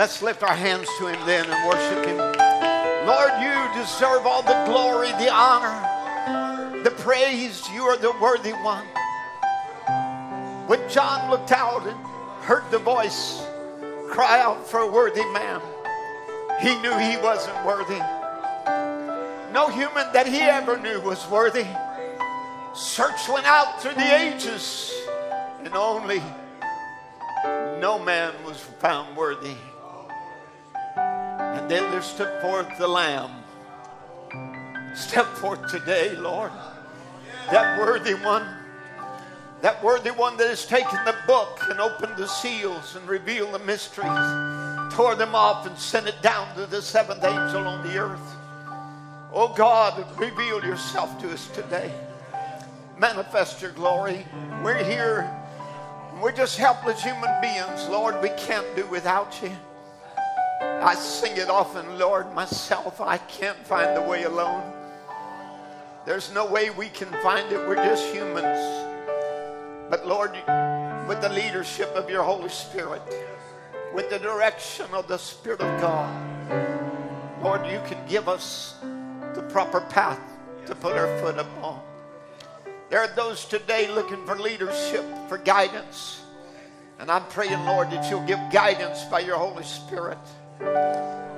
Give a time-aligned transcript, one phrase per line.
[0.00, 2.16] Let's lift our hands to him then and worship him.
[3.06, 7.68] Lord, you deserve all the glory, the honor, the praise.
[7.68, 8.86] You are the worthy one.
[10.66, 11.98] When John looked out and
[12.40, 13.46] heard the voice
[14.08, 15.60] cry out for a worthy man,
[16.62, 17.98] he knew he wasn't worthy.
[19.52, 21.66] No human that he ever knew was worthy.
[22.74, 24.94] Search went out through the ages,
[25.62, 26.22] and only
[27.78, 29.56] no man was found worthy.
[31.70, 33.30] Then there stood forth the Lamb.
[34.96, 36.50] Step forth today, Lord.
[37.52, 38.44] That worthy one.
[39.60, 43.60] That worthy one that has taken the book and opened the seals and revealed the
[43.60, 48.34] mysteries, tore them off and sent it down to the seventh angel on the earth.
[49.32, 51.94] Oh God, reveal yourself to us today.
[52.98, 54.26] Manifest your glory.
[54.64, 55.30] We're here.
[56.20, 58.20] We're just helpless human beings, Lord.
[58.20, 59.52] We can't do without you.
[60.80, 63.02] I sing it often, Lord, myself.
[63.02, 64.72] I can't find the way alone.
[66.06, 67.58] There's no way we can find it.
[67.68, 68.88] We're just humans.
[69.90, 70.32] But Lord,
[71.06, 73.02] with the leadership of your Holy Spirit,
[73.94, 76.08] with the direction of the Spirit of God,
[77.42, 78.76] Lord, you can give us
[79.34, 80.20] the proper path
[80.64, 81.82] to put our foot upon.
[82.88, 86.22] There are those today looking for leadership, for guidance.
[86.98, 90.18] And I'm praying, Lord, that you'll give guidance by your Holy Spirit.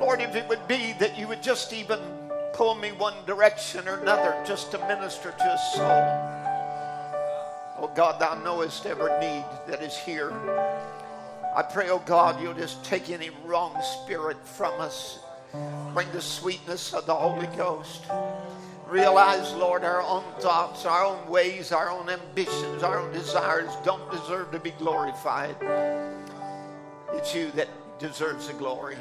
[0.01, 2.01] Lord, if it would be that you would just even
[2.53, 6.33] pull me one direction or another just to minister to a soul.
[7.79, 10.33] Oh God, thou knowest every need that is here.
[11.57, 15.19] I pray, oh God, you'll just take any wrong spirit from us.
[15.93, 18.05] Bring the sweetness of the Holy Ghost.
[18.87, 24.11] Realize, Lord, our own thoughts, our own ways, our own ambitions, our own desires don't
[24.11, 25.57] deserve to be glorified.
[27.13, 27.69] It's you that
[28.03, 28.97] deserves the glory.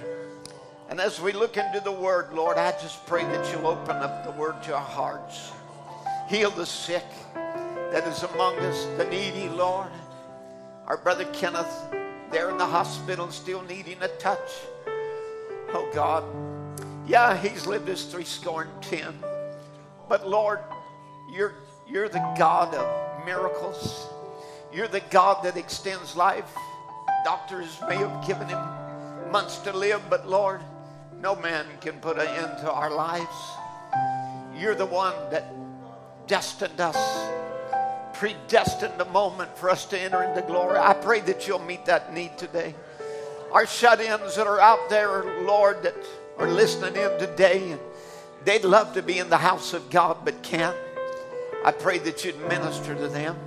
[0.90, 4.24] And as we look into the Word, Lord, I just pray that you'll open up
[4.24, 5.52] the Word to our hearts.
[6.30, 9.90] Heal the sick that is among us, the needy, Lord.
[10.86, 11.74] Our brother Kenneth,
[12.32, 14.52] there in the hospital, still needing a touch.
[15.74, 16.24] Oh God,
[17.08, 19.14] yeah, he's lived his three score and ten.
[20.08, 20.60] But Lord,
[21.34, 21.56] you're,
[21.90, 24.08] you're the God of miracles.
[24.74, 26.54] You're the God that extends life.
[27.24, 28.60] Doctors may have given him
[29.32, 30.62] months to live, but Lord,
[31.20, 33.28] no man can put an end to our lives.
[34.58, 35.46] You're the one that
[36.28, 36.98] destined us,
[38.14, 40.78] predestined the moment for us to enter into glory.
[40.78, 42.76] I pray that you'll meet that need today.
[43.52, 45.96] Our shut ins that are out there, Lord, that
[46.38, 47.80] are listening in today, and
[48.44, 50.78] they'd love to be in the house of God but can't.
[51.64, 53.38] I pray that you'd minister to them.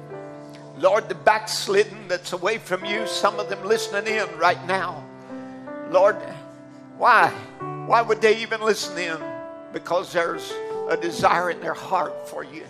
[0.79, 5.05] Lord, the backslidden that's away from you, some of them listening in right now.
[5.91, 6.17] Lord,
[6.99, 7.31] why?
[7.87, 9.19] Why would they even listen in?
[9.73, 10.53] Because there's
[10.89, 12.65] a desire in their heart for you,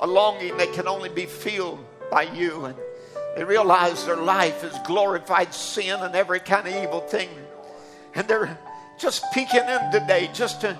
[0.00, 2.64] a longing that can only be filled by you.
[2.66, 2.76] And
[3.36, 7.28] they realize their life is glorified sin and every kind of evil thing.
[8.14, 8.58] And they're
[8.98, 10.78] just peeking in today just to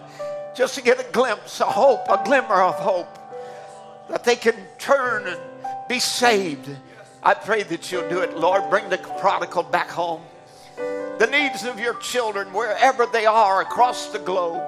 [0.57, 3.19] just to get a glimpse, a hope, a glimmer of hope
[4.09, 5.41] that they can turn and
[5.89, 6.69] be saved.
[7.23, 8.71] I pray that you'll do it, Lord.
[8.71, 10.23] Bring the prodigal back home.
[11.19, 14.63] The needs of your children, wherever they are across the globe.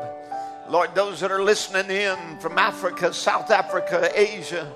[0.68, 4.72] Lord, those that are listening in from Africa, South Africa, Asia,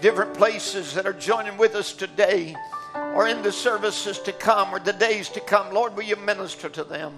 [0.00, 2.54] different places that are joining with us today
[2.94, 6.68] or in the services to come or the days to come, Lord, will you minister
[6.68, 7.14] to them?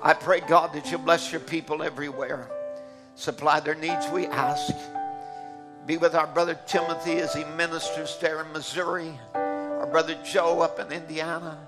[0.00, 2.48] I pray, God, that you bless your people everywhere.
[3.16, 4.72] Supply their needs, we ask.
[5.86, 10.78] Be with our brother Timothy as he ministers there in Missouri, our brother Joe up
[10.78, 11.67] in Indiana.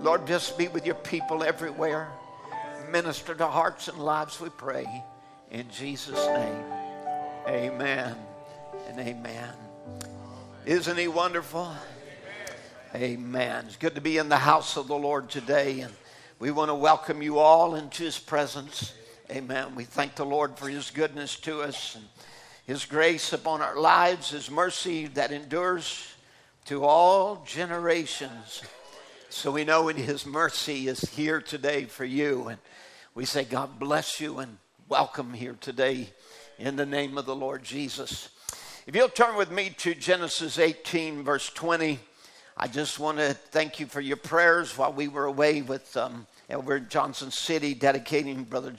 [0.00, 2.08] Lord, just be with your people everywhere.
[2.90, 4.86] Minister to hearts and lives, we pray.
[5.50, 6.64] In Jesus' name,
[7.48, 8.16] amen
[8.88, 9.52] and amen.
[10.64, 11.74] Isn't he wonderful?
[12.94, 13.64] Amen.
[13.66, 15.92] It's good to be in the house of the Lord today, and
[16.38, 18.94] we want to welcome you all into his presence.
[19.32, 19.74] Amen.
[19.74, 22.04] We thank the Lord for his goodness to us and
[22.66, 26.06] his grace upon our lives, his mercy that endures
[26.66, 28.62] to all generations.
[29.30, 32.48] So we know in his mercy is here today for you.
[32.48, 32.58] And
[33.14, 34.56] we say, God bless you and
[34.88, 36.08] welcome here today
[36.58, 38.30] in the name of the Lord Jesus.
[38.86, 41.98] If you'll turn with me to Genesis 18, verse 20,
[42.56, 46.26] I just want to thank you for your prayers while we were away with um,
[46.48, 48.72] over Johnson City, dedicating Brother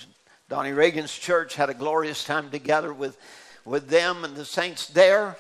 [0.50, 1.54] Donnie Reagan's church.
[1.54, 3.19] Had a glorious time together with,
[3.66, 5.38] with them and the saints there.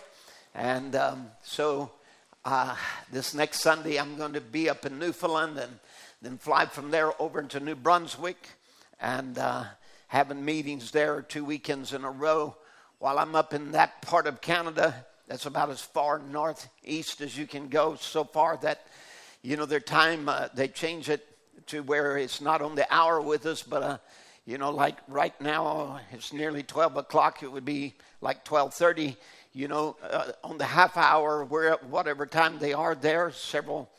[0.53, 1.89] And um, so
[2.45, 2.75] uh,
[3.11, 5.79] this next Sunday, I'm going to be up in Newfoundland and
[6.21, 8.37] then fly from there over into New Brunswick
[8.99, 9.65] and uh,
[10.07, 12.55] having meetings there two weekends in a row.
[12.99, 17.45] While I'm up in that part of Canada, that's about as far northeast as you
[17.45, 17.95] can go.
[17.95, 18.87] So far that,
[19.41, 21.25] you know, their time, uh, they change it
[21.67, 23.97] to where it's not on the hour with us, but, uh,
[24.45, 27.43] you know, like right now, it's nearly 12 o'clock.
[27.43, 29.17] It would be like 1230,
[29.53, 33.89] you know, uh, on the half hour, where whatever time they are there, several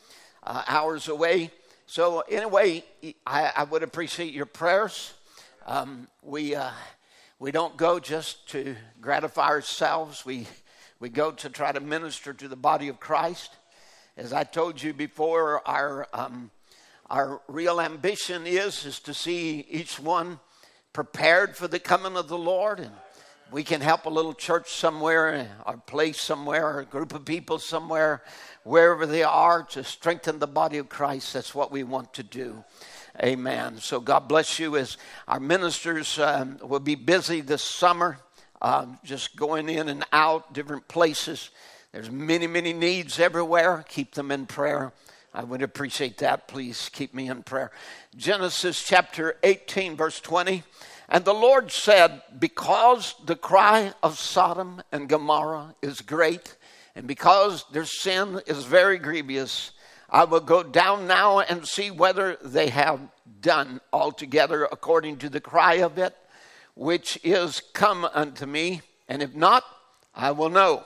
[0.43, 1.51] uh, hours away.
[1.85, 2.83] So, anyway,
[3.27, 5.13] I, I would appreciate your prayers.
[5.65, 6.71] Um, we, uh,
[7.37, 10.47] we don't go just to gratify ourselves, we,
[10.99, 13.51] we go to try to minister to the body of Christ.
[14.15, 16.51] As I told you before, our, um,
[17.09, 20.39] our real ambition is, is to see each one
[20.93, 22.79] prepared for the coming of the Lord.
[22.79, 22.91] And
[23.51, 27.59] we can help a little church somewhere, or place somewhere, or a group of people
[27.59, 28.23] somewhere
[28.63, 31.33] wherever they are to strengthen the body of Christ.
[31.33, 32.63] That's what we want to do.
[33.21, 33.77] Amen.
[33.77, 38.17] So God bless you as our ministers um, will be busy this summer,
[38.61, 41.49] um, just going in and out different places.
[41.91, 43.83] There's many, many needs everywhere.
[43.89, 44.93] Keep them in prayer.
[45.33, 46.47] I would appreciate that.
[46.47, 47.71] Please keep me in prayer.
[48.15, 50.63] Genesis chapter 18, verse 20.
[51.11, 56.55] And the Lord said, Because the cry of Sodom and Gomorrah is great,
[56.95, 59.71] and because their sin is very grievous,
[60.09, 63.01] I will go down now and see whether they have
[63.41, 66.15] done altogether according to the cry of it,
[66.75, 69.65] which is come unto me, and if not,
[70.15, 70.85] I will know.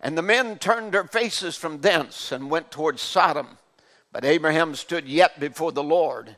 [0.00, 3.58] And the men turned their faces from thence and went towards Sodom.
[4.12, 6.36] But Abraham stood yet before the Lord.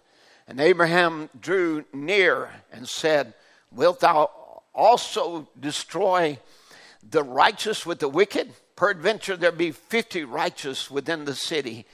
[0.48, 3.34] And Abraham drew near and said,
[3.70, 4.30] Wilt thou
[4.74, 6.38] also destroy
[7.08, 8.54] the righteous with the wicked?
[8.74, 11.84] Peradventure there be fifty righteous within the city.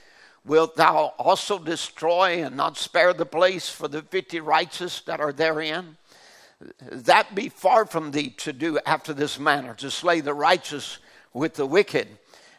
[0.44, 5.32] Wilt thou also destroy and not spare the place for the fifty righteous that are
[5.32, 5.96] therein?
[6.92, 10.98] That be far from thee to do after this manner, to slay the righteous
[11.32, 12.06] with the wicked,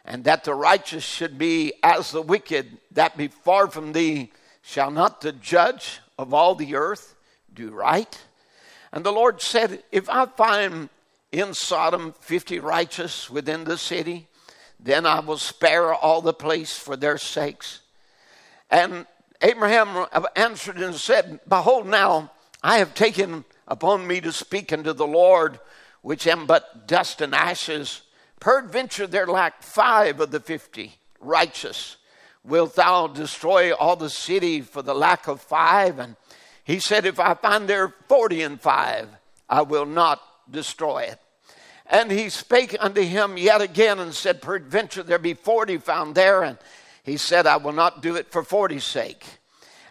[0.04, 4.34] and that the righteous should be as the wicked, that be far from thee.
[4.68, 7.16] Shall not the judge of all the earth
[7.54, 8.20] do right?
[8.92, 10.90] And the Lord said, If I find
[11.32, 14.28] in Sodom 50 righteous within the city,
[14.80, 17.82] then I will spare all the place for their sakes.
[18.72, 19.06] And
[19.40, 22.32] Abraham answered and said, Behold, now
[22.64, 25.60] I have taken upon me to speak unto the Lord,
[26.02, 28.02] which am but dust and ashes.
[28.40, 31.98] Peradventure there lack five of the fifty righteous.
[32.46, 36.00] Wilt thou destroy all the city for the lack of five?
[36.00, 36.16] And
[36.64, 39.10] he said, If I find there forty and five,
[39.50, 41.20] I will not destroy it.
[41.88, 46.44] And he spake unto him yet again and said, Peradventure there be forty found there.
[46.44, 46.58] And
[47.04, 49.26] he said, I will not do it for forty's sake.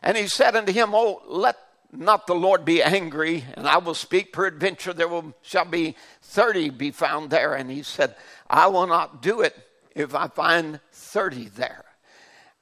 [0.02, 1.56] And he said unto him, Oh, let
[1.92, 4.32] not the Lord be angry, and I will speak.
[4.32, 7.54] Peradventure there will, shall be thirty be found there.
[7.54, 8.16] And he said,
[8.50, 9.56] I will not do it
[9.94, 11.83] if I find thirty there.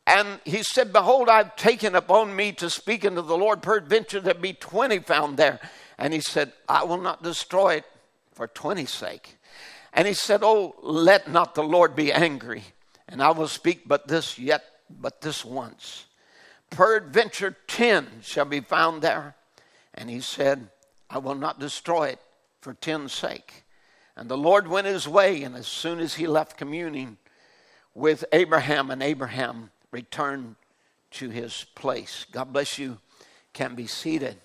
[0.07, 3.63] And he said, Behold, I've taken upon me to speak unto the Lord.
[3.63, 5.61] Peradventure there be twenty found there.
[5.99, 7.85] And he said, I will not destroy it
[8.35, 9.37] for 20's sake.
[9.93, 12.65] And he said, Oh, let not the Lord be angry,
[13.09, 16.07] and I will speak but this yet, but this once.
[16.71, 19.37] Peradventure 10 shall be found there.
[19.95, 20.71] And he said,
[21.11, 22.21] I will not destroy it
[22.63, 23.65] for 10's sake.
[24.17, 27.19] And the Lord went his way, and as soon as he left communing
[27.95, 30.57] with Abraham, and Abraham returned
[31.11, 32.25] to his place.
[32.33, 32.99] God bless you.
[33.53, 34.37] Can be seated.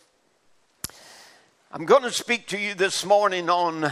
[1.72, 3.90] I'm going to speak to you this morning on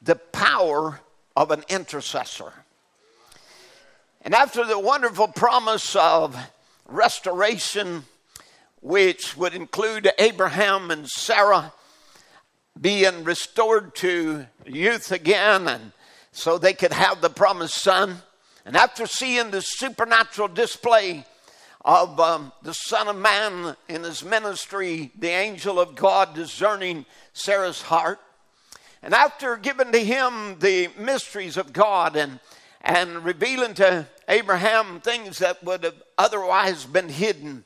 [0.00, 1.00] the power
[1.36, 2.52] of an intercessor.
[4.22, 6.34] And after the wonderful promise of
[6.88, 8.04] restoration,
[8.80, 11.74] which would include Abraham and Sarah
[12.80, 15.92] being restored to youth again, and
[16.32, 18.22] so they could have the promised son,
[18.66, 21.24] and after seeing the supernatural display
[21.84, 27.80] of um, the Son of Man in his ministry, the angel of God discerning Sarah's
[27.80, 28.18] heart.
[29.04, 32.40] And after giving to him the mysteries of God and,
[32.80, 37.64] and revealing to Abraham things that would have otherwise been hidden,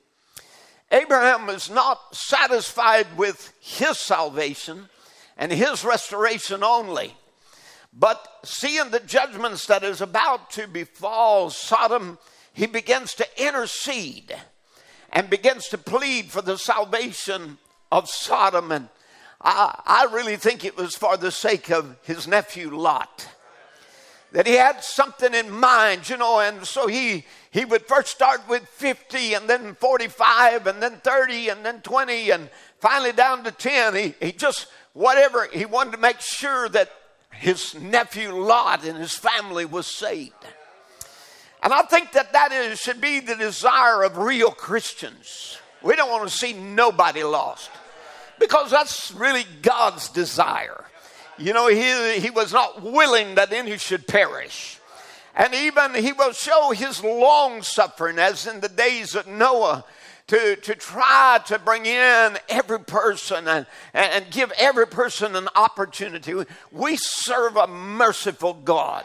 [0.91, 4.91] Abraham was not satisfied with his salvation.
[5.39, 7.17] and his restoration only.
[7.93, 12.19] But seeing the judgments that is about to befall Sodom,
[12.53, 14.35] he begins to intercede
[15.13, 17.59] and begins to plead for the salvation
[17.91, 18.71] of Sodom.
[18.71, 18.89] And
[19.41, 23.29] I, I really think it was for the sake of his nephew Lot.
[24.33, 28.49] That he had something in mind, you know, and so he he would first start
[28.49, 33.51] with 50 and then 45 and then 30 and then 20 and finally down to
[33.51, 33.95] 10.
[33.97, 36.93] He, he just, whatever, he wanted to make sure that
[37.33, 40.35] his nephew Lot and his family was saved.
[41.63, 45.59] And I think that that is, should be the desire of real Christians.
[45.83, 47.71] We don't want to see nobody lost
[48.39, 50.85] because that's really God's desire.
[51.39, 54.79] You know, he, he was not willing that any should perish.
[55.35, 59.85] And even he will show his long suffering, as in the days of Noah,
[60.31, 66.33] to, to try to bring in every person and, and give every person an opportunity.
[66.71, 69.05] We serve a merciful God.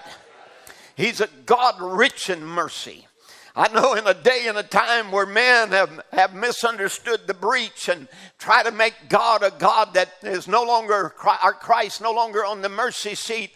[0.96, 3.08] He's a God rich in mercy.
[3.56, 7.90] I know in a day and a time where men have, have misunderstood the breach
[7.90, 12.46] and try to make God a God that is no longer, our Christ no longer
[12.46, 13.50] on the mercy seat,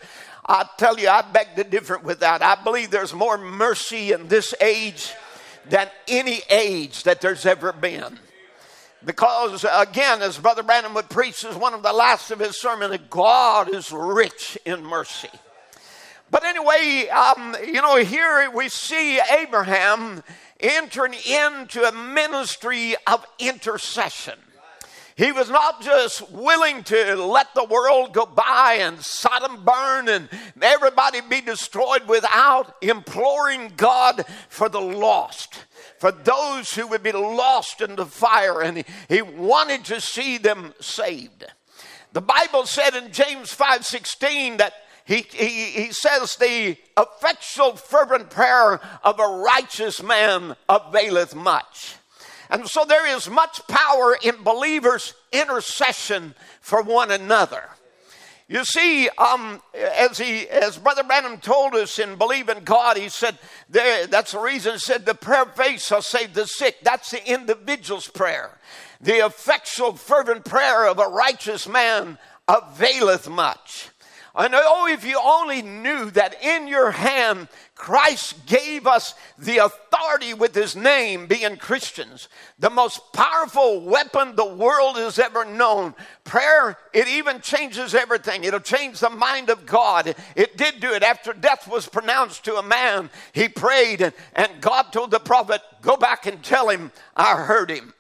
[0.48, 2.42] I tell you, I beg to differ with that.
[2.42, 5.14] I believe there's more mercy in this age
[5.70, 8.20] than any age that there's ever been.
[9.06, 12.98] Because again, as Brother Branham would preach as one of the last of his sermons,
[13.10, 15.30] God is rich in mercy.
[16.32, 20.22] But anyway, um, you know, here we see Abraham
[20.60, 24.38] entering into a ministry of intercession.
[25.20, 30.30] He was not just willing to let the world go by and Sodom burn and
[30.62, 35.66] everybody be destroyed without imploring God for the lost,
[35.98, 40.74] for those who would be lost in the fire, and he wanted to see them
[40.80, 41.44] saved.
[42.14, 44.72] The Bible said in James 5:16 that
[45.04, 51.99] he, he, he says the effectual fervent prayer of a righteous man availeth much.
[52.50, 57.64] And so there is much power in believers' intercession for one another.
[58.48, 63.08] You see, um, as he, as Brother Branham told us in Believe in God, he
[63.08, 63.38] said
[63.70, 64.74] there, that's the reason.
[64.74, 66.78] He said the prayer of faith shall save the sick.
[66.82, 68.58] That's the individual's prayer.
[69.02, 73.90] The effectual, fervent prayer of a righteous man availeth much.
[74.40, 80.34] And oh, if you only knew that in your hand Christ gave us the authority
[80.34, 82.28] with his name, being Christians,
[82.60, 85.96] the most powerful weapon the world has ever known.
[86.26, 88.44] Prayer, it even changes everything.
[88.44, 90.14] It'll change the mind of God.
[90.36, 93.10] It did do it after death was pronounced to a man.
[93.32, 97.72] He prayed, and, and God told the prophet, Go back and tell him I heard
[97.72, 97.94] him.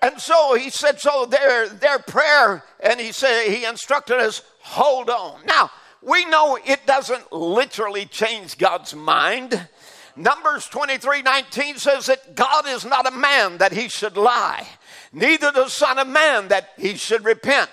[0.00, 5.08] And so he said, so their, their prayer, and he said, he instructed us, hold
[5.08, 5.40] on.
[5.46, 5.70] Now,
[6.02, 9.68] we know it doesn't literally change God's mind.
[10.14, 14.66] Numbers 23 19 says that God is not a man that he should lie,
[15.12, 17.70] neither the Son of Man that he should repent.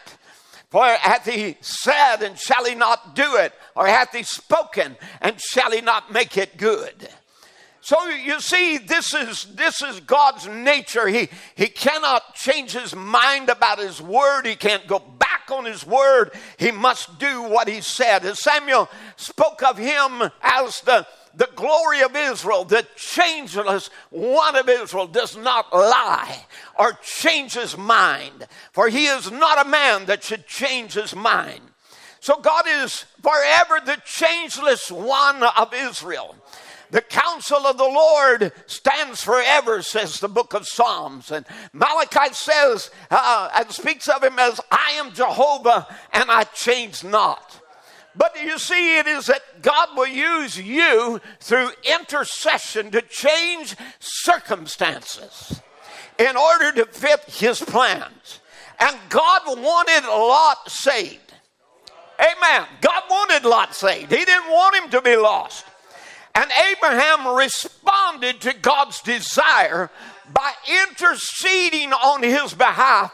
[0.70, 3.54] For hath he said, and shall he not do it?
[3.76, 7.10] Or hath he spoken, and shall he not make it good?
[7.82, 11.08] So you see, this is this is God's nature.
[11.08, 14.46] He he cannot change his mind about his word.
[14.46, 16.32] He can't go back on his word.
[16.58, 18.26] He must do what he said.
[18.26, 21.06] As Samuel spoke of him as the
[21.38, 26.46] the glory of Israel, the changeless one of Israel, does not lie
[26.80, 31.62] or change his mind, for he is not a man that should change his mind.
[32.20, 36.36] So God is forever the changeless one of Israel.
[36.96, 41.30] The counsel of the Lord stands forever, says the book of Psalms.
[41.30, 47.04] And Malachi says, uh, and speaks of him as, I am Jehovah and I change
[47.04, 47.60] not.
[48.16, 55.62] But you see, it is that God will use you through intercession to change circumstances
[56.18, 58.40] in order to fit his plans.
[58.80, 61.34] And God wanted Lot saved.
[62.22, 62.68] Amen.
[62.80, 64.14] God wanted Lot saved.
[64.14, 65.66] He didn't want him to be lost.
[66.36, 69.90] And Abraham responded to God's desire
[70.34, 70.52] by
[70.84, 73.14] interceding on his behalf.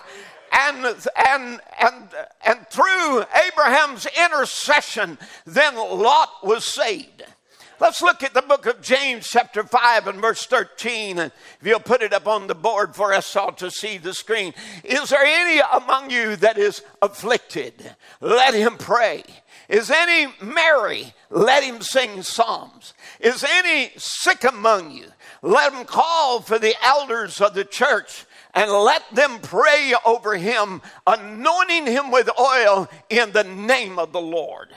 [0.52, 0.86] And,
[1.28, 2.10] and, and,
[2.46, 7.24] and through Abraham's intercession, then Lot was saved.
[7.80, 11.18] Let's look at the book of James, chapter 5, and verse 13.
[11.18, 14.14] And if you'll put it up on the board for us all to see the
[14.14, 14.54] screen.
[14.84, 17.96] Is there any among you that is afflicted?
[18.20, 19.24] Let him pray.
[19.72, 21.14] Is any merry?
[21.30, 22.94] Let him sing psalms.
[23.22, 25.06] Is any sick among you?
[25.42, 30.82] Let him call for the elders of the church and let them pray over him,
[31.08, 34.74] anointing him with oil in the name of the Lord.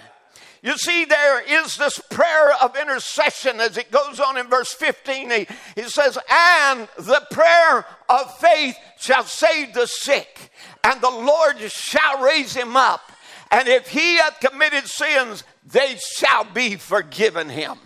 [0.62, 5.30] You see, there is this prayer of intercession as it goes on in verse 15.
[5.30, 10.52] He, he says, And the prayer of faith shall save the sick,
[10.84, 13.10] and the Lord shall raise him up.
[13.54, 17.78] And if he hath committed sins, they shall be forgiven him.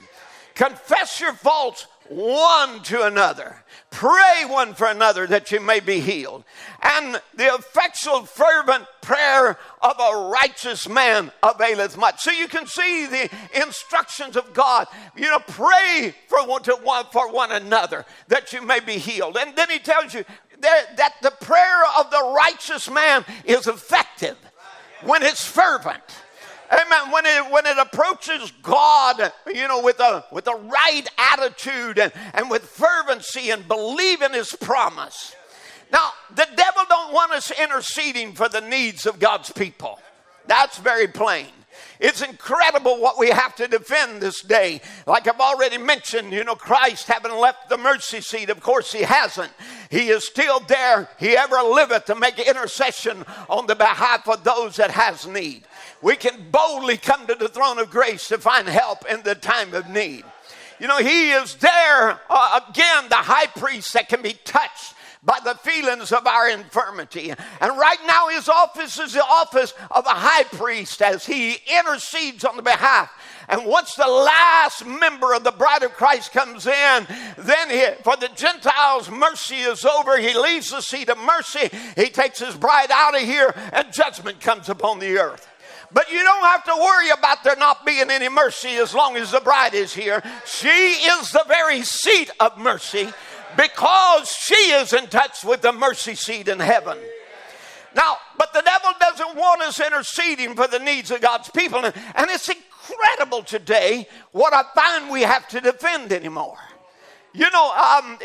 [0.55, 3.63] Confess your faults one to another.
[3.91, 6.45] Pray one for another that you may be healed.
[6.83, 12.23] And the effectual, fervent prayer of a righteous man availeth much.
[12.23, 14.87] So you can see the instructions of God.
[15.17, 19.37] You know, pray for one, to one, for one another that you may be healed.
[19.37, 20.25] And then he tells you
[20.61, 24.39] that, that the prayer of the righteous man is effective
[25.03, 26.03] when it's fervent.
[26.71, 27.11] Amen.
[27.11, 32.13] When it, when it approaches God, you know, with a, with a right attitude and,
[32.35, 35.35] and with fervency and believe in his promise.
[35.91, 39.99] Now, the devil don't want us interceding for the needs of God's people.
[40.47, 41.47] That's very plain.
[42.01, 44.81] It's incredible what we have to defend this day.
[45.07, 49.03] Like I've already mentioned, you know, Christ having left the mercy seat, of course, he
[49.03, 49.53] hasn't.
[49.91, 51.09] He is still there.
[51.19, 55.65] He ever liveth to make intercession on the behalf of those that has need
[56.01, 59.75] we can boldly come to the throne of grace to find help in the time
[59.75, 60.25] of need.
[60.79, 65.39] You know, He is there, uh, again, the high priest that can be touched by
[65.45, 67.31] the feelings of our infirmity.
[67.61, 72.45] And right now, his office is the office of a high priest as he intercedes
[72.45, 73.11] on the behalf.
[73.49, 77.07] And once the last member of the bride of Christ comes in,
[77.39, 80.19] then he, for the Gentiles, mercy is over.
[80.19, 81.71] He leaves the seat of mercy.
[81.97, 85.49] He takes his bride out of here, and judgment comes upon the earth.
[85.91, 89.31] But you don't have to worry about there not being any mercy as long as
[89.31, 90.23] the bride is here.
[90.45, 93.09] She is the very seat of mercy
[93.57, 96.99] because she is in touch with the mercy seat in heaven.
[97.95, 101.85] Now, but the devil doesn't want us interceding for the needs of God's people.
[101.85, 101.95] And
[102.31, 106.59] it's incredible today what I find we have to defend anymore.
[107.35, 108.19] You know, um,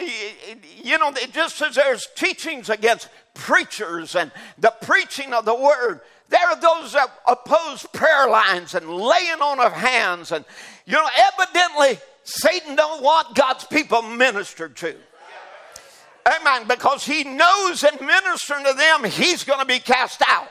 [0.82, 6.48] you know, just as there's teachings against preachers and the preaching of the word, there
[6.48, 10.32] are those that oppose prayer lines and laying on of hands.
[10.32, 10.46] And,
[10.86, 14.96] you know, evidently, Satan don't want God's people ministered to.
[16.26, 16.68] Amen.
[16.68, 20.50] Because he knows in ministering to them, he's going to be cast out.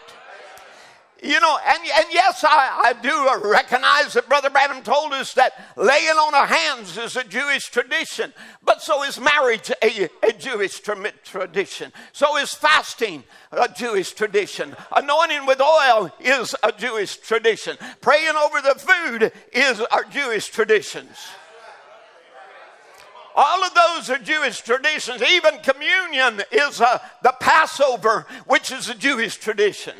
[1.22, 5.52] You know, and, and yes, I, I do recognize that Brother Branham told us that
[5.76, 8.32] laying on of hands is a Jewish tradition,
[8.64, 11.92] but so is marriage a, a Jewish tra- tradition.
[12.12, 14.74] So is fasting a Jewish tradition.
[14.96, 17.76] Anointing with oil is a Jewish tradition.
[18.00, 21.16] Praying over the food is our Jewish traditions.
[23.34, 25.22] All of those are Jewish traditions.
[25.22, 29.94] Even communion is uh, the Passover, which is a Jewish tradition.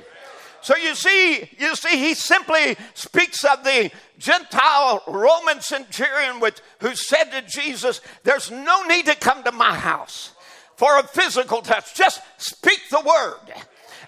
[0.61, 6.95] So you see, you see, he simply speaks of the Gentile Roman centurion with, who
[6.95, 10.31] said to Jesus, There's no need to come to my house
[10.77, 11.95] for a physical touch.
[11.95, 13.55] Just speak the word,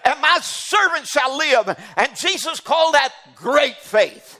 [0.05, 1.77] and my servant shall live.
[1.97, 4.39] And Jesus called that great faith.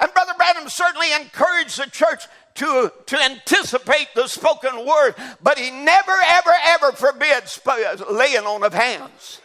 [0.00, 2.24] And Brother Branham certainly encouraged the church
[2.58, 7.60] to, to anticipate the spoken word, but he never, ever, ever forbids
[8.10, 9.40] laying on of hands.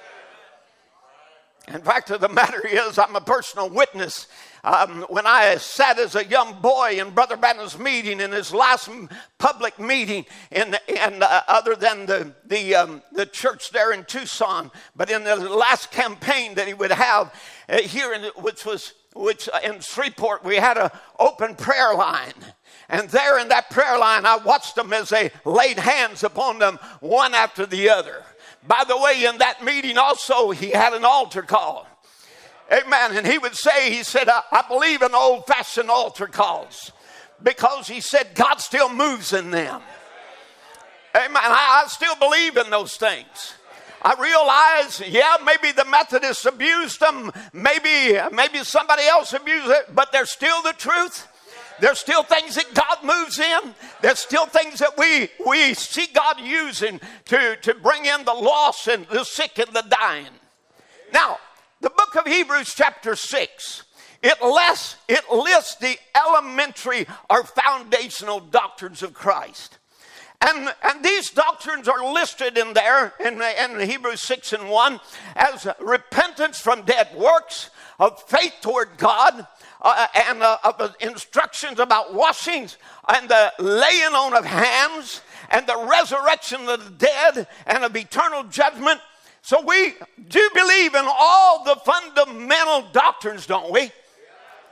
[1.67, 4.27] In fact of the matter is, I'm a personal witness.
[4.65, 8.89] Um, when I sat as a young boy in Brother Branham's meeting, in his last
[9.37, 14.71] public meeting, in, and uh, other than the the, um, the church there in Tucson,
[14.95, 17.33] but in the last campaign that he would have
[17.69, 22.33] uh, here, in, which was which uh, in Shreveport, we had an open prayer line.
[22.93, 26.77] And there in that prayer line, I watched them as they laid hands upon them
[26.99, 28.23] one after the other.
[28.67, 31.87] By the way, in that meeting also, he had an altar call.
[32.71, 33.17] Amen.
[33.17, 36.91] And he would say, he said, I, I believe in old fashioned altar calls
[37.41, 39.81] because he said God still moves in them.
[41.15, 41.35] Amen.
[41.35, 43.55] I, I still believe in those things.
[44.03, 50.11] I realize, yeah, maybe the Methodists abused them, maybe maybe somebody else abused it, but
[50.11, 51.27] they're still the truth.
[51.83, 53.75] There's still things that God moves in.
[54.01, 58.87] There's still things that we, we see God using to, to bring in the lost
[58.87, 60.31] and the sick and the dying.
[61.11, 61.39] Now,
[61.81, 63.83] the book of Hebrews, chapter 6,
[64.21, 69.77] it lists, it lists the elementary or foundational doctrines of Christ.
[70.39, 75.01] And, and these doctrines are listed in there in, in Hebrews 6 and 1
[75.35, 79.47] as repentance from dead works, of faith toward God
[79.83, 85.87] uh, and uh, of instructions about washings and the laying on of hands and the
[85.89, 88.99] resurrection of the dead and of eternal judgment.
[89.41, 89.93] So we
[90.29, 93.91] do believe in all the fundamental doctrines, don't we?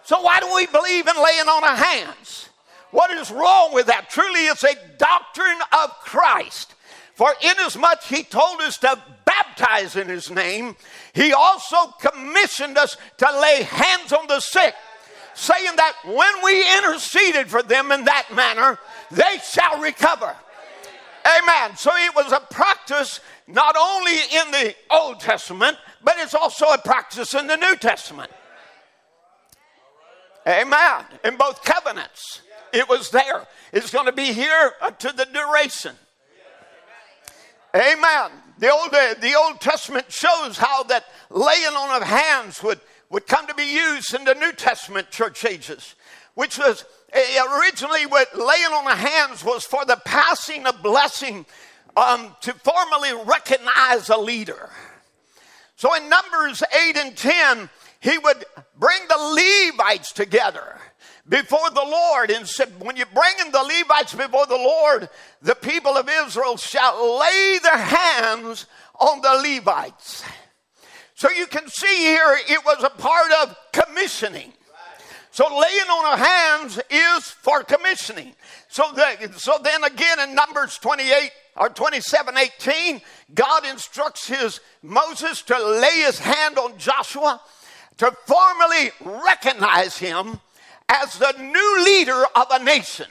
[0.03, 2.49] So why do we believe in laying on of hands?
[2.91, 4.09] What is wrong with that?
[4.09, 6.75] Truly, it's a doctrine of Christ.
[7.15, 10.75] For inasmuch he told us to baptize in his name,
[11.13, 14.73] he also commissioned us to lay hands on the sick,
[15.33, 18.77] saying that when we interceded for them in that manner,
[19.09, 20.35] they shall recover.
[21.25, 21.75] Amen.
[21.77, 26.77] So it was a practice not only in the Old Testament, but it's also a
[26.77, 28.31] practice in the New Testament.
[30.47, 31.05] Amen.
[31.23, 32.41] In both covenants,
[32.73, 33.45] it was there.
[33.71, 35.95] It's going to be here to the duration.
[37.75, 38.31] Amen.
[38.57, 42.79] The Old, the Old Testament shows how that laying on of hands would,
[43.11, 45.95] would come to be used in the New Testament church ages,
[46.33, 51.45] which was eh, originally what laying on the hands was for the passing of blessing
[51.97, 54.69] um, to formally recognize a leader.
[55.75, 57.69] So in Numbers 8 and 10,
[57.99, 58.45] he would
[58.79, 60.79] bring the Levites together
[61.27, 65.09] before the Lord and said, When you bring in the Levites before the Lord,
[65.41, 68.67] the people of Israel shall lay their hands
[68.99, 70.23] on the Levites.
[71.21, 74.53] So you can see here it was a part of commissioning.
[75.29, 78.33] So laying on of hands is for commissioning.
[78.69, 83.01] So, the, so then again in Numbers 28 or 27 18,
[83.35, 87.39] God instructs his Moses to lay his hand on Joshua
[87.97, 88.89] to formally
[89.23, 90.39] recognize him
[90.89, 93.05] as the new leader of a nation.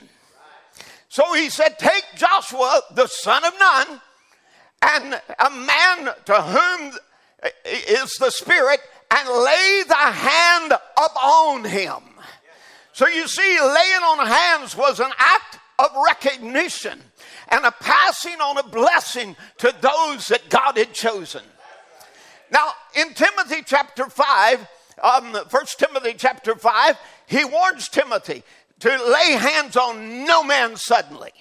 [1.07, 4.01] So he said, Take Joshua, the son of Nun,
[4.81, 6.91] and a man to whom
[7.65, 12.01] is the Spirit, and lay the hand upon him.
[12.93, 17.01] So you see, laying on hands was an act of recognition
[17.49, 21.43] and a passing on a blessing to those that God had chosen.
[22.51, 24.67] Now, in Timothy chapter 5,
[25.01, 28.43] um, 1 Timothy chapter 5, he warns Timothy
[28.79, 31.31] to lay hands on no man suddenly.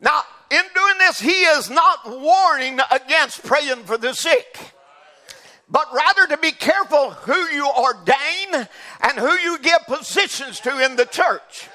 [0.00, 4.58] Now, in doing this, he is not warning against praying for the sick,
[5.68, 8.68] but rather to be careful who you ordain
[9.00, 11.68] and who you give positions to in the church.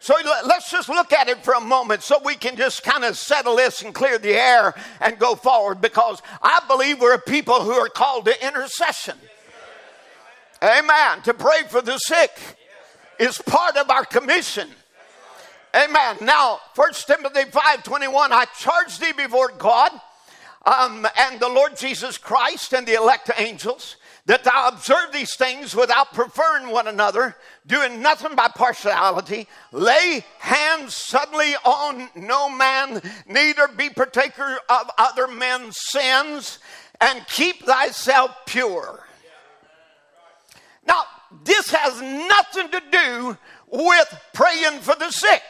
[0.00, 0.14] So
[0.46, 3.56] let's just look at it for a moment so we can just kind of settle
[3.56, 7.72] this and clear the air and go forward because I believe we're a people who
[7.72, 9.16] are called to intercession.
[10.62, 11.22] Amen.
[11.24, 12.30] To pray for the sick
[13.18, 14.68] is part of our commission.
[15.74, 16.16] Amen.
[16.22, 19.90] Now, 1 Timothy 5 21, I charge thee before God
[20.64, 23.96] um, and the Lord Jesus Christ and the elect angels
[24.28, 27.34] that thou observe these things without preferring one another,
[27.66, 35.26] doing nothing by partiality, lay hands suddenly on no man, neither be partaker of other
[35.28, 36.58] men's sins,
[37.00, 39.02] and keep thyself pure.
[40.86, 41.04] Now,
[41.44, 43.38] this has nothing to do
[43.70, 45.42] with praying for the sick.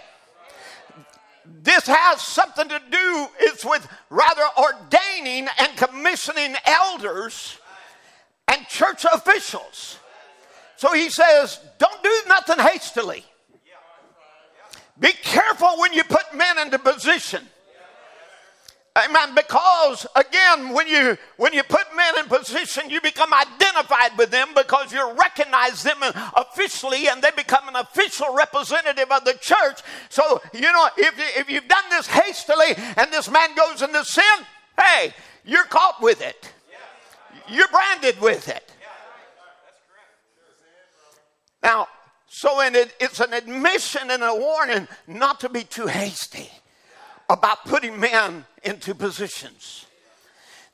[1.63, 7.59] This has something to do, it's with rather ordaining and commissioning elders
[8.49, 9.99] and church officials.
[10.77, 13.25] So he says, don't do nothing hastily.
[15.01, 17.47] Be careful when you put men into position.
[18.97, 19.35] Amen.
[19.35, 24.49] Because again, when you when you put men in position, you become identified with them
[24.57, 25.99] because you recognize them
[26.37, 29.83] officially, and they become an official representative of the church.
[30.09, 34.25] So you know, if if you've done this hastily, and this man goes into sin,
[34.81, 35.13] hey,
[35.45, 36.53] you're caught with it.
[37.49, 38.73] You're branded with it.
[41.63, 41.89] Now,
[42.29, 46.51] so it, it's an admission and a warning not to be too hasty
[47.29, 49.87] about putting men into positions.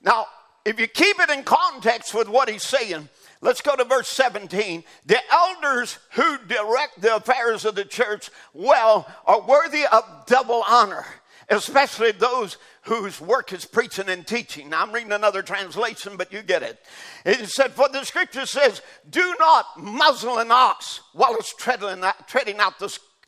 [0.03, 0.27] Now,
[0.65, 3.09] if you keep it in context with what he's saying,
[3.41, 4.85] let's go to verse 17.
[5.07, 11.05] The elders who direct the affairs of the church well are worthy of double honor,
[11.49, 14.71] especially those whose work is preaching and teaching.
[14.71, 16.79] Now, I'm reading another translation, but you get it.
[17.25, 22.79] It said, For the scripture says, Do not muzzle an ox while it's treading out,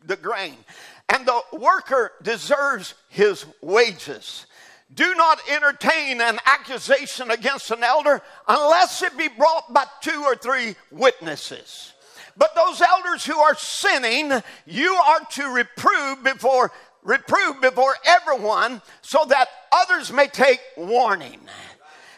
[0.04, 0.56] the grain
[1.08, 4.46] and the worker deserves his wages.
[4.94, 10.36] Do not entertain an accusation against an elder unless it be brought by two or
[10.36, 11.92] three witnesses.
[12.36, 14.32] But those elders who are sinning,
[14.66, 21.40] you are to reprove before reprove before everyone so that others may take warning.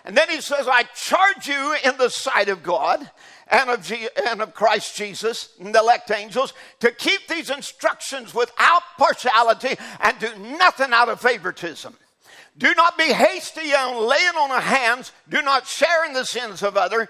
[0.04, 3.10] And then he says, I charge you in the sight of God
[3.50, 3.92] and of,
[4.26, 10.18] and of Christ Jesus and the elect angels to keep these instructions without partiality and
[10.18, 11.94] do nothing out of favoritism.
[12.56, 15.12] Do not be hasty on laying on of hands.
[15.28, 17.08] Do not share in the sins of other,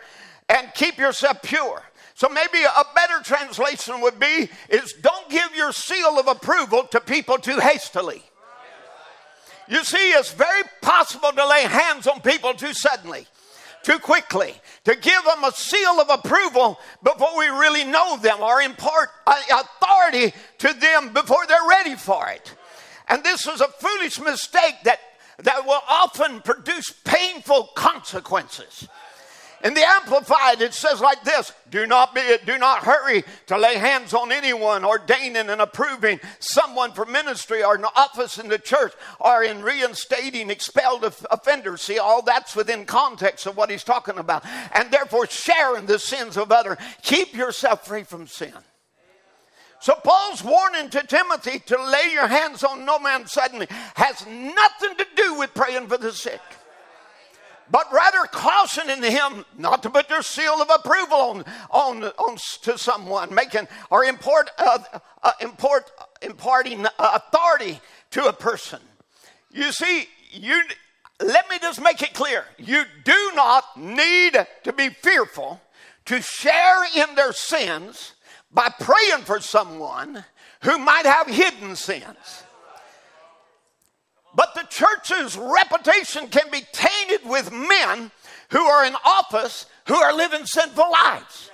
[0.48, 1.82] and keep yourself pure.
[2.14, 7.00] So maybe a better translation would be is don't give your seal of approval to
[7.00, 8.22] people too hastily.
[9.68, 13.26] You see, it's very possible to lay hands on people too suddenly,
[13.82, 18.60] too quickly, to give them a seal of approval before we really know them or
[18.60, 22.54] impart authority to them before they're ready for it.
[23.08, 25.00] And this is a foolish mistake that,
[25.38, 28.88] that will often produce painful consequences.
[29.64, 33.76] In the Amplified, it says like this Do not be, do not hurry to lay
[33.76, 38.92] hands on anyone ordaining and approving someone for ministry or an office in the church
[39.18, 41.82] or in reinstating expelled offenders.
[41.82, 44.44] See, all that's within context of what he's talking about.
[44.72, 46.78] And therefore, sharing the sins of others.
[47.02, 48.52] Keep yourself free from sin.
[49.80, 54.96] So Paul's warning to Timothy to lay your hands on no man suddenly has nothing
[54.96, 56.40] to do with praying for the sick
[57.70, 62.78] but rather cautioning him not to put their seal of approval on, on, on to
[62.78, 64.78] someone, making or import, uh,
[65.22, 65.90] uh, import,
[66.22, 68.80] imparting authority to a person.
[69.50, 70.62] You see, you
[71.20, 75.60] let me just make it clear: you do not need to be fearful
[76.06, 78.14] to share in their sins
[78.52, 80.24] by praying for someone
[80.62, 82.44] who might have hidden sins.
[84.38, 88.12] But the church's reputation can be tainted with men
[88.50, 91.50] who are in office who are living sinful lives.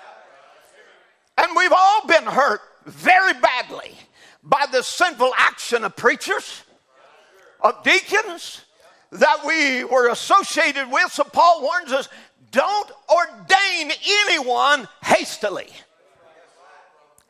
[1.39, 3.95] And we've all been hurt very badly
[4.43, 6.63] by the sinful action of preachers,
[7.63, 8.67] of deacons
[9.13, 11.11] that we were associated with.
[11.11, 12.11] So Paul warns us
[12.51, 13.93] don't ordain
[14.27, 15.71] anyone hastily.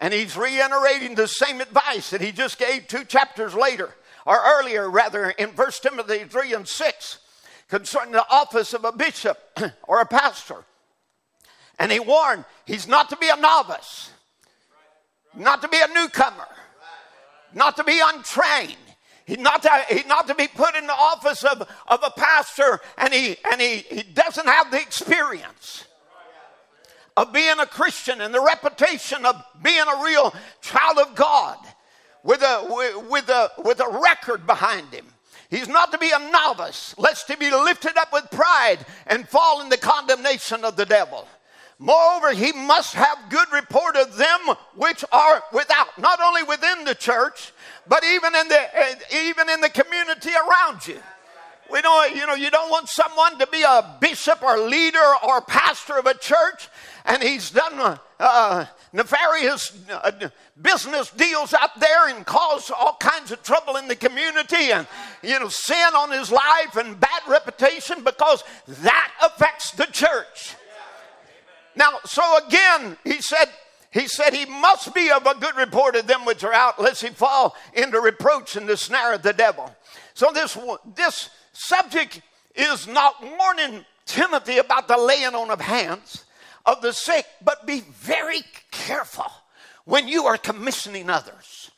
[0.01, 3.95] And he's reiterating the same advice that he just gave two chapters later
[4.27, 7.19] or earlier rather in 1 Timothy 3 and 6
[7.69, 9.39] concerning the office of a bishop
[9.89, 10.65] or a pastor.
[11.79, 14.11] And he warned he's not to be a novice,
[15.37, 16.47] not to be a newcomer,
[17.53, 18.77] not to be untrained.
[19.27, 23.13] He's not to, not to be put in the office of, of a pastor and,
[23.13, 25.85] he, and he, he doesn't have the experience
[27.17, 31.57] of being a Christian and the reputation of being a real child of God
[32.25, 35.07] with a, with a, with a record behind him.
[35.51, 39.61] He's not to be a novice, lest he be lifted up with pride and fall
[39.61, 41.29] in the condemnation of the devil.
[41.79, 44.41] Moreover, he must have good report of them
[44.75, 47.53] which are without, not only within the church,
[47.87, 50.99] but even in the even in the community around you.
[51.71, 55.41] We know, you know, you don't want someone to be a bishop or leader or
[55.41, 56.69] pastor of a church,
[57.05, 60.13] and he's done uh, nefarious uh,
[60.63, 64.87] business deals out there and caused all kinds of trouble in the community and,
[65.23, 70.55] you know, sin on his life and bad reputation because that affects the church.
[71.75, 73.47] Now, so again, he said,
[73.91, 77.03] he said he must be of a good report of them which are out, lest
[77.03, 79.75] he fall into reproach and the snare of the devil.
[80.15, 80.57] So this
[80.95, 82.23] this subject
[82.55, 86.24] is not warning Timothy about the laying on of hands
[86.67, 89.31] of the sick, but be very careful
[89.85, 91.71] when you are commissioning others.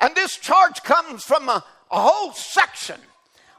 [0.00, 3.00] And this charge comes from a, a whole section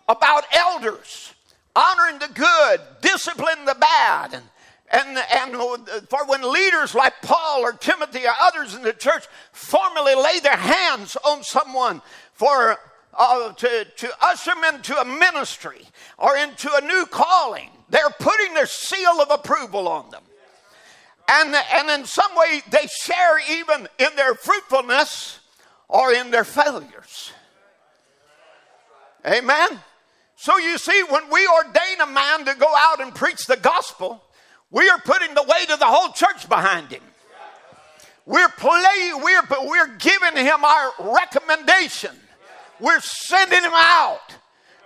[0.08, 1.34] about elders
[1.76, 4.44] honoring the good, disciplining the bad, and
[4.92, 5.56] and, and
[6.10, 10.56] for when leaders like Paul or Timothy or others in the church formally lay their
[10.56, 12.02] hands on someone
[12.34, 12.78] for
[13.18, 15.82] uh, to, to usher them into a ministry
[16.18, 20.24] or into a new calling, they're putting their seal of approval on them.
[21.28, 25.40] And, and in some way, they share even in their fruitfulness
[25.88, 27.32] or in their failures.
[29.26, 29.80] Amen.
[30.36, 34.24] So you see, when we ordain a man to go out and preach the gospel,
[34.70, 37.02] we are putting the weight of the whole church behind him.
[38.28, 42.12] We're playing, we're, we're giving him our recommendation.
[42.80, 44.36] We're sending him out,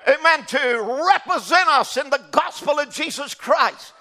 [0.08, 3.94] amen, to represent us in the gospel of Jesus Christ.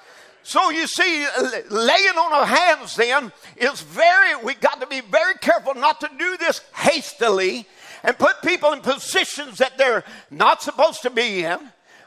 [0.48, 1.26] So you see,
[1.68, 6.08] laying on of hands then is very, we got to be very careful not to
[6.18, 7.66] do this hastily
[8.02, 11.58] and put people in positions that they're not supposed to be in.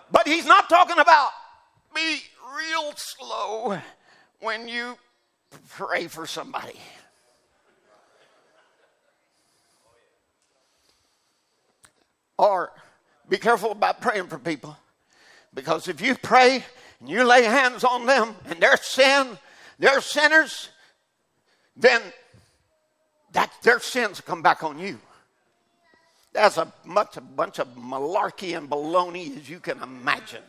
[0.09, 1.29] But he's not talking about
[1.93, 2.17] be
[2.57, 3.79] real slow
[4.39, 4.97] when you
[5.69, 6.79] pray for somebody.
[12.39, 12.71] Or
[13.29, 14.75] be careful about praying for people.
[15.53, 16.63] Because if you pray
[17.01, 19.37] and you lay hands on them and their sin,
[19.79, 20.69] they're sinners,
[21.75, 22.01] then
[23.33, 24.99] that their sins come back on you.
[26.33, 30.43] That's a much a bunch of malarkey and baloney as you can imagine.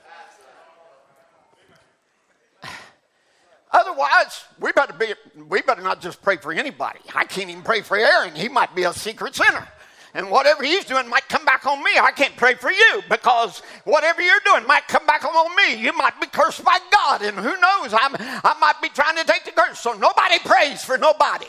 [3.72, 5.14] Otherwise, we better be
[5.48, 7.00] we better not just pray for anybody.
[7.14, 8.34] I can't even pray for Aaron.
[8.34, 9.66] He might be a secret sinner.
[10.14, 11.90] And whatever he's doing might come back on me.
[12.00, 15.80] I can't pray for you because whatever you're doing might come back on me.
[15.80, 17.92] You might be cursed by God, and who knows?
[17.92, 19.80] I'm, I might be trying to take the curse.
[19.80, 21.46] So nobody prays for nobody.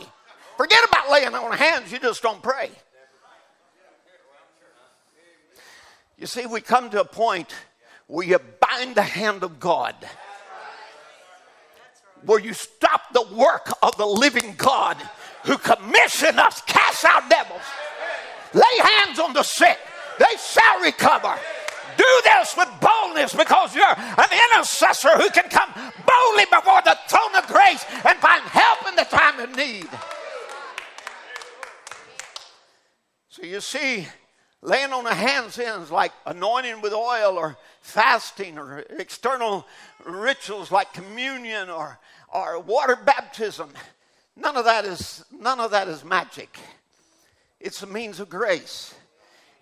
[0.57, 2.69] Forget about laying on hands, you just don't pray.
[6.17, 7.53] You see, we come to a point
[8.07, 9.95] where you bind the hand of God,
[12.25, 14.97] where you stop the work of the living God
[15.43, 17.61] who commissioned us cast out devils.
[18.53, 19.79] Lay hands on the sick,
[20.19, 21.35] they shall recover.
[21.97, 27.35] Do this with boldness because you're an intercessor who can come boldly before the throne
[27.35, 29.89] of grace and find help in the time of need.
[33.29, 34.07] So you see,
[34.61, 39.67] laying on the hands ends like anointing with oil or fasting or external
[40.05, 41.99] rituals like communion or,
[42.33, 43.71] or water baptism.
[44.35, 46.57] None of that is none of that is magic.
[47.59, 48.95] It's a means of grace.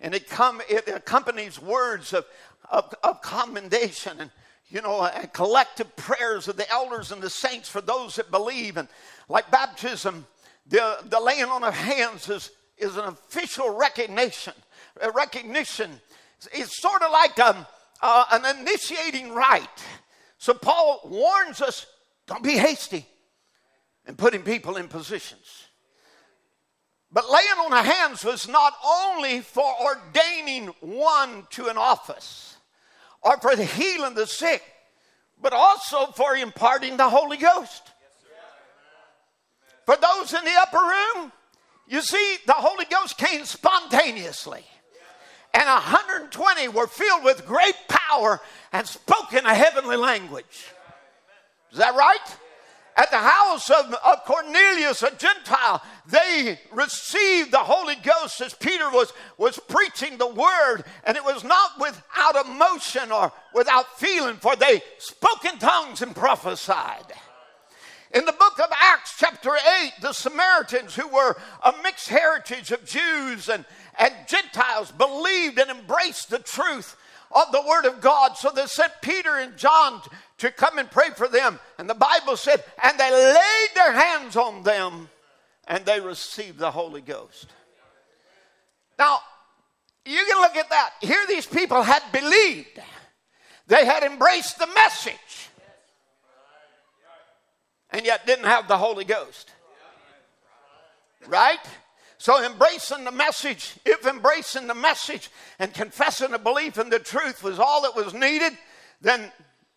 [0.02, 2.26] And it, come, it accompanies words of,
[2.68, 4.30] of, of commendation and,
[4.68, 8.76] you know, and collective prayers of the elders and the saints for those that believe.
[8.76, 8.88] And
[9.28, 10.26] like baptism,
[10.66, 14.54] the, the laying on of hands is, is an official recognition.
[15.00, 16.00] A recognition.
[16.52, 17.64] It's sort of like um,
[18.02, 19.84] uh, an initiating rite.
[20.38, 21.86] So Paul warns us
[22.26, 23.06] don't be hasty
[24.06, 25.68] in putting people in positions.
[27.12, 32.56] But laying on of hands was not only for ordaining one to an office
[33.20, 34.62] or for the healing the sick,
[35.40, 37.82] but also for imparting the Holy Ghost.
[39.84, 41.32] For those in the upper room,
[41.86, 44.64] you see, the Holy Ghost came spontaneously.
[45.52, 48.40] And 120 were filled with great power
[48.72, 50.70] and spoke in a heavenly language.
[51.72, 52.36] Is that right?
[52.96, 58.90] At the house of, of Cornelius, a Gentile, they received the Holy Ghost as Peter
[58.90, 64.56] was, was preaching the word, and it was not without emotion or without feeling, for
[64.56, 67.12] they spoke in tongues and prophesied.
[68.14, 72.84] In the book of Acts, chapter 8, the Samaritans, who were a mixed heritage of
[72.84, 73.64] Jews and,
[73.98, 76.94] and Gentiles, believed and embraced the truth
[77.34, 78.36] of the Word of God.
[78.36, 80.00] So they sent Peter and John
[80.38, 81.58] to come and pray for them.
[81.78, 85.08] And the Bible said, and they laid their hands on them
[85.66, 87.46] and they received the Holy Ghost.
[88.98, 89.20] Now,
[90.04, 90.90] you can look at that.
[91.00, 92.80] Here, these people had believed,
[93.68, 95.48] they had embraced the message,
[97.90, 99.50] and yet didn't have the Holy Ghost.
[101.28, 101.60] Right?
[102.22, 107.42] So, embracing the message, if embracing the message and confessing a belief in the truth
[107.42, 108.52] was all that was needed,
[109.00, 109.32] then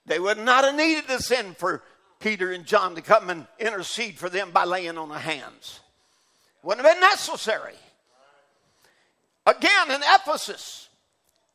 [0.06, 1.82] they would not have needed to send for
[2.20, 5.80] Peter and John to come and intercede for them by laying on the hands.
[6.62, 7.74] Wouldn't have been necessary.
[9.48, 10.90] Again, in Ephesus,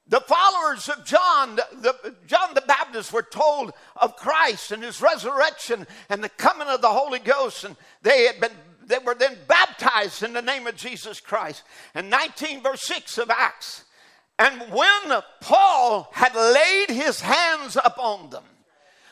[0.09, 5.87] the followers of John, the, John the Baptist, were told of Christ and his resurrection
[6.09, 8.51] and the coming of the Holy Ghost, and they had been
[8.91, 11.63] they were then baptized in the name of Jesus Christ.
[11.95, 13.85] And 19 verse 6 of Acts
[14.41, 18.45] and when Paul had laid his hands upon them,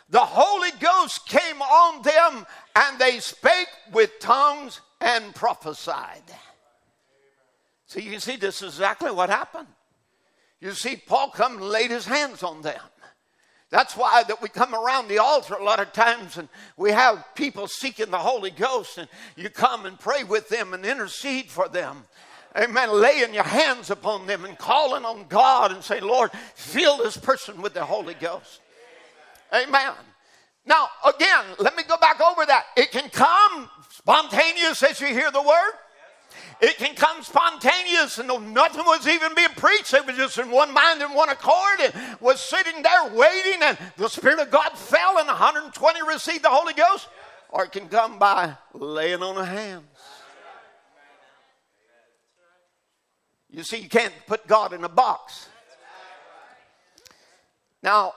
[0.08, 6.22] the Holy Ghost came on them, and they spake with tongues and prophesied.
[7.84, 9.68] So you see this is exactly what happened.
[10.62, 12.80] You see, Paul come and laid his hands on them.
[13.70, 17.24] That's why that we come around the altar a lot of times and we have
[17.34, 21.68] people seeking the Holy Ghost and you come and pray with them and intercede for
[21.68, 22.04] them
[22.56, 27.16] amen, laying your hands upon them and calling on God and say, Lord, fill this
[27.16, 28.60] person with the Holy Ghost.
[29.54, 29.92] Amen.
[30.66, 32.64] Now, again, let me go back over that.
[32.76, 35.72] It can come spontaneous as you hear the word.
[36.60, 39.92] It can come spontaneous, and nothing was even being preached.
[39.92, 43.78] They were just in one mind and one accord, and was sitting there waiting, and
[43.96, 47.08] the Spirit of God fell, and 120 received the Holy Ghost.
[47.50, 49.84] Or it can come by laying on a hands.
[53.50, 55.48] You see, you can't put God in a box.
[57.82, 58.14] Now,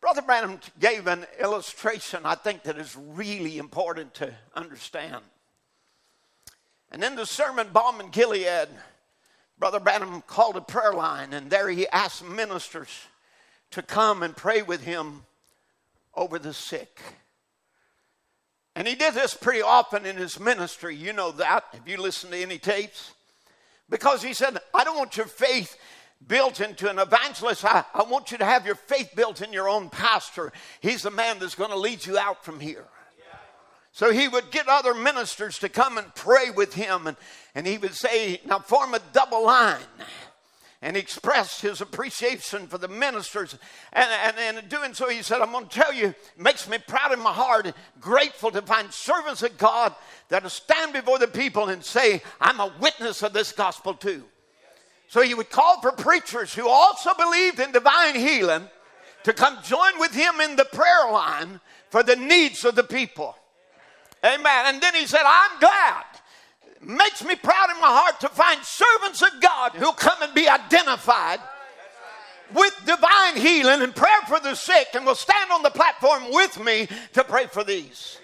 [0.00, 5.22] Brother Branham gave an illustration I think that is really important to understand.
[6.94, 8.68] And in the sermon, Balm in Gilead,
[9.58, 12.88] Brother Branham called a prayer line, and there he asked ministers
[13.72, 15.24] to come and pray with him
[16.14, 17.00] over the sick.
[18.76, 20.94] And he did this pretty often in his ministry.
[20.94, 23.12] You know that if you listen to any tapes.
[23.90, 25.76] Because he said, I don't want your faith
[26.24, 27.64] built into an evangelist.
[27.64, 30.52] I, I want you to have your faith built in your own pastor.
[30.80, 32.86] He's the man that's going to lead you out from here.
[33.94, 37.16] So he would get other ministers to come and pray with him, and,
[37.54, 39.78] and he would say, Now form a double line.
[40.82, 43.56] And express his appreciation for the ministers.
[43.92, 47.12] And, and, in doing so, he said, I'm going to tell you, makes me proud
[47.12, 49.94] in my heart, grateful to find servants of God
[50.28, 54.24] that will stand before the people and say, I'm a witness of this gospel too.
[55.06, 58.68] So he would call for preachers who also believed in divine healing
[59.22, 63.36] to come join with him in the prayer line for the needs of the people.
[64.24, 64.74] Amen.
[64.74, 66.04] And then he said, I'm glad
[66.86, 70.48] makes me proud in my heart to find servants of God who'll come and be
[70.48, 71.40] identified
[72.54, 76.62] with divine healing and prayer for the sick and will stand on the platform with
[76.62, 78.18] me to pray for these.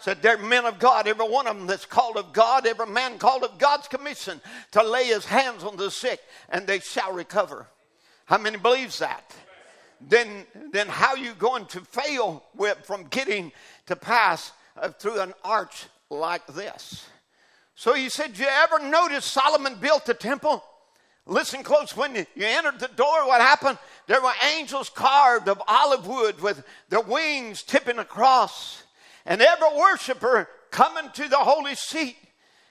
[0.00, 3.18] Said they're men of God, every one of them that's called of God, every man
[3.18, 4.40] called of God's commission
[4.72, 7.66] to lay his hands on the sick and they shall recover.
[8.26, 9.34] How many believes that?
[10.00, 13.52] Then, then how you going to fail with, from getting
[13.86, 14.52] to pass
[14.98, 17.06] through an arch like this?
[17.74, 20.62] So he said, You ever notice Solomon built the temple?
[21.26, 21.96] Listen close.
[21.96, 23.78] When you entered the door, what happened?
[24.08, 28.82] There were angels carved of olive wood with their wings tipping across.
[29.24, 32.16] And every worshiper coming to the holy seat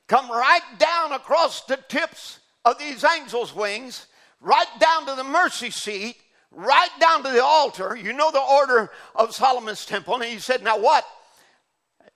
[0.08, 4.08] come right down across the tips of these angels' wings,
[4.42, 6.18] right down to the mercy seat,
[6.52, 7.96] right down to the altar.
[7.96, 10.16] You know the order of Solomon's temple.
[10.16, 11.06] And he said, Now what?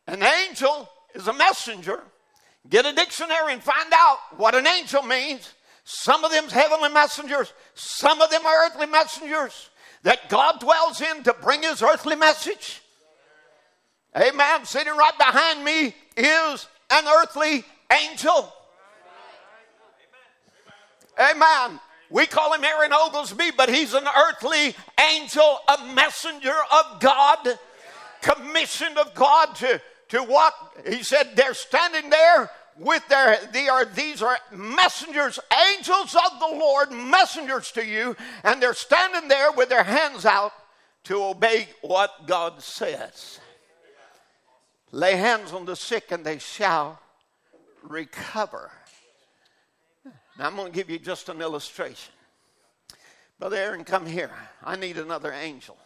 [0.08, 2.04] An angel is a messenger
[2.70, 5.54] Get a dictionary and find out what an angel means.
[5.84, 9.70] Some of them's heavenly messengers, some of them are earthly messengers
[10.02, 12.82] that God dwells in to bring his earthly message.
[14.16, 14.66] Amen.
[14.66, 18.52] Sitting right behind me is an earthly angel.
[21.20, 21.80] Amen.
[22.10, 27.60] We call him Aaron Oglesby, but he's an earthly angel, a messenger of God,
[28.22, 29.82] commissioned of God to
[30.16, 30.54] to what?
[30.88, 35.40] He said they're standing there with their they are these are messengers
[35.74, 38.16] angels of the lord messengers to you.
[38.44, 40.54] And they're standing there with their hands out
[41.06, 43.40] to obey what god says.
[44.92, 47.00] Lay hands on the sick and they shall
[47.84, 48.72] recover.
[50.40, 52.14] Now i'm going to give you just an illustration.
[53.38, 54.32] Brother aaron come here.
[54.64, 55.78] I need another angel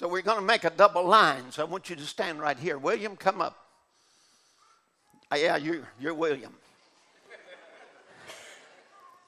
[0.00, 1.50] so we're going to make a double line.
[1.50, 2.78] So I want you to stand right here.
[2.78, 3.66] William, come up.
[5.30, 6.54] Uh, yeah, you, you're William.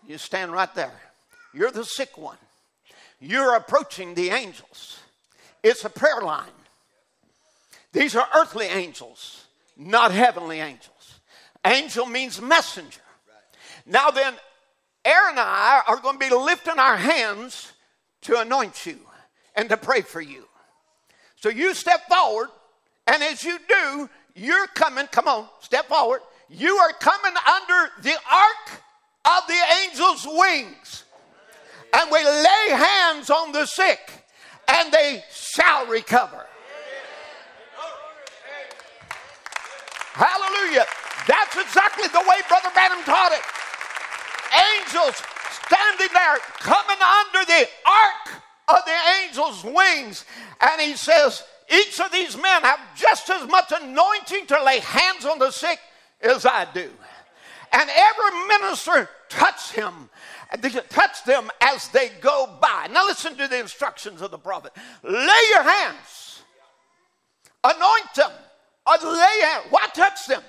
[0.08, 0.98] You stand right there.
[1.52, 2.38] You're the sick one.
[3.20, 4.98] You're approaching the angels.
[5.62, 6.48] It's a prayer line.
[7.92, 9.44] These are earthly angels,
[9.76, 11.20] not heavenly angels.
[11.66, 13.02] Angel means messenger.
[13.84, 14.32] Now then,
[15.04, 17.74] Aaron and I are going to be lifting our hands
[18.22, 19.00] to anoint you
[19.54, 20.46] and to pray for you.
[21.42, 22.50] So you step forward,
[23.08, 26.20] and as you do, you're coming, come on, step forward.
[26.48, 28.80] You are coming under the ark
[29.24, 31.02] of the angel's wings.
[31.94, 34.24] And we lay hands on the sick,
[34.68, 36.46] and they shall recover.
[40.12, 40.84] Hallelujah.
[41.26, 43.42] That's exactly the way Brother Branham taught it.
[44.78, 45.20] Angels
[45.66, 48.42] standing there, coming under the ark
[48.72, 48.92] of the
[49.22, 50.24] angel's wings.
[50.60, 55.24] And he says, each of these men have just as much anointing to lay hands
[55.24, 55.78] on the sick
[56.20, 56.90] as I do.
[57.72, 60.10] And every minister touch him,
[60.90, 62.88] touch them as they go by.
[62.92, 64.72] Now listen to the instructions of the prophet.
[65.02, 66.42] Lay your hands,
[67.64, 68.30] anoint them,
[68.86, 69.66] or lay hands.
[69.70, 70.42] Why touch them?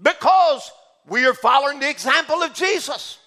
[0.00, 0.70] Because
[1.06, 3.18] we are following the example of Jesus,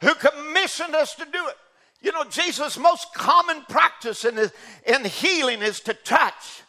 [0.00, 1.56] who commissioned us to do it.
[2.00, 4.52] You know, Jesus' most common practice in, his,
[4.86, 6.62] in healing is to touch.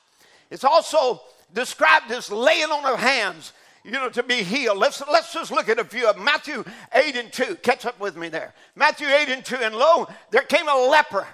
[0.49, 1.21] It's also
[1.53, 3.53] described as laying on of hands,
[3.83, 4.77] you know, to be healed.
[4.77, 6.63] Let's, let's just look at a few of Matthew
[6.93, 7.55] 8 and 2.
[7.57, 8.53] Catch up with me there.
[8.75, 9.55] Matthew 8 and 2.
[9.57, 11.27] And lo, there came a leper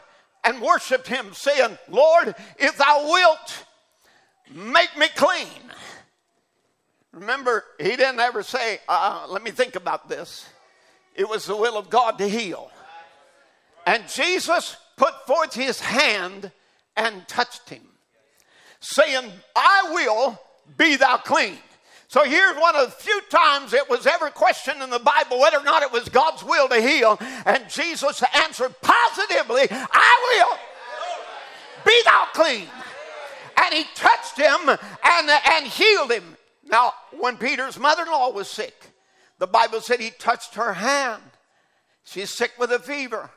[0.44, 3.66] and worshiped him, saying, Lord, if thou wilt,
[4.54, 5.48] make me clean.
[7.14, 10.48] Remember, he didn't ever say, uh, let me think about this.
[11.16, 12.70] It was the will of God to heal.
[13.86, 16.52] And Jesus put forth his hand
[16.96, 17.84] and touched him,
[18.80, 20.40] saying, I will
[20.78, 21.58] be thou clean.
[22.08, 25.58] So here's one of the few times it was ever questioned in the Bible whether
[25.58, 27.18] or not it was God's will to heal.
[27.46, 30.58] And Jesus answered positively, I will
[31.86, 32.68] be thou clean.
[33.58, 36.38] And he touched him and, and healed him.
[36.64, 38.92] Now, when Peter's mother in law was sick,
[39.40, 41.22] the Bible said he touched her hand.
[42.06, 43.30] She's sick with a fever.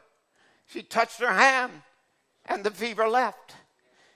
[0.69, 1.73] She touched her hand
[2.47, 3.55] and the fever left.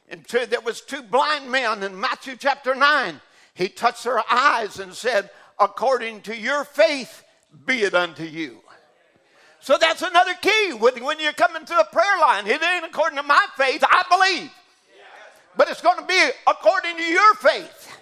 [0.09, 3.20] And two, there was two blind men in Matthew chapter 9.
[3.55, 7.24] He touched their eyes and said, according to your faith,
[7.66, 8.61] be it unto you.
[9.61, 12.46] So that's another key when you're coming to a prayer line.
[12.46, 14.50] It ain't according to my faith, I believe.
[15.57, 17.96] But it's going to be according to your faith.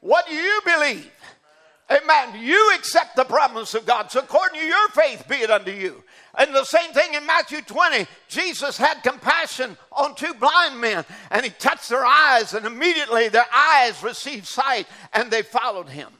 [0.00, 1.10] What do you believe?
[1.90, 2.42] Amen.
[2.42, 4.10] You accept the promise of God.
[4.10, 6.04] So according to your faith, be it unto you.
[6.36, 8.06] And the same thing in Matthew 20.
[8.28, 13.46] Jesus had compassion on two blind men and he touched their eyes, and immediately their
[13.54, 16.10] eyes received sight and they followed him.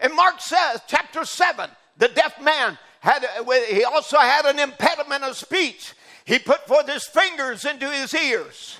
[0.00, 3.24] And Mark says, chapter 7, the deaf man had,
[3.68, 5.94] he also had an impediment of speech.
[6.24, 8.78] He put forth his fingers into his ears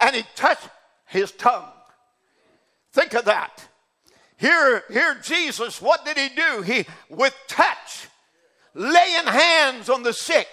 [0.00, 0.68] and he touched
[1.06, 1.68] his tongue.
[2.92, 3.68] Think of that.
[4.36, 6.62] Here, here, Jesus, what did he do?
[6.62, 8.08] He, with touch,
[8.74, 10.48] laying hands on the sick.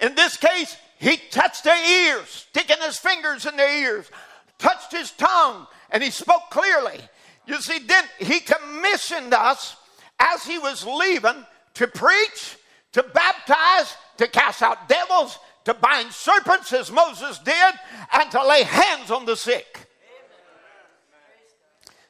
[0.00, 4.10] In this case, he touched their ears, sticking his fingers in their ears,
[4.58, 6.98] touched his tongue, and he spoke clearly.
[7.46, 9.76] You see, then he commissioned us
[10.18, 11.44] as he was leaving
[11.74, 12.56] to preach,
[12.92, 17.74] to baptize, to cast out devils, to bind serpents as Moses did,
[18.12, 19.88] and to lay hands on the sick.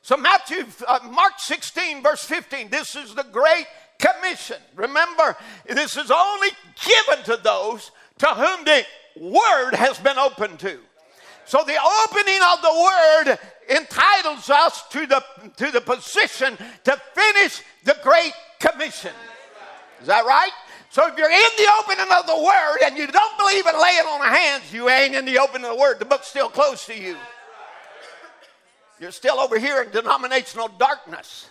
[0.02, 3.64] So Matthew, uh, Mark 16, verse 15, this is the great
[3.98, 4.58] commission.
[4.74, 5.36] Remember,
[5.68, 6.48] this is only
[6.84, 8.84] given to those to whom the
[9.20, 10.78] word has been opened to.
[11.46, 13.38] So the opening of the word
[13.68, 15.22] entitles us to the,
[15.56, 19.12] to the position to finish the great commission.
[20.00, 20.50] Is that right?
[20.90, 24.06] So if you're in the opening of the word and you don't believe in laying
[24.06, 25.98] on of hands, you ain't in the opening of the word.
[25.98, 27.16] The book's still closed to you.
[29.00, 31.50] You're still over here in denominational darkness.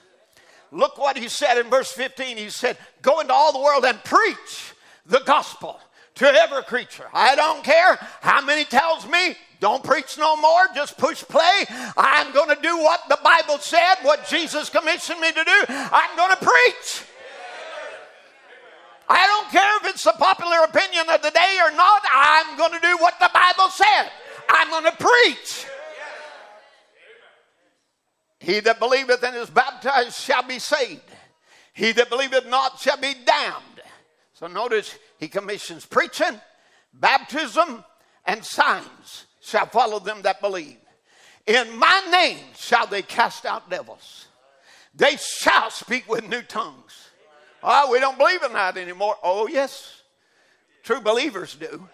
[0.73, 2.37] Look what he said in verse 15.
[2.37, 4.73] He said, Go into all the world and preach
[5.05, 5.79] the gospel
[6.15, 7.05] to every creature.
[7.13, 11.65] I don't care how many tells me, don't preach no more, just push play.
[11.95, 15.65] I'm going to do what the Bible said, what Jesus commissioned me to do.
[15.69, 17.03] I'm going to preach.
[19.07, 22.71] I don't care if it's the popular opinion of the day or not, I'm going
[22.71, 24.09] to do what the Bible said.
[24.49, 25.67] I'm going to preach.
[28.43, 31.01] He that believeth and is baptized shall be saved.
[31.71, 33.81] He that believeth not shall be damned.
[34.33, 36.41] So notice he commissions preaching,
[36.93, 37.85] baptism,
[38.25, 40.75] and signs shall follow them that believe.
[41.47, 44.27] In my name shall they cast out devils.
[44.93, 47.11] They shall speak with new tongues.
[47.63, 49.15] Oh, we don't believe in that anymore.
[49.23, 50.01] Oh, yes.
[50.83, 51.87] True believers do.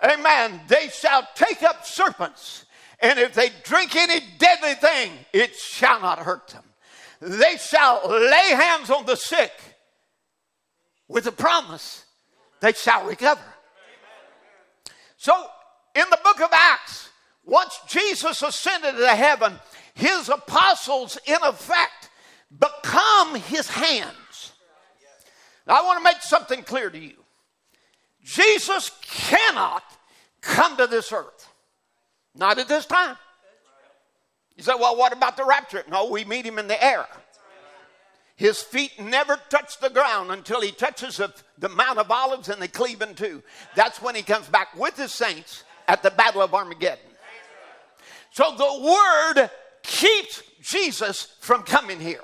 [0.00, 0.60] Amen.
[0.68, 2.65] They shall take up serpents
[3.00, 6.64] and if they drink any deadly thing, it shall not hurt them.
[7.20, 9.52] They shall lay hands on the sick
[11.08, 12.04] with a promise
[12.60, 13.42] they shall recover.
[15.16, 15.32] So,
[15.94, 17.10] in the book of Acts,
[17.44, 19.54] once Jesus ascended to heaven,
[19.94, 22.10] his apostles, in effect,
[22.58, 24.52] become his hands.
[25.66, 27.14] Now, I want to make something clear to you
[28.22, 29.82] Jesus cannot
[30.40, 31.35] come to this earth
[32.36, 33.16] not at this time.
[34.56, 35.84] You say, well, what about the rapture?
[35.90, 37.06] No, we meet him in the air.
[38.36, 42.60] His feet never touch the ground until he touches the, the Mount of Olives and
[42.60, 43.42] they cleave in two.
[43.74, 46.98] That's when he comes back with his saints at the Battle of Armageddon.
[48.32, 49.50] So the word
[49.82, 52.20] keeps Jesus from coming here.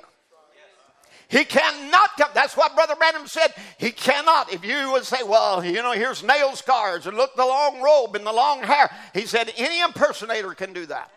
[1.33, 2.29] He cannot come.
[2.35, 3.55] That's what Brother Branham said.
[3.79, 4.53] He cannot.
[4.53, 8.15] If you would say, well, you know, here's nail scars and look the long robe
[8.15, 8.91] and the long hair.
[9.15, 11.09] He said, any impersonator can do that.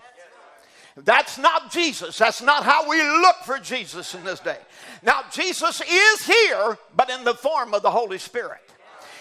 [0.97, 2.17] That's not Jesus.
[2.17, 4.57] That's not how we look for Jesus in this day.
[5.03, 8.63] Now, Jesus is here, but in the form of the Holy Spirit.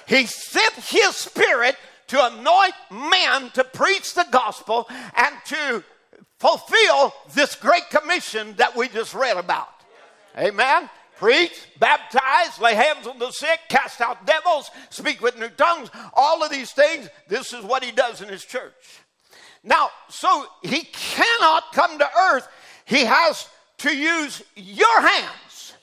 [0.08, 1.76] He sent His Spirit
[2.08, 4.88] to anoint men to preach the gospel
[5.18, 5.84] and to
[6.39, 9.74] fulfill this great commission that we just read about.
[10.38, 10.90] Amen.
[11.18, 16.44] Preach, baptize, lay hands on the sick, cast out devils, speak with new tongues, all
[16.44, 17.08] of these things.
[17.30, 18.74] This is what he does in his church.
[19.64, 22.48] Now, so he cannot come to earth.
[22.84, 23.48] He has
[23.80, 25.74] to use your hands.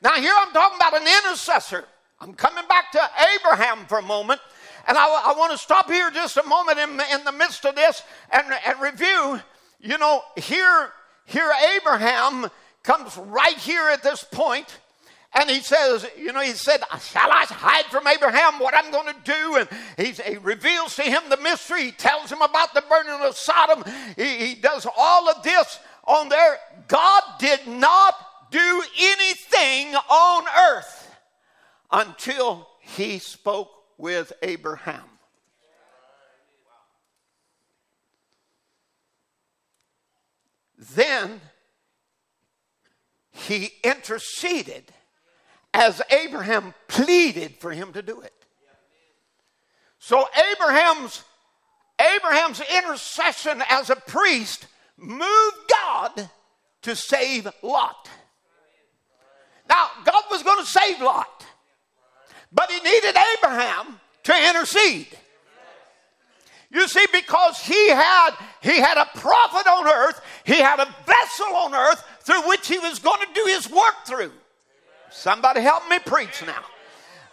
[0.00, 1.84] Now, here I'm talking about an intercessor.
[2.20, 4.40] I'm coming back to Abraham for a moment.
[4.88, 7.74] And I, I want to stop here just a moment in, in the midst of
[7.74, 9.40] this and, and review.
[9.80, 10.90] You know, here,
[11.24, 12.48] here Abraham
[12.86, 14.78] comes right here at this point,
[15.34, 19.12] And he says, you know, he said, Shall I hide from Abraham what I'm going
[19.12, 19.56] to do?
[19.56, 19.68] And
[19.98, 21.86] he reveals to him the mystery.
[21.86, 23.84] He tells him about the burning of Sodom.
[24.16, 26.58] He, he does all of this on there.
[26.88, 28.14] God did not
[28.50, 31.14] do anything on earth
[31.92, 35.04] until he spoke with Abraham.
[40.78, 41.40] Then
[43.36, 44.84] he interceded
[45.74, 48.32] as Abraham pleaded for him to do it.
[49.98, 51.22] So Abraham's
[52.16, 54.66] Abraham's intercession as a priest
[54.96, 56.30] moved God
[56.82, 58.08] to save Lot.
[59.68, 61.46] Now, God was going to save Lot,
[62.52, 65.08] but he needed Abraham to intercede.
[66.70, 71.54] You see, because he had he had a prophet on earth, he had a vessel
[71.54, 74.32] on earth through which he was going to do his work through.
[75.10, 76.64] Somebody help me preach now.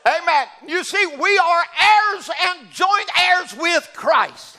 [0.06, 0.48] Amen.
[0.68, 4.58] You see, we are heirs and joint heirs with Christ.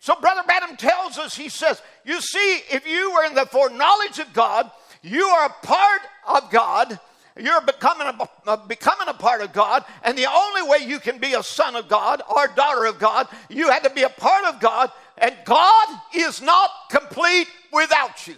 [0.00, 4.18] So, Brother Branham tells us, he says, You see, if you were in the foreknowledge
[4.18, 4.70] of God,
[5.02, 7.00] you are a part of God.
[7.36, 8.06] You're becoming
[8.46, 11.74] a, becoming a part of God, and the only way you can be a son
[11.74, 15.34] of God or daughter of God, you had to be a part of God, and
[15.44, 18.36] God is not complete without you.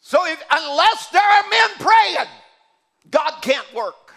[0.00, 2.28] So if, unless there are men praying,
[3.08, 4.12] God can't work.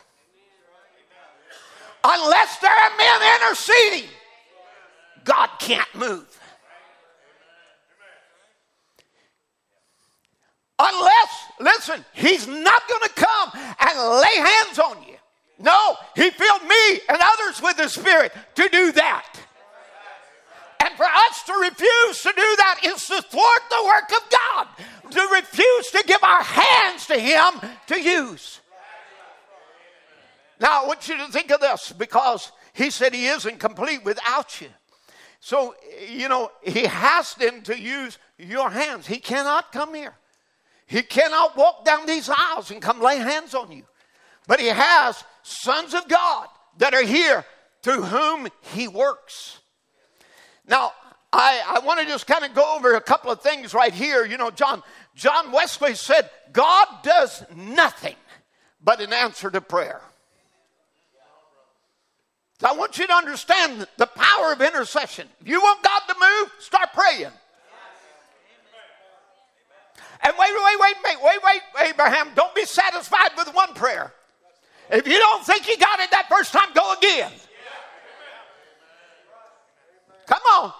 [2.03, 4.09] Unless there are men interceding,
[5.23, 6.39] God can't move.
[10.77, 15.15] Unless, listen, he's not going to come and lay hands on you.
[15.57, 19.39] No, he filled me and others with the Spirit to do that.
[20.81, 24.67] And for us to refuse to do that is to thwart the work of God,
[25.11, 28.59] to refuse to give our hands to Him to use.
[30.59, 34.59] Now, I want you to think of this because He said He isn't complete without
[34.59, 34.67] you.
[35.39, 35.75] So,
[36.07, 39.07] you know, He has then to use your hands.
[39.07, 40.15] He cannot come here.
[40.85, 43.83] He cannot walk down these aisles and come lay hands on you.
[44.47, 47.45] But He has sons of God that are here
[47.81, 49.59] through whom He works.
[50.67, 50.93] Now,
[51.33, 54.25] I, I want to just kind of go over a couple of things right here.
[54.25, 54.83] You know, John,
[55.15, 58.15] John Wesley said, God does nothing
[58.81, 60.01] but an answer to prayer.
[62.59, 65.27] So I want you to understand the power of intercession.
[65.41, 67.31] If you want God to move, start praying.
[70.23, 74.13] And wait, wait, wait, wait, wait, wait, Abraham, don't be satisfied with one prayer.
[74.89, 77.31] If you don't think you got it that first time, go again.
[80.27, 80.73] Come on.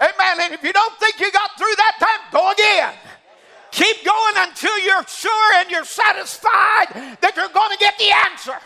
[0.00, 0.40] Amen.
[0.40, 2.94] And if you don't think you got through that time, go again.
[3.70, 8.58] Keep going until you're sure and you're satisfied that you're going to get the answer.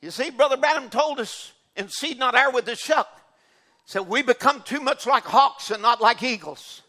[0.00, 3.08] You see, Brother Branham told us in Seed Not Heir with the Shuck,
[3.88, 6.82] said we become too much like hawks and not like eagles.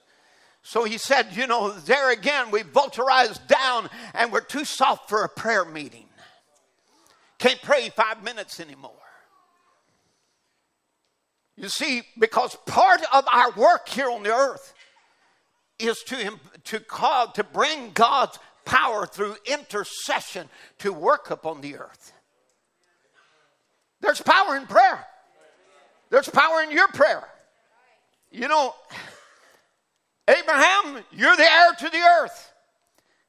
[0.63, 5.23] So he said, you know, there again, we vulturized down and we're too soft for
[5.23, 6.07] a prayer meeting.
[7.37, 8.91] Can't pray five minutes anymore.
[11.55, 14.73] You see, because part of our work here on the earth
[15.79, 22.11] is to, to, call, to bring God's power through intercession to work upon the earth.
[24.01, 25.05] There's power in prayer.
[26.09, 27.27] There's power in your prayer.
[28.31, 28.75] You know,
[30.27, 32.51] Abraham, you're the heir to the earth.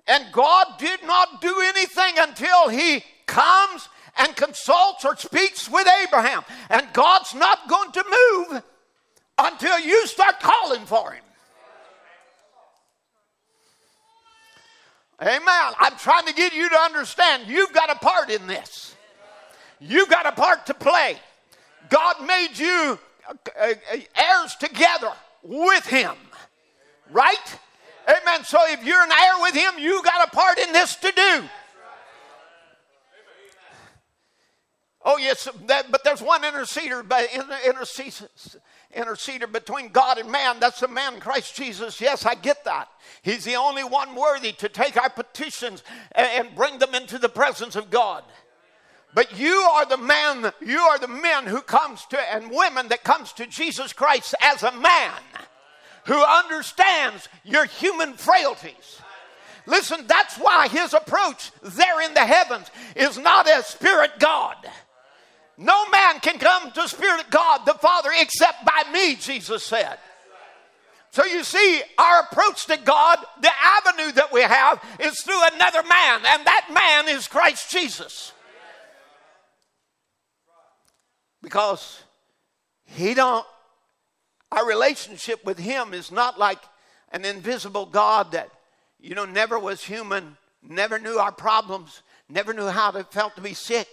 [0.06, 6.42] And God did not do anything until he comes and consults or speaks with Abraham.
[6.68, 8.62] And God's not going to move
[9.38, 11.22] until you start calling for him.
[15.22, 15.72] Amen.
[15.78, 18.94] I'm trying to get you to understand you've got a part in this.
[19.78, 21.16] You've got a part to play.
[21.90, 23.74] God made you uh, uh,
[24.16, 25.12] heirs together
[25.42, 26.14] with Him,
[27.10, 27.58] right?
[28.08, 28.44] Amen.
[28.44, 31.44] So if you're an heir with Him, you got a part in this to do.
[35.02, 38.58] Oh, yes, that, but there's one interceder, interceder,
[38.94, 40.60] interceder between God and man.
[40.60, 42.02] That's the man, Christ Jesus.
[42.02, 42.88] Yes, I get that.
[43.22, 45.82] He's the only one worthy to take our petitions
[46.12, 48.24] and bring them into the presence of God.
[49.12, 53.02] But you are the man, you are the men who comes to, and women that
[53.02, 55.12] comes to Jesus Christ as a man
[56.06, 59.00] who understands your human frailties.
[59.66, 64.56] Listen, that's why his approach there in the heavens is not as spirit God.
[65.60, 69.98] No man can come to Spirit God the Father except by me, Jesus said.
[71.10, 75.82] So you see, our approach to God, the avenue that we have is through another
[75.82, 78.32] man, and that man is Christ Jesus.
[81.42, 82.02] Because
[82.84, 83.46] he don't
[84.52, 86.58] our relationship with him is not like
[87.12, 88.50] an invisible God that
[88.98, 93.40] you know never was human, never knew our problems, never knew how it felt to
[93.40, 93.88] be sick,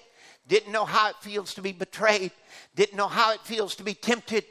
[0.47, 2.31] didn't know how it feels to be betrayed,
[2.75, 4.45] didn't know how it feels to be tempted.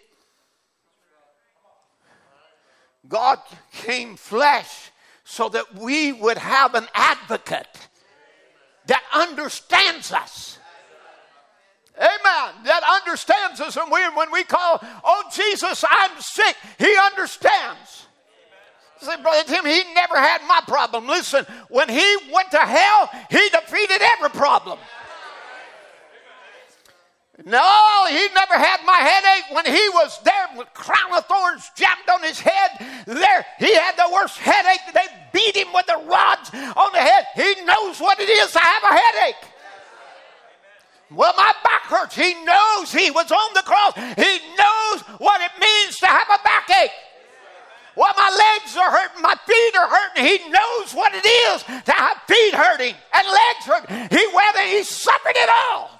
[3.08, 3.38] God
[3.72, 4.90] came flesh
[5.24, 7.88] so that we would have an advocate
[8.86, 10.58] that understands us.
[11.98, 12.54] Amen.
[12.64, 13.76] That understands us.
[13.76, 18.06] And we, when we call, oh, Jesus, I'm sick, he understands.
[19.00, 21.06] Say, Brother Tim, he never had my problem.
[21.06, 24.78] Listen, when he went to hell, he defeated every problem.
[27.44, 32.08] No, he never had my headache when he was there with crown of thorns jammed
[32.10, 32.70] on his head.
[33.06, 34.80] There, he had the worst headache.
[34.94, 37.26] They beat him with the rods on the head.
[37.34, 39.50] He knows what it is to have a headache.
[41.10, 42.16] Well, my back hurts.
[42.16, 43.94] He knows he was on the cross.
[43.94, 46.90] He knows what it means to have a backache.
[47.96, 50.26] Well, my legs are hurting, my feet are hurting.
[50.26, 54.18] He knows what it is to have feet hurting and legs hurting.
[54.18, 55.98] He whether he suffered it all.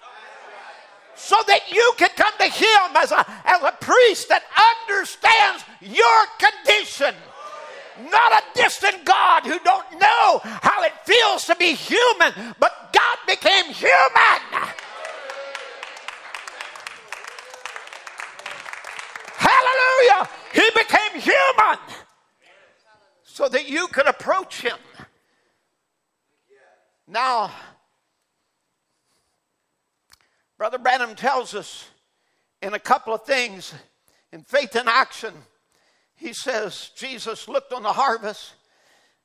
[1.14, 4.42] So that you can come to him as a, as a priest that
[4.84, 7.14] understands your condition.
[8.10, 13.18] Not a distant God who don't know how it feels to be human, but God
[13.26, 14.76] became human.
[19.76, 20.28] Hallelujah.
[20.52, 21.78] He became human
[23.22, 24.78] so that you could approach him.
[27.06, 27.52] Now,
[30.58, 31.88] Brother Branham tells us
[32.62, 33.74] in a couple of things
[34.32, 35.34] in Faith in Action.
[36.14, 38.54] He says, Jesus looked on the harvest.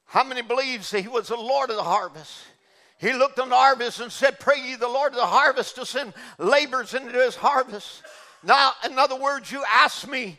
[0.05, 2.43] How many believes that he was the Lord of the harvest?
[2.97, 5.85] He looked on the harvest and said, Pray ye the Lord of the harvest to
[5.85, 8.03] send laborers into his harvest.
[8.43, 10.37] Now, in other words, you ask me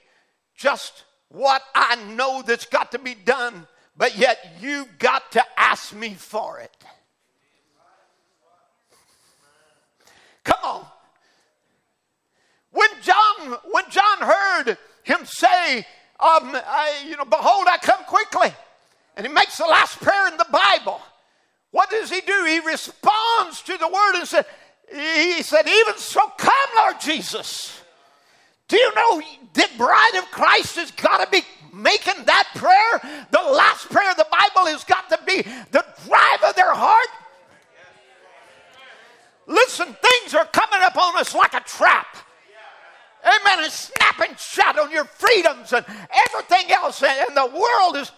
[0.62, 5.92] just what I know that's got to be done, but yet you've got to ask
[5.92, 6.70] me for it.
[10.44, 10.86] Come on.
[12.70, 15.78] When John, when John heard him say,
[16.20, 18.52] um, I, you know, behold, I come quickly,
[19.16, 21.00] and he makes the last prayer in the Bible.
[21.72, 22.44] What does he do?
[22.46, 24.46] He responds to the word and said,
[24.90, 27.81] he said, even so come, Lord Jesus.
[28.72, 29.20] Do you know
[29.52, 33.26] the bride of Christ has got to be making that prayer?
[33.30, 37.08] The last prayer of the Bible has got to be the drive of their heart.
[39.46, 42.16] Listen, things are coming up on us like a trap.
[43.22, 43.62] Amen.
[43.62, 45.84] And snapping shut on your freedoms and
[46.26, 47.02] everything else.
[47.02, 48.10] And the world is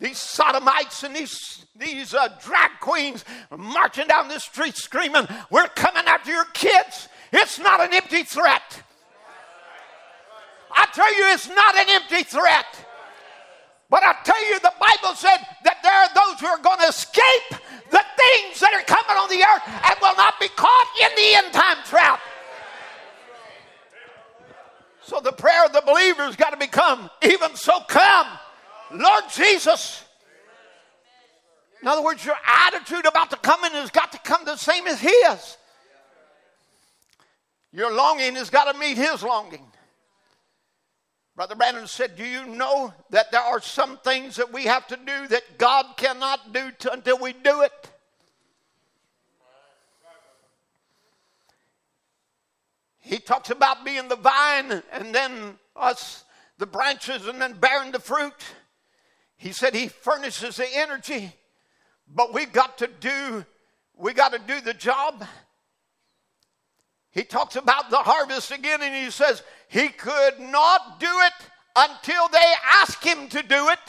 [0.00, 6.04] these sodomites and these these uh, drag queens marching down the street screaming, "We're coming
[6.06, 8.82] after your kids." It's not an empty threat.
[10.74, 12.66] I tell you, it's not an empty threat.
[13.90, 16.88] But I tell you, the Bible said that there are those who are going to
[16.88, 17.60] escape
[17.90, 21.34] the things that are coming on the earth and will not be caught in the
[21.36, 22.20] end time trap.
[25.02, 28.26] So the prayer of the believer has got to become, even so come,
[28.90, 30.02] Lord Jesus.
[31.82, 35.00] In other words, your attitude about the coming has got to come the same as
[35.00, 35.58] His.
[37.72, 39.66] Your longing has got to meet His longing.
[41.36, 44.96] Brother Branham said, Do you know that there are some things that we have to
[44.96, 47.90] do that God cannot do to, until we do it?
[53.00, 56.24] He talks about being the vine and then us,
[56.58, 58.32] the branches, and then bearing the fruit.
[59.36, 61.34] He said he furnishes the energy,
[62.08, 63.44] but we've got to do,
[63.94, 65.26] we got to do the job.
[67.10, 69.42] He talks about the harvest again and he says
[69.74, 71.32] he could not do it
[71.74, 73.80] until they asked him to do it.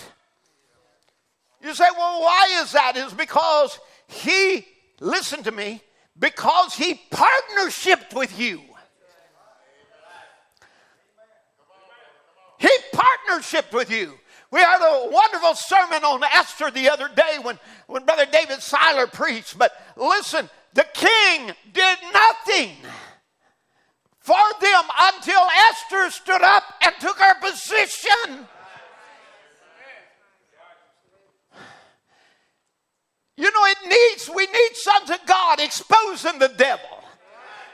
[1.61, 3.77] You say, well, why is that?" Is because
[4.07, 4.65] he,
[4.99, 5.83] listen to me,
[6.17, 8.61] because he partnershiped with you.
[12.57, 14.17] He partnershiped with you.
[14.49, 19.05] We had a wonderful sermon on Esther the other day when, when Brother David Seiler
[19.05, 19.55] preached.
[19.55, 22.71] But listen, the king did nothing
[24.25, 28.47] for them until Esther stood up and took her position.
[33.37, 37.03] You know, it needs, we need sons of God exposing the devil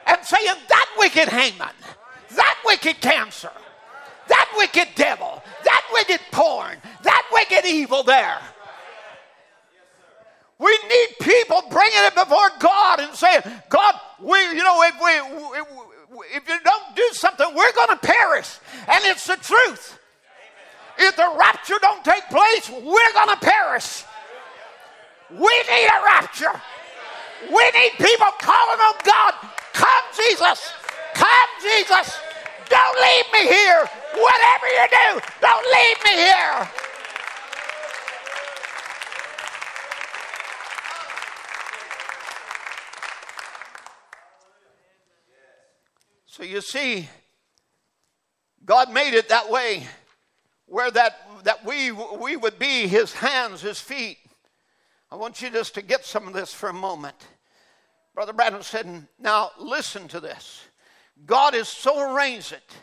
[0.05, 1.69] and saying, that wicked Haman,
[2.35, 3.51] that wicked cancer,
[4.27, 8.39] that wicked devil, that wicked porn, that wicked evil there.
[10.59, 15.59] We need people bringing it before God and saying, God, we, you know, if we,
[15.59, 16.00] if
[16.47, 18.57] you don't do something, we're going to perish.
[18.87, 19.99] And it's the truth.
[20.97, 24.03] If the rapture don't take place, we're going to perish.
[25.31, 26.61] We need a rapture.
[27.47, 29.33] We need people calling on God.
[29.73, 30.73] Come, Jesus.
[31.13, 32.19] Come, Jesus.
[32.69, 33.89] Don't leave me here.
[34.13, 36.69] Whatever you do, don't leave me here.
[46.41, 47.07] So you see,
[48.65, 49.85] God made it that way
[50.65, 54.17] where that, that we, we would be his hands, his feet.
[55.11, 57.27] I want you just to get some of this for a moment.
[58.15, 60.63] Brother Branham said, Now listen to this.
[61.27, 62.75] God has so arranged it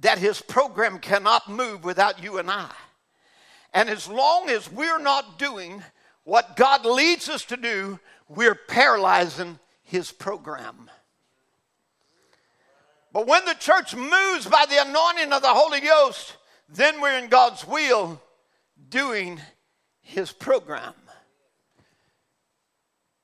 [0.00, 2.70] that his program cannot move without you and I.
[3.72, 5.82] And as long as we're not doing
[6.24, 7.98] what God leads us to do,
[8.28, 10.90] we're paralyzing his program.
[13.12, 16.36] But when the church moves by the anointing of the Holy Ghost,
[16.68, 18.20] then we're in God's will
[18.88, 19.40] doing
[20.00, 20.94] his program.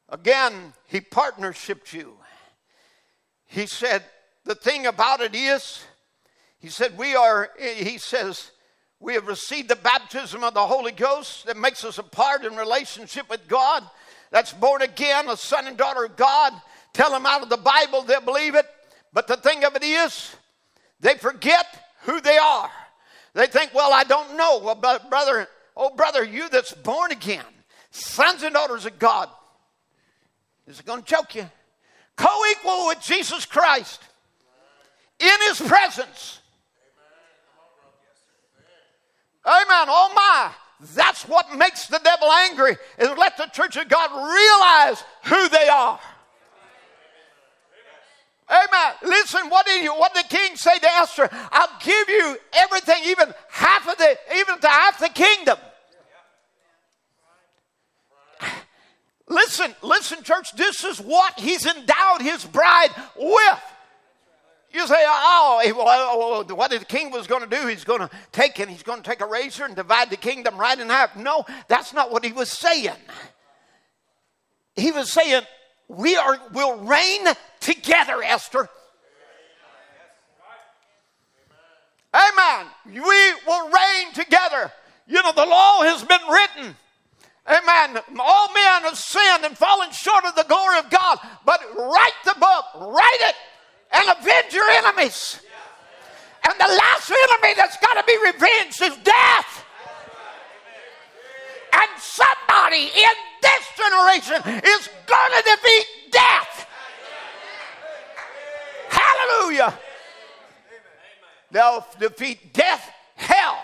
[0.08, 2.14] Again, he partnershiped you.
[3.46, 4.02] He said,
[4.44, 5.84] the thing about it is,
[6.58, 8.50] he said, we are, he says,
[8.98, 12.56] we have received the baptism of the Holy Ghost that makes us a part in
[12.56, 13.84] relationship with God.
[14.30, 16.52] That's born again, a son and daughter of God.
[16.92, 18.66] Tell them out of the Bible, they'll believe it.
[19.16, 20.36] But the thing of it is,
[21.00, 21.64] they forget
[22.02, 22.70] who they are.
[23.32, 24.58] They think, well, I don't know.
[24.58, 27.46] Well, brother, oh, brother, you that's born again,
[27.90, 29.30] sons and daughters of God,
[30.66, 31.48] is it going to choke you?
[32.16, 34.02] Co equal with Jesus Christ
[35.18, 36.40] in his presence.
[39.46, 39.86] Amen.
[39.88, 40.50] Oh my.
[40.94, 45.68] That's what makes the devil angry is let the church of God realize who they
[45.68, 45.98] are.
[48.48, 48.94] Amen.
[49.02, 51.28] Listen, what did you what did the king say to Esther?
[51.32, 55.58] I'll give you everything, even half of the, even to half the kingdom.
[59.28, 63.62] Listen, listen, church, this is what he's endowed his bride with.
[64.72, 67.66] You say, oh, oh, oh what the king was going to do?
[67.66, 70.58] He's going to take and he's going to take a razor and divide the kingdom
[70.58, 71.16] right in half.
[71.16, 72.90] No, that's not what he was saying.
[74.76, 75.42] He was saying,
[75.88, 77.26] we are will reign
[77.60, 78.68] together, Esther.
[82.14, 82.66] Amen.
[82.86, 84.72] We will reign together.
[85.06, 86.76] You know, the law has been written.
[87.46, 88.02] Amen.
[88.18, 91.18] All men have sinned and fallen short of the glory of God.
[91.44, 93.34] But write the book, write it,
[93.92, 95.40] and avenge your enemies.
[96.42, 99.65] And the last enemy that's got to be revenged is death.
[101.76, 106.66] And somebody in this generation is going to defeat death.
[108.88, 109.78] Hallelujah.
[111.50, 113.58] They'll defeat death, hell,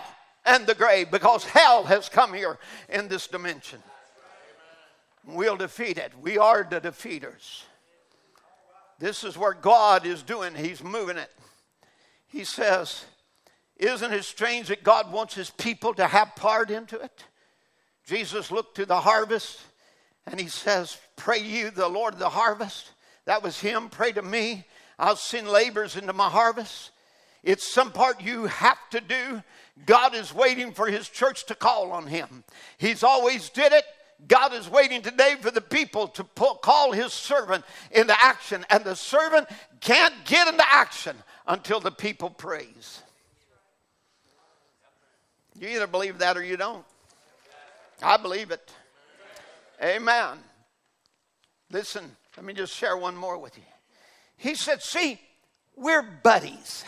[0.45, 2.59] and the grave because hell has come here
[2.89, 3.79] in this dimension.
[5.25, 6.11] We'll defeat it.
[6.21, 7.63] We are the defeaters.
[8.99, 11.31] This is where God is doing, He's moving it.
[12.27, 13.05] He says,
[13.77, 17.23] Isn't it strange that God wants His people to have part into it?
[18.05, 19.61] Jesus looked to the harvest
[20.25, 22.91] and He says, Pray you, the Lord of the harvest.
[23.25, 23.89] That was Him.
[23.89, 24.65] Pray to me.
[24.99, 26.91] I'll send laborers into my harvest.
[27.43, 29.43] It's some part you have to do.
[29.85, 32.43] God is waiting for his church to call on him.
[32.77, 33.83] He's always did it.
[34.27, 38.65] God is waiting today for the people to pull, call his servant into action.
[38.69, 39.49] And the servant
[39.81, 43.01] can't get into action until the people praise.
[45.59, 46.85] You either believe that or you don't.
[48.01, 48.71] I believe it.
[49.81, 50.37] Amen.
[51.71, 53.63] Listen, let me just share one more with you.
[54.37, 55.19] He said, See,
[55.75, 56.83] we're buddies.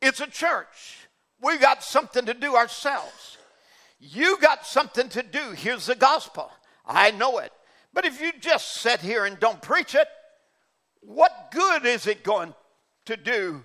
[0.00, 1.06] It's a church.
[1.40, 3.38] We've got something to do ourselves.
[3.98, 5.50] You got something to do.
[5.52, 6.50] Here's the gospel.
[6.86, 7.52] I know it.
[7.92, 10.06] But if you just sit here and don't preach it,
[11.00, 12.54] what good is it going
[13.06, 13.64] to do?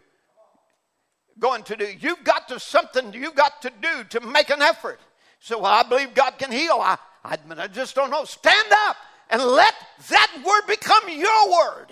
[1.40, 1.88] Going to do?
[2.00, 5.00] You've got to something you've got to do to make an effort.
[5.42, 6.78] So well, I believe God can heal.
[6.80, 8.24] I, I, I just don't know.
[8.26, 8.96] Stand up
[9.32, 9.74] and let
[10.10, 11.88] that word become your word.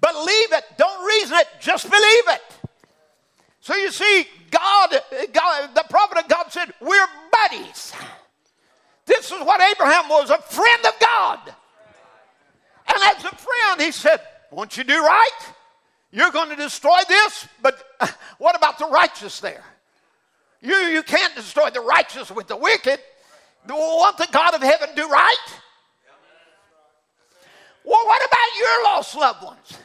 [0.00, 0.64] Believe it.
[0.78, 1.46] Don't reason it.
[1.60, 2.42] Just believe it.
[3.60, 4.96] So you see, God,
[5.32, 7.92] God, the prophet of God said, We're buddies.
[9.04, 11.40] This is what Abraham was a friend of God.
[12.88, 14.20] And as a friend, he said,
[14.50, 15.52] Won't you do right?
[16.12, 17.82] You're going to destroy this, but
[18.38, 19.64] what about the righteous there?
[20.60, 22.98] You, you can't destroy the righteous with the wicked.
[23.68, 25.36] Won't the God of heaven do right?
[27.84, 29.78] Well, what about your lost loved ones?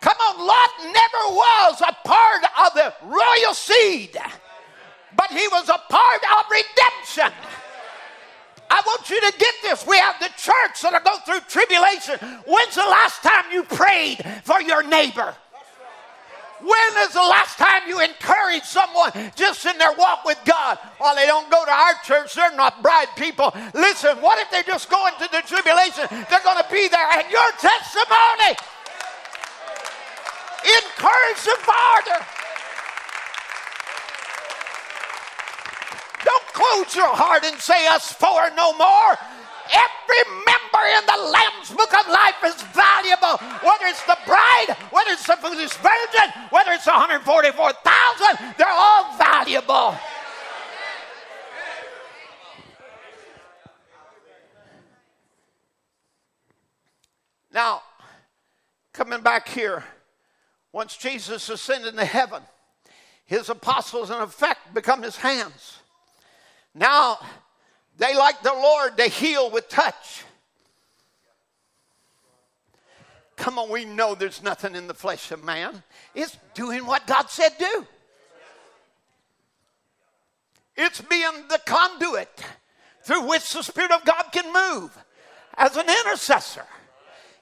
[0.00, 4.16] Come on, Lot never was a part of the royal seed,
[5.16, 7.32] but he was a part of redemption.
[8.70, 9.86] I want you to get this.
[9.86, 12.18] We have the church that are going through tribulation.
[12.46, 15.34] When's the last time you prayed for your neighbor?
[16.60, 20.78] When is the last time you encouraged someone just in their walk with God?
[21.00, 23.54] Well, they don't go to our church, they're not bride people.
[23.74, 26.06] Listen, what if they're just going to the tribulation?
[26.10, 28.58] They're going to be there, and your testimony
[30.66, 32.20] encourage them farther.
[36.24, 39.14] Don't close your heart and say us four no more.
[39.70, 40.22] Every
[40.78, 43.38] member in the Lamb's Book of Life is valuable.
[43.62, 49.96] Whether it's the bride, whether it's the foolish virgin, whether it's 144,000, they're all valuable.
[57.52, 57.82] Now,
[58.92, 59.82] coming back here,
[60.72, 62.42] once Jesus ascended into heaven,
[63.24, 65.78] his apostles, in effect, become his hands.
[66.74, 67.18] Now,
[67.96, 70.24] they, like the Lord, they heal with touch.
[73.38, 75.82] Come on, we know there's nothing in the flesh of man.
[76.14, 77.86] It's doing what God said do.
[80.76, 82.44] It's being the conduit
[83.04, 84.96] through which the Spirit of God can move
[85.56, 86.66] as an intercessor.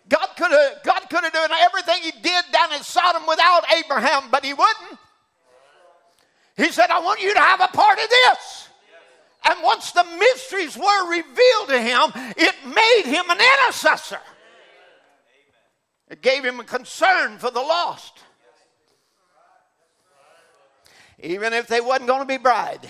[0.09, 4.31] God could have God could have done everything he did down in Sodom without Abraham,
[4.31, 4.99] but he wouldn't.
[6.57, 8.69] He said, I want you to have a part of this.
[9.49, 14.21] And once the mysteries were revealed to him, it made him an intercessor.
[16.09, 18.21] It gave him a concern for the lost.
[21.19, 22.89] Even if they wasn't going to be bride,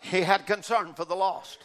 [0.00, 1.58] he had concern for the lost.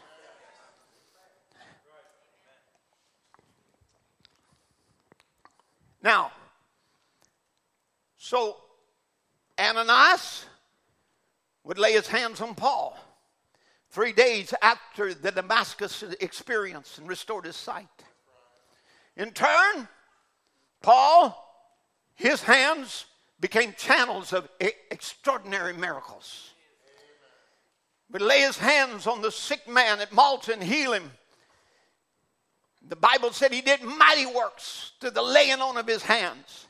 [6.01, 6.31] Now,
[8.17, 8.55] so
[9.59, 10.45] Ananias
[11.65, 12.97] would lay his hands on Paul
[13.89, 17.87] three days after the Damascus experience and restored his sight.
[19.17, 19.89] In turn,
[20.81, 21.35] Paul,
[22.15, 23.05] his hands
[23.39, 26.51] became channels of extraordinary miracles.
[28.11, 31.11] Would lay his hands on the sick man at Malta and heal him.
[32.87, 36.65] The Bible said he did mighty works to the laying on of his hands.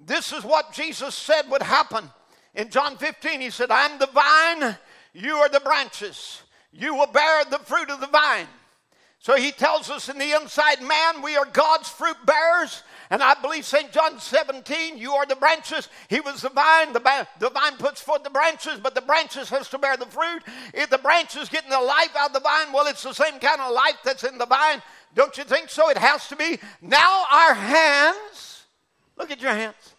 [0.00, 2.10] This is what Jesus said would happen.
[2.54, 4.76] In John 15, he said, I'm the vine,
[5.12, 6.42] you are the branches.
[6.72, 8.46] You will bear the fruit of the vine.
[9.18, 12.82] So he tells us in the inside man, we are God's fruit bearers.
[13.10, 13.90] And I believe St.
[13.90, 15.88] John 17, you are the branches.
[16.08, 16.92] He was the vine.
[16.92, 20.42] The, the vine puts forth the branches, but the branches has to bear the fruit.
[20.74, 23.60] If the branches getting the life out of the vine, well, it's the same kind
[23.60, 24.82] of life that's in the vine.
[25.14, 25.88] Don't you think so?
[25.88, 26.58] It has to be.
[26.82, 28.64] Now our hands,
[29.16, 29.94] look at your hands.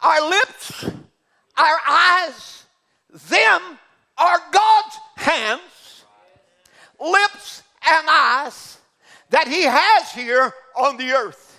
[0.00, 0.84] Our lips,
[1.56, 2.64] our eyes,
[3.28, 3.78] them
[4.16, 6.04] are God's hands,
[7.00, 8.78] lips, and eyes
[9.32, 11.52] that He has here on the earth.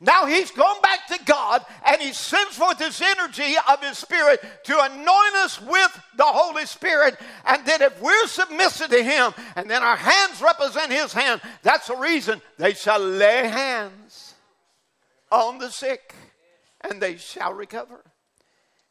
[0.00, 4.42] Now he's gone back to God and he sends forth this energy of his spirit
[4.64, 7.16] to anoint us with the Holy Spirit.
[7.46, 11.88] And then if we're submissive to him and then our hands represent his hand, that's
[11.88, 14.34] the reason they shall lay hands
[15.32, 16.14] on the sick
[16.82, 18.04] and they shall recover.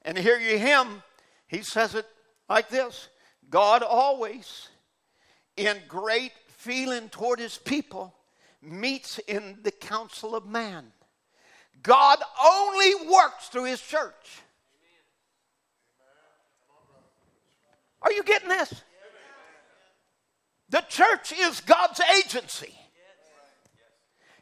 [0.02, 1.04] And here you him,
[1.48, 2.08] he says it
[2.50, 3.10] like this
[3.48, 4.70] God always,
[5.56, 6.32] in great
[6.66, 8.16] feeling toward his people,
[8.60, 10.92] meets in the council of man.
[11.84, 14.42] God only works through his church.
[18.02, 18.82] Are you getting this?
[20.70, 22.74] The church is God's agency.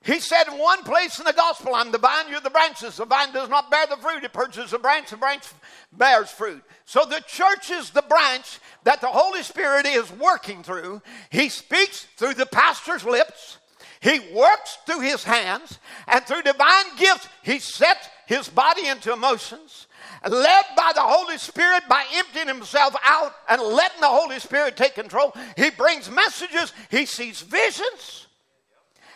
[0.03, 2.97] He said in one place in the gospel, I'm the vine, you're the branches.
[2.97, 5.45] The vine does not bear the fruit, it purges the branch, the branch
[5.93, 6.61] bears fruit.
[6.83, 11.01] So the church is the branch that the Holy Spirit is working through.
[11.29, 13.59] He speaks through the pastor's lips,
[14.01, 15.79] he works through his hands,
[16.09, 19.87] and through divine gifts, he sets his body into emotions.
[20.27, 24.95] Led by the Holy Spirit, by emptying himself out and letting the Holy Spirit take
[24.95, 28.27] control, he brings messages, he sees visions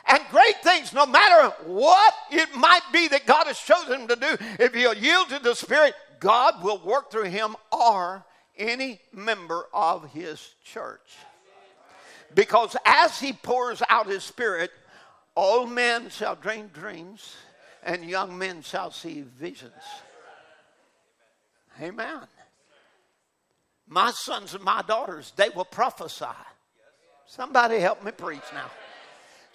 [0.08, 4.16] and great things, no matter what it might be that God has chosen him to
[4.16, 4.38] do.
[4.60, 8.26] If he'll yield to the Spirit, God will work through him or
[8.58, 11.16] any member of his church.
[12.34, 14.72] Because as he pours out his Spirit,
[15.36, 17.36] old men shall dream dreams,
[17.84, 19.72] and young men shall see visions.
[21.82, 22.22] Amen.
[23.88, 26.26] My sons and my daughters, they will prophesy.
[27.28, 28.70] Somebody help me preach now.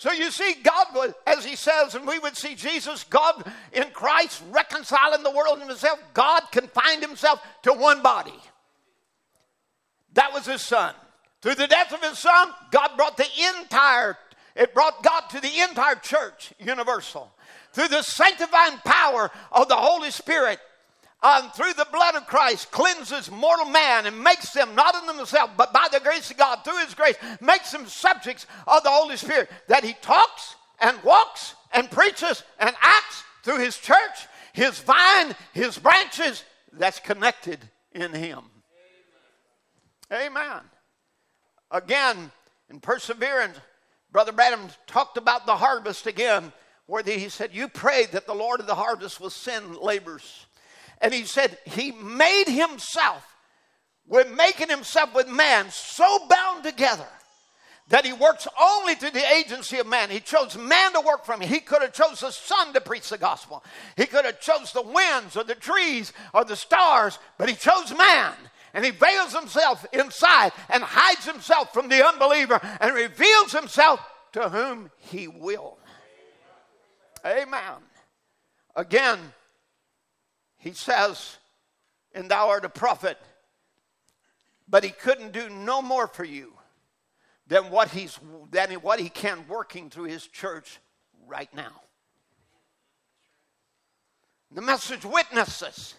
[0.02, 4.42] So you see, God as he says, and we would see Jesus, God in Christ
[4.50, 8.34] reconciling the world in himself, God confined himself to one body.
[10.14, 10.92] That was his son.
[11.40, 13.28] Through the death of his son, God brought the
[13.60, 14.18] entire,
[14.56, 17.32] it brought God to the entire church, universal.
[17.72, 20.58] Through the sanctifying power of the Holy Spirit,
[21.22, 25.52] um, through the blood of Christ, cleanses mortal man and makes them, not in themselves,
[25.56, 29.16] but by the grace of God, through his grace, makes them subjects of the Holy
[29.16, 29.48] Spirit.
[29.68, 35.78] That he talks and walks and preaches and acts through his church, his vine, his
[35.78, 37.60] branches, that's connected
[37.92, 38.40] in him.
[40.10, 40.26] Amen.
[40.26, 40.60] Amen.
[41.70, 42.32] Again,
[42.68, 43.58] in perseverance,
[44.10, 46.52] Brother Branham talked about the harvest again,
[46.86, 50.46] where he said, You pray that the Lord of the harvest will send laborers
[51.02, 53.26] and he said, He made himself,
[54.06, 57.06] with making himself with man so bound together
[57.88, 60.08] that he works only through the agency of man.
[60.08, 61.40] He chose man to work for him.
[61.40, 63.62] He could have chose the sun to preach the gospel.
[63.96, 67.94] He could have chose the winds or the trees or the stars, but he chose
[67.96, 68.32] man.
[68.72, 74.00] And he veils himself inside and hides himself from the unbeliever and reveals himself
[74.32, 75.76] to whom he will.
[77.26, 77.82] Amen.
[78.74, 79.18] Again,
[80.62, 81.38] he says,
[82.14, 83.18] and thou art a prophet.
[84.68, 86.52] But he couldn't do no more for you
[87.48, 88.16] than what he's
[88.52, 90.78] than what he can working through his church
[91.26, 91.72] right now.
[94.52, 95.94] The message witnesses.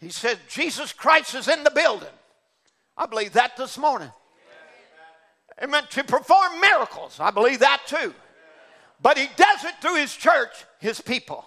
[0.00, 2.08] He said, Jesus Christ is in the building.
[2.96, 4.10] I believe that this morning.
[5.62, 5.84] Amen.
[5.90, 7.20] To perform miracles.
[7.20, 8.12] I believe that too.
[9.00, 11.46] But he does it through his church, his people.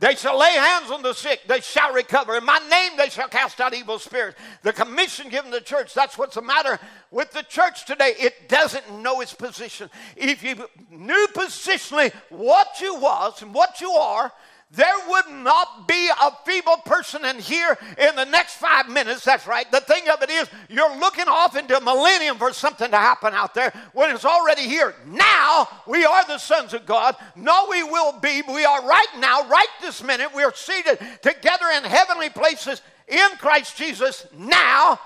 [0.00, 2.34] They shall lay hands on the sick, they shall recover.
[2.36, 4.38] In my name, they shall cast out evil spirits.
[4.62, 6.80] The commission given the church, that's what's the matter
[7.10, 8.14] with the church today.
[8.18, 9.90] It doesn't know its position.
[10.16, 10.56] If you
[10.90, 14.32] knew positionally what you was and what you are,
[14.72, 19.24] there would not be a feeble person in here in the next five minutes.
[19.24, 19.70] That's right.
[19.72, 23.34] The thing of it is, you're looking off into a millennium for something to happen
[23.34, 24.94] out there when it's already here.
[25.06, 27.16] Now, we are the sons of God.
[27.34, 28.42] No, we will be.
[28.46, 30.32] We are right now, right this minute.
[30.34, 35.00] We are seated together in heavenly places in Christ Jesus now.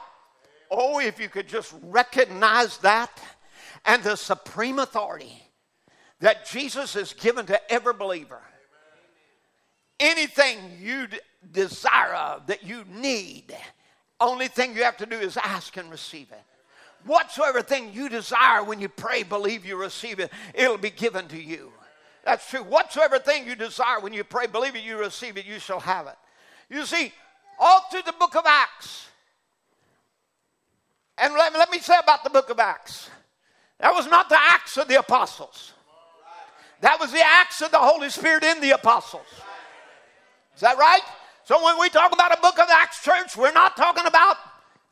[0.70, 3.18] Oh, if you could just recognize that
[3.86, 5.40] and the supreme authority
[6.20, 8.42] that Jesus has given to every believer
[10.00, 11.06] anything you
[11.52, 13.54] desire of that you need,
[14.20, 16.42] only thing you have to do is ask and receive it.
[17.06, 21.40] Whatsoever thing you desire when you pray, believe you receive it, it'll be given to
[21.40, 21.70] you.
[22.24, 22.62] That's true.
[22.62, 26.06] Whatsoever thing you desire when you pray, believe it, you receive it, you shall have
[26.06, 26.16] it.
[26.70, 27.12] You see,
[27.58, 29.08] all through the book of Acts,
[31.18, 33.10] and let, let me say about the book of Acts
[33.78, 35.72] that was not the Acts of the apostles,
[36.80, 39.26] that was the Acts of the Holy Spirit in the apostles.
[40.54, 41.02] Is that right?
[41.44, 44.36] So when we talk about a book of Acts church, we're not talking about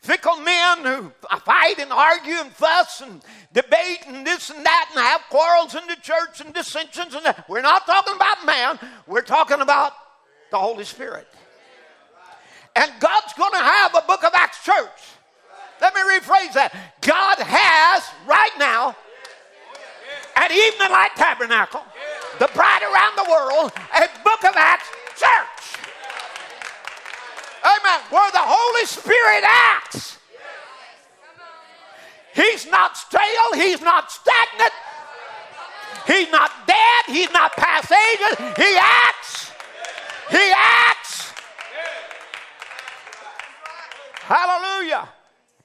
[0.01, 1.13] fickle men who
[1.45, 3.23] fight and argue and fuss and
[3.53, 7.49] debate and this and that and have quarrels in the church and dissensions and that.
[7.49, 8.79] We're not talking about man.
[9.07, 9.93] We're talking about
[10.51, 11.27] the Holy Spirit.
[12.75, 15.01] And God's going to have a book of Acts church.
[15.81, 16.75] Let me rephrase that.
[17.01, 18.97] God has right now
[20.37, 21.83] at Evening Light Tabernacle,
[22.39, 25.52] the bride around the world, a book of Acts church.
[27.65, 28.01] Amen.
[28.11, 30.19] Where the Holy Spirit acts.
[32.35, 33.53] He's not stale.
[33.55, 34.73] He's not stagnant.
[36.07, 37.05] He's not dead.
[37.07, 38.39] He's not past ages.
[38.57, 39.53] He acts.
[40.31, 41.33] He acts.
[44.23, 45.09] Hallelujah.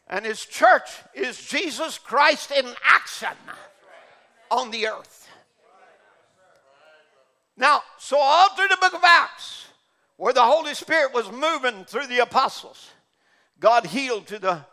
[0.09, 3.37] And his church is Jesus Christ in action
[4.51, 5.27] on the earth.
[7.57, 9.66] Now, so all through the book of Acts,
[10.17, 12.89] where the Holy Spirit was moving through the apostles,
[13.59, 14.65] God healed to the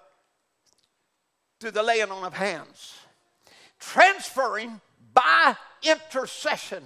[1.60, 2.94] to the laying on of hands,
[3.78, 4.80] transferring
[5.14, 6.82] by intercession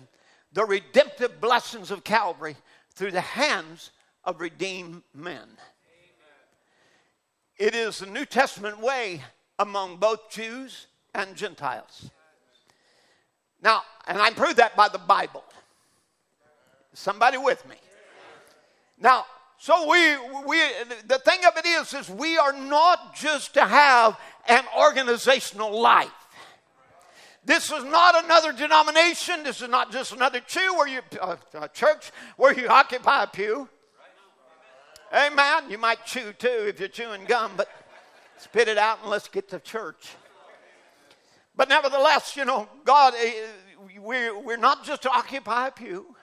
[0.52, 2.56] the redemptive blessings of Calvary
[2.94, 3.90] through the hands
[4.24, 5.48] of redeemed men.
[7.56, 9.22] It is the New Testament way
[9.58, 12.10] among both Jews and Gentiles.
[13.60, 15.42] Now, and I prove that by the Bible.
[16.92, 17.76] Somebody with me?
[19.00, 19.26] Now,
[19.58, 20.16] so we,
[20.46, 20.60] we
[21.06, 24.18] the thing of it is, is we are not just to have
[24.48, 26.10] an organizational life.
[27.44, 29.42] This is not another denomination.
[29.42, 33.68] This is not just another pew where you uh, church where you occupy a pew.
[35.12, 35.70] Amen.
[35.70, 37.68] You might chew too if you're chewing gum, but
[38.36, 40.10] spit it out and let's get to church.
[41.56, 43.32] But nevertheless, you know, God, eh,
[43.98, 46.14] we're, we're not just to occupy a pew,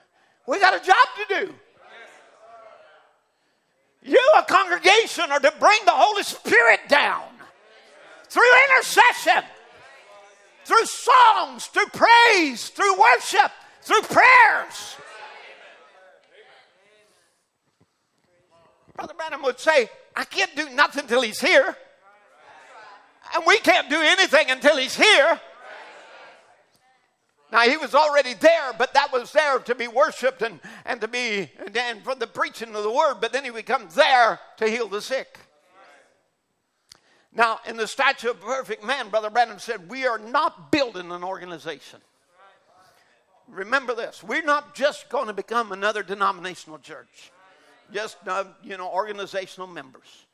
[0.46, 1.54] we got a job to do.
[4.06, 7.24] You, a congregation, are to bring the Holy Spirit down
[8.28, 9.42] through intercession,
[10.64, 13.50] through songs, through praise, through worship,
[13.82, 14.96] through prayers.
[18.94, 21.76] Brother Branham would say, I can't do nothing until he's here.
[23.34, 25.40] And we can't do anything until he's here.
[27.52, 31.08] Now he was already there, but that was there to be worshipped and, and to
[31.08, 34.88] be and for the preaching of the word, but then he becomes there to heal
[34.88, 35.38] the sick.
[37.32, 41.22] Now, in the stature of perfect man, Brother Branham said, we are not building an
[41.22, 42.00] organization.
[43.48, 47.30] Remember this: we're not just going to become another denominational church,
[47.92, 50.26] just uh, you know organizational members.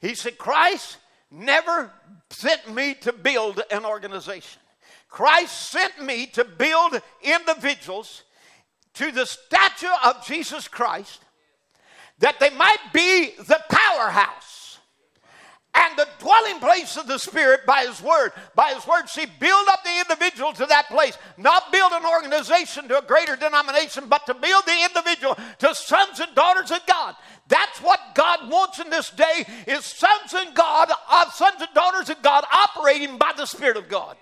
[0.00, 0.96] He said, Christ
[1.30, 1.92] never
[2.30, 4.60] sent me to build an organization.
[5.08, 8.22] Christ sent me to build individuals
[8.94, 11.20] to the stature of Jesus Christ
[12.18, 14.78] that they might be the powerhouse
[15.74, 18.32] and the dwelling place of the Spirit by His Word.
[18.54, 21.18] By His Word, see, build up the individual to that place.
[21.36, 26.20] Not build an organization to a greater denomination, but to build the individual to sons
[26.20, 27.14] and daughters of God.
[27.48, 32.08] That's what God wants in this day is sons and God, uh, sons and daughters
[32.08, 34.16] of God operating by the Spirit of God.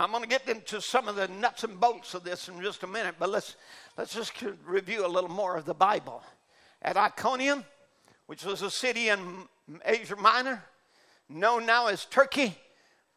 [0.00, 2.62] Now, I'm going to get into some of the nuts and bolts of this in
[2.62, 3.56] just a minute, but let's,
[3.98, 4.32] let's just
[4.64, 6.22] review a little more of the Bible.
[6.80, 7.66] At Iconium,
[8.24, 9.20] which was a city in
[9.84, 10.64] Asia Minor,
[11.28, 12.56] known now as Turkey,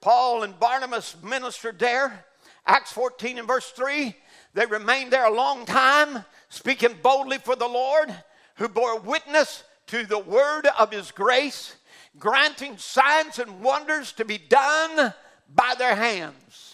[0.01, 2.25] Paul and Barnabas ministered there.
[2.67, 4.13] Acts 14 and verse 3,
[4.53, 8.13] they remained there a long time, speaking boldly for the Lord,
[8.55, 11.77] who bore witness to the word of his grace,
[12.19, 15.13] granting signs and wonders to be done
[15.47, 16.72] by their hands.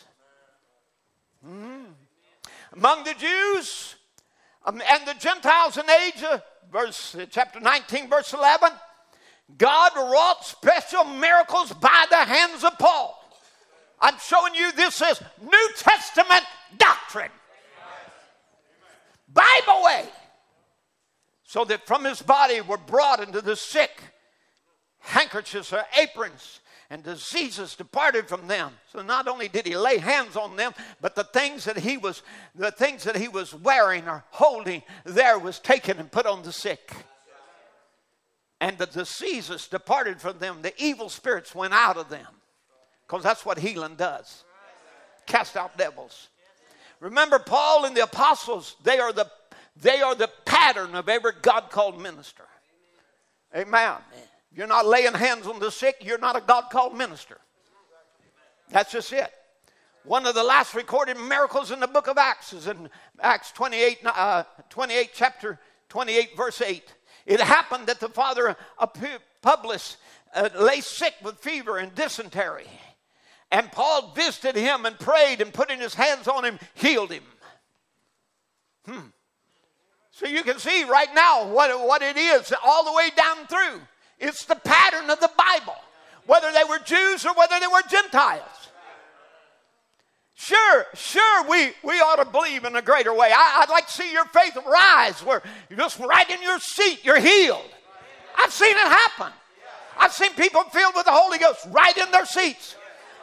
[1.47, 1.85] Mm.
[2.73, 3.95] Among the Jews
[4.65, 8.69] um, and the Gentiles in Asia, verse uh, chapter 19, verse 11,
[9.57, 13.15] God wrought special miracles by the hands of Paul.
[13.99, 16.43] I'm showing you this is New Testament
[16.77, 17.31] doctrine.
[19.33, 20.05] Bible way.
[21.43, 24.01] So that from his body were brought into the sick
[24.99, 26.59] handkerchiefs or aprons
[26.89, 28.71] and diseases departed from them.
[28.91, 32.23] So not only did he lay hands on them, but the things that he was
[32.55, 36.51] the things that he was wearing or holding there was taken and put on the
[36.51, 36.91] sick.
[38.61, 40.61] And the diseases departed from them.
[40.61, 42.27] The evil spirits went out of them.
[43.07, 44.43] Because that's what healing does.
[45.25, 46.27] Cast out devils.
[46.99, 49.29] Remember Paul and the apostles, they are the
[49.81, 52.43] they are the pattern of every God called minister.
[53.55, 53.95] Amen
[54.53, 57.37] you're not laying hands on the sick, you're not a God called minister.
[58.69, 59.31] That's just it.
[60.03, 62.89] One of the last recorded miracles in the book of Acts is in
[63.19, 65.59] Acts 28, uh, 28 chapter
[65.89, 66.95] 28, verse 8.
[67.25, 68.93] It happened that the father of
[69.41, 69.97] Publius
[70.33, 72.67] uh, lay sick with fever and dysentery.
[73.51, 77.23] And Paul visited him and prayed and putting his hands on him, healed him.
[78.85, 79.07] Hmm.
[80.11, 83.81] So you can see right now what, what it is all the way down through.
[84.19, 85.75] It's the pattern of the Bible,
[86.25, 88.69] whether they were Jews or whether they were Gentiles.
[90.35, 93.29] Sure, sure, we, we ought to believe in a greater way.
[93.33, 97.03] I, would like to see your faith rise where you're just right in your seat,
[97.03, 97.69] you're healed.
[98.37, 99.33] I've seen it happen.
[99.97, 102.75] I've seen people filled with the Holy Ghost right in their seats.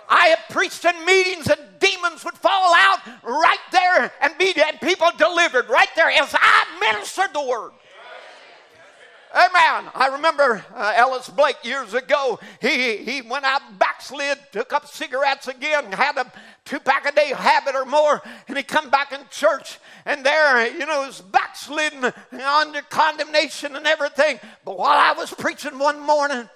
[0.08, 4.80] I have preached in meetings and demons would fall out right there and be and
[4.80, 7.72] people delivered right there as I ministered the word.
[9.36, 9.90] Amen.
[9.94, 12.40] I remember uh, Ellis Blake years ago.
[12.58, 16.32] He, he went out backslid, took up cigarettes again, had a
[16.64, 20.66] two pack a day habit or more, and he come back in church, and there,
[20.72, 24.40] you know, was backslidden under condemnation and everything.
[24.64, 26.48] But while I was preaching one morning,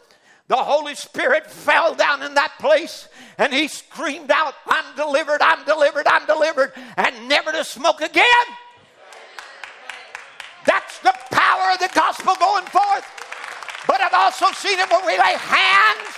[0.49, 5.67] the Holy Spirit fell down in that place and he screamed out, I'm delivered, I'm
[5.67, 8.25] delivered, I'm delivered, and never to smoke again.
[10.67, 13.07] That's the power of the gospel going forth.
[13.87, 16.17] But I've also seen it when we lay hands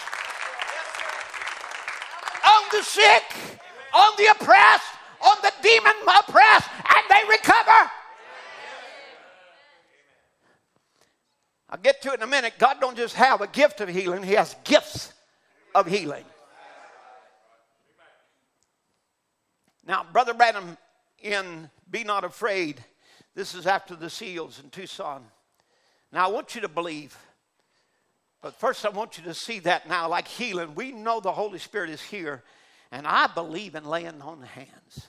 [2.44, 3.22] on the sick,
[3.94, 7.90] on the oppressed, on the demon oppressed, and they recover.
[11.70, 12.54] I'll get to it in a minute.
[12.58, 15.12] God don't just have a gift of healing, He has gifts
[15.74, 16.24] of healing.
[19.86, 20.76] Now, Brother Branham
[21.20, 22.84] in Be Not Afraid
[23.34, 25.24] this is after the seals in Tucson.
[26.12, 27.16] Now, I want you to believe.
[28.42, 30.74] But first, I want you to see that now, like healing.
[30.74, 32.42] We know the Holy Spirit is here,
[32.90, 35.08] and I believe in laying on hands.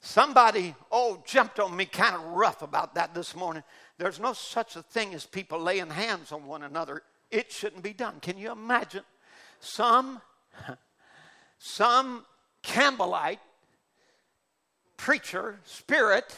[0.00, 3.62] Somebody, oh, jumped on me kind of rough about that this morning.
[3.96, 7.02] There's no such a thing as people laying hands on one another.
[7.30, 8.20] It shouldn't be done.
[8.20, 9.04] Can you imagine?
[9.60, 10.20] Some,
[11.58, 12.26] some
[12.62, 13.38] Campbellite
[14.98, 16.36] preacher, spirit,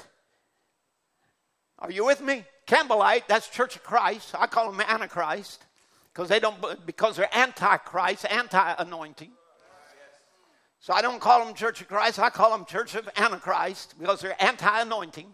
[1.79, 2.45] are you with me?
[2.67, 4.35] Campbellite, that's Church of Christ.
[4.39, 5.65] I call them Antichrist
[6.13, 9.31] because they don't because they're antichrist, anti-anointing.
[10.81, 14.21] So I don't call them Church of Christ, I call them Church of Antichrist because
[14.21, 15.27] they're anti anointing.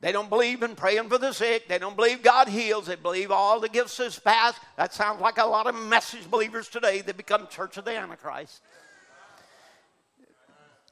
[0.00, 1.68] They don't believe in praying for the sick.
[1.68, 2.86] They don't believe God heals.
[2.86, 4.60] They believe all the gifts is passed.
[4.76, 7.00] That sounds like a lot of message believers today.
[7.00, 8.60] They become Church of the Antichrist.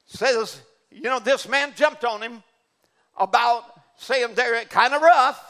[0.07, 0.61] Says,
[0.91, 2.43] you know, this man jumped on him
[3.16, 3.65] about
[3.97, 5.43] saying they're kind of rough.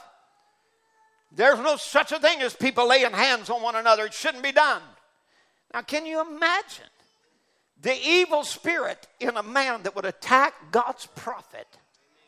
[1.33, 4.07] There's no such a thing as people laying hands on one another.
[4.07, 4.83] It shouldn't be done.
[5.73, 6.87] Now, can you imagine
[7.85, 11.67] the evil spirit in a man that would attack God's prophet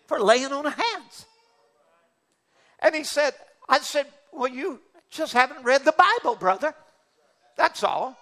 [0.06, 1.26] for laying on hands.
[2.80, 3.32] And he said,
[3.68, 4.80] I said, Well, you
[5.10, 6.74] just haven't read the Bible, brother.
[7.56, 8.18] That's all.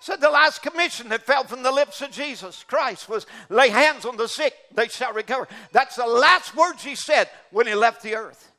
[0.00, 4.04] Said the last commission that fell from the lips of Jesus Christ was lay hands
[4.04, 5.48] on the sick, they shall recover.
[5.72, 8.52] That's the last words he said when he left the earth.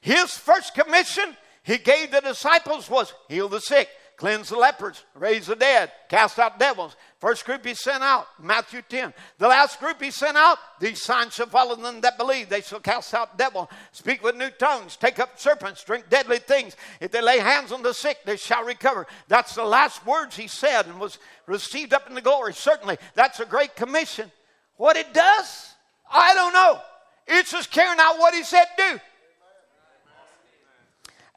[0.00, 5.46] His first commission he gave the disciples was heal the sick, cleanse the lepers, raise
[5.48, 6.96] the dead, cast out devils.
[7.18, 9.14] First group he sent out, Matthew 10.
[9.38, 12.50] The last group he sent out, these signs shall follow them that believe.
[12.50, 16.76] They shall cast out devils, speak with new tongues, take up serpents, drink deadly things.
[17.00, 19.06] If they lay hands on the sick, they shall recover.
[19.28, 22.52] That's the last words he said and was received up in the glory.
[22.52, 24.30] Certainly, that's a great commission.
[24.76, 25.74] What it does,
[26.12, 26.80] I don't know.
[27.26, 29.00] It's just carrying out what he said do.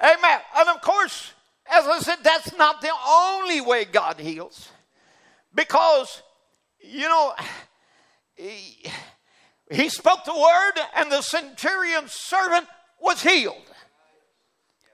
[0.01, 0.39] Amen.
[0.57, 1.31] And of course,
[1.71, 4.69] as I said, that's not the only way God heals.
[5.53, 6.21] Because,
[6.79, 7.33] you know,
[8.35, 8.85] he,
[9.71, 12.67] he spoke the word and the centurion's servant
[13.01, 13.55] was healed.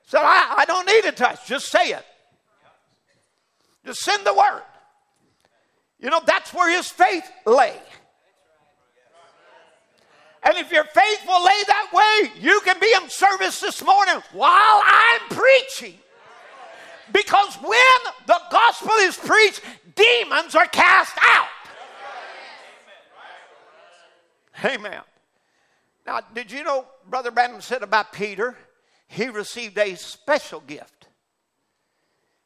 [0.07, 2.06] Said, I, I don't need a touch, just say it.
[3.86, 4.64] Just send the word.
[5.99, 7.76] You know, that's where his faith lay.
[10.44, 14.22] And if your faith will lay that way, you can be in service this morning
[14.32, 15.98] while I'm preaching.
[17.11, 19.61] Because when the gospel is preached,
[19.95, 21.48] demons are cast out.
[24.64, 25.02] Amen.
[26.06, 28.56] Now, did you know Brother Branham said about Peter?
[29.07, 31.07] He received a special gift.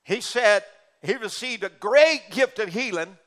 [0.03, 0.63] He said
[1.01, 3.17] he received a great gift of healing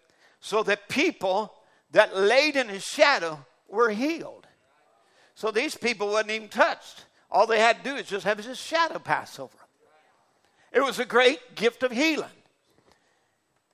[0.40, 1.52] so that people
[1.92, 4.46] that laid in his shadow were healed.
[5.34, 7.04] So these people wasn't even touched.
[7.30, 9.56] All they had to do is just have his shadow pass over.
[10.72, 12.30] It was a great gift of healing.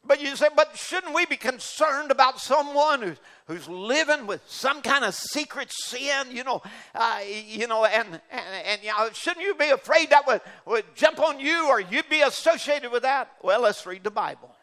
[0.05, 4.81] But you say, but shouldn't we be concerned about someone who's, who's living with some
[4.81, 6.62] kind of secret sin, you know,
[6.95, 10.85] uh, you know, and, and, and you know, shouldn't you be afraid that would, would
[10.95, 13.31] jump on you or you'd be associated with that?
[13.43, 14.55] Well, let's read the Bible.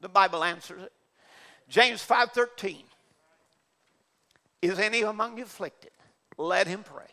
[0.00, 0.92] The Bible answers it.
[1.68, 2.76] James 5.13.
[4.62, 5.90] Is any among you afflicted?
[6.38, 7.04] Let him pray.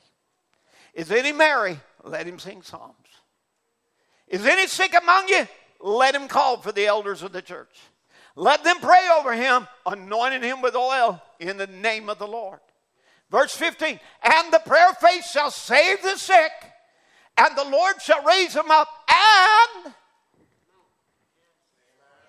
[0.93, 1.79] Is any merry?
[2.03, 2.95] Let him sing psalms.
[4.27, 5.47] Is any sick among you?
[5.79, 7.79] Let him call for the elders of the church.
[8.35, 12.59] Let them pray over him, anointing him with oil in the name of the Lord.
[13.29, 16.51] Verse 15, and the prayer of faith shall save the sick,
[17.37, 18.87] and the Lord shall raise him up.
[19.09, 19.93] And,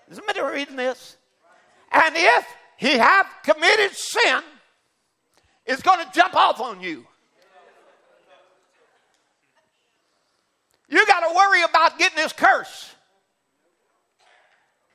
[0.09, 1.15] is somebody reading this?
[1.91, 2.45] And if
[2.77, 4.41] he have committed sin,
[5.65, 7.05] it's going to jump off on you.
[10.89, 12.95] You got to worry about getting this curse.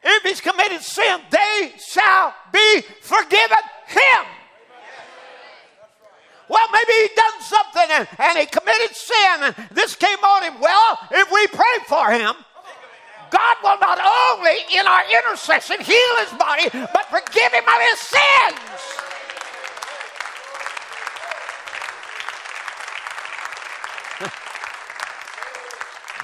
[0.02, 3.56] If he's committed sin, they shall be forgiven
[3.86, 4.26] him.
[6.48, 10.60] Well, maybe he done something and, and he committed sin and this came on him.
[10.60, 12.34] Well, if we pray for him,
[13.30, 17.98] God will not only in our intercession heal his body, but forgive him of his
[17.98, 19.03] sins.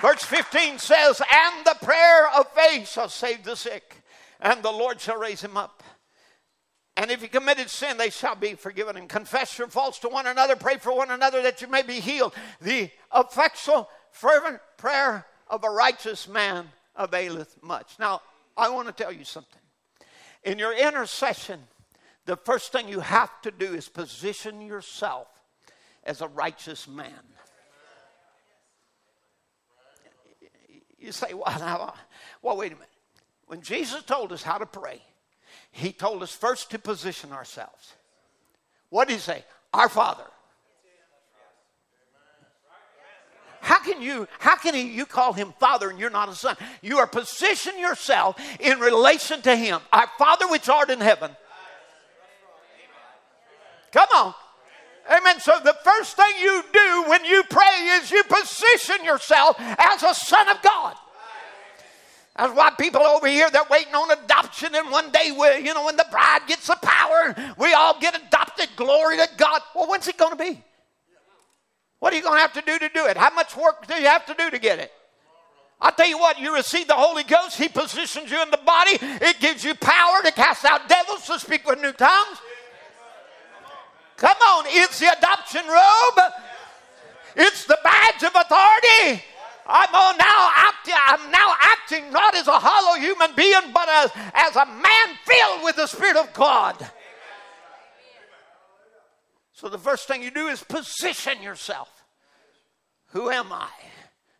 [0.00, 3.96] Verse 15 says, And the prayer of faith shall save the sick,
[4.40, 5.82] and the Lord shall raise him up.
[6.96, 8.96] And if he committed sin, they shall be forgiven.
[8.96, 12.00] And confess your faults to one another, pray for one another that you may be
[12.00, 12.34] healed.
[12.60, 17.94] The effectual, fervent prayer of a righteous man availeth much.
[17.98, 18.20] Now,
[18.56, 19.60] I want to tell you something.
[20.44, 21.60] In your intercession,
[22.26, 25.28] the first thing you have to do is position yourself
[26.04, 27.22] as a righteous man.
[31.00, 31.92] You say, well, now, uh,
[32.42, 32.88] well, wait a minute.
[33.46, 35.00] When Jesus told us how to pray,
[35.72, 37.94] he told us first to position ourselves.
[38.90, 39.44] What did he say?
[39.72, 40.24] Our Father.
[43.60, 46.56] How can you, how can he, you call him father and you're not a son?
[46.80, 49.80] You are position yourself in relation to him.
[49.92, 51.30] Our Father which art in heaven.
[53.92, 54.34] Come on.
[55.08, 55.40] Amen.
[55.40, 60.14] So the first thing you do when you pray is you position yourself as a
[60.14, 60.96] son of God.
[62.36, 65.84] That's why people over here they're waiting on adoption, and one day we, you know,
[65.84, 68.68] when the bride gets the power, we all get adopted.
[68.76, 69.60] Glory to God.
[69.74, 70.62] Well, when's it going to be?
[71.98, 73.16] What are you going to have to do to do it?
[73.16, 74.90] How much work do you have to do to get it?
[75.82, 78.98] I'll tell you what, you receive the Holy Ghost, He positions you in the body,
[79.00, 82.38] it gives you power to cast out devils, to speak with new tongues.
[84.20, 86.32] Come on, it's the adoption robe.
[87.36, 89.24] It's the badge of authority.
[89.66, 94.56] I'm now acting, I'm now acting not as a hollow human being, but as, as
[94.56, 96.76] a man filled with the Spirit of God.
[99.54, 101.88] So the first thing you do is position yourself.
[103.12, 103.70] Who am I?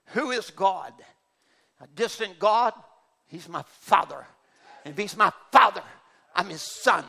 [0.08, 0.92] Who is God?
[1.80, 2.74] A distant God?
[3.28, 4.26] He's my father.
[4.84, 5.82] And if he's my father,
[6.34, 7.04] I'm his son.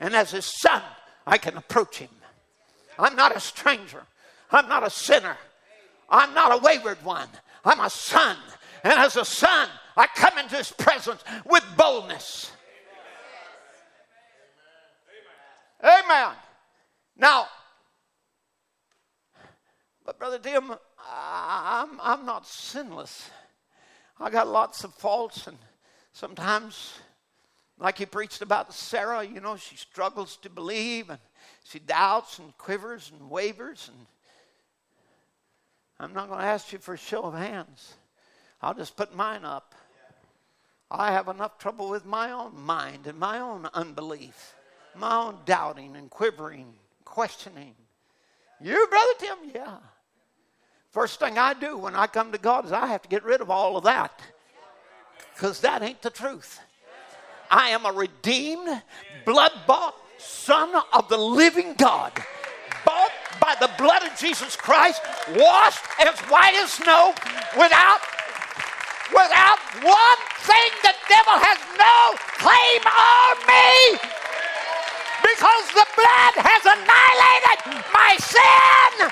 [0.00, 0.82] And as his son,
[1.28, 2.08] I can approach him.
[2.98, 4.02] I'm not a stranger.
[4.50, 5.36] I'm not a sinner.
[6.08, 7.28] I'm not a wayward one.
[7.66, 8.38] I'm a son.
[8.82, 12.50] And as a son, I come into his presence with boldness.
[15.84, 16.32] Amen.
[17.14, 17.46] Now,
[20.06, 20.72] but Brother Tim,
[21.12, 23.28] I'm, I'm not sinless.
[24.18, 25.58] I got lots of faults, and
[26.14, 26.94] sometimes
[27.78, 31.18] like he preached about Sarah, you know, she struggles to believe and
[31.64, 33.90] she doubts and quivers and wavers.
[33.92, 34.06] And
[36.00, 37.94] I'm not going to ask you for a show of hands.
[38.60, 39.74] I'll just put mine up.
[40.90, 44.54] I have enough trouble with my own mind and my own unbelief,
[44.96, 46.72] my own doubting and quivering,
[47.04, 47.74] questioning.
[48.60, 49.38] You, Brother Tim?
[49.54, 49.76] Yeah.
[50.90, 53.40] First thing I do when I come to God is I have to get rid
[53.40, 54.20] of all of that
[55.34, 56.58] because that ain't the truth.
[57.50, 58.82] I am a redeemed,
[59.24, 62.12] blood bought son of the living God,
[62.84, 65.00] bought by the blood of Jesus Christ,
[65.36, 67.14] washed as white as snow,
[67.56, 68.00] without
[69.12, 73.96] without one thing the devil has no claim on me
[75.24, 79.08] because the blood has annihilated my sin.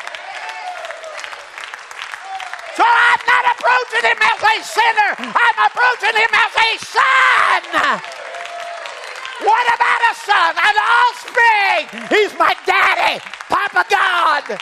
[2.77, 8.26] So I'm not approaching him as a sinner, I'm approaching him as a son.
[9.41, 12.09] What about a son, an offspring?
[12.09, 14.59] He's my daddy, Papa God.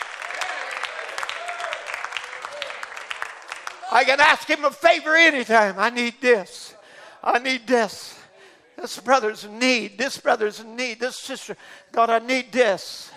[3.91, 5.75] I can ask him a favor anytime.
[5.77, 6.75] I need this.
[7.23, 8.19] I need this.
[8.77, 9.97] This brother's need.
[9.97, 10.99] This brother's need.
[10.99, 11.55] This sister,
[11.91, 13.11] God, I need this.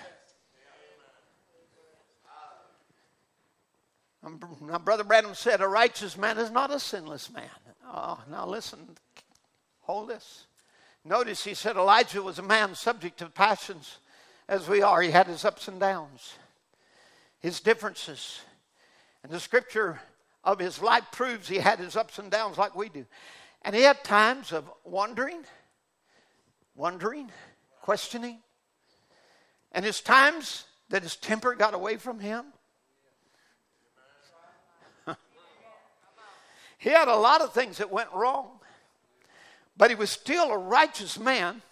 [4.24, 7.48] Um, now, Brother Branham said, a righteous man is not a sinless man.
[7.86, 8.96] Oh, now listen,
[9.80, 10.47] hold this.
[11.04, 13.98] Notice he said Elijah was a man subject to passions
[14.48, 15.00] as we are.
[15.00, 16.34] He had his ups and downs,
[17.40, 18.40] his differences.
[19.22, 20.00] And the scripture
[20.44, 23.06] of his life proves he had his ups and downs like we do.
[23.62, 25.44] And he had times of wondering,
[26.74, 27.30] wondering,
[27.82, 28.38] questioning.
[29.72, 32.46] And his times that his temper got away from him.
[36.78, 38.57] he had a lot of things that went wrong.
[39.78, 41.62] But he was still a righteous man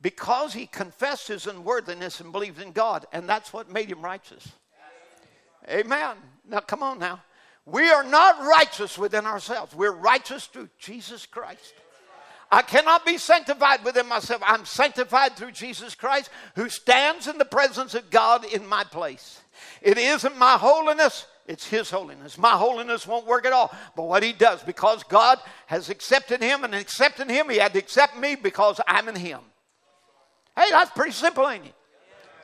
[0.00, 3.06] because he confessed his unworthiness and believed in God.
[3.12, 4.48] And that's what made him righteous.
[5.68, 6.16] Amen.
[6.48, 7.20] Now, come on now.
[7.66, 11.74] We are not righteous within ourselves, we're righteous through Jesus Christ.
[12.52, 14.42] I cannot be sanctified within myself.
[14.44, 19.40] I'm sanctified through Jesus Christ who stands in the presence of God in my place.
[19.80, 22.38] It isn't my holiness, it's His holiness.
[22.38, 23.74] My holiness won't work at all.
[23.96, 27.78] But what He does, because God has accepted Him and accepting Him, He had to
[27.78, 29.40] accept me because I'm in Him.
[30.56, 31.74] Hey, that's pretty simple, ain't it?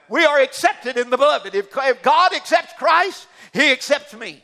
[0.08, 1.54] We are accepted in the beloved.
[1.54, 4.42] If, if God accepts Christ, He accepts me.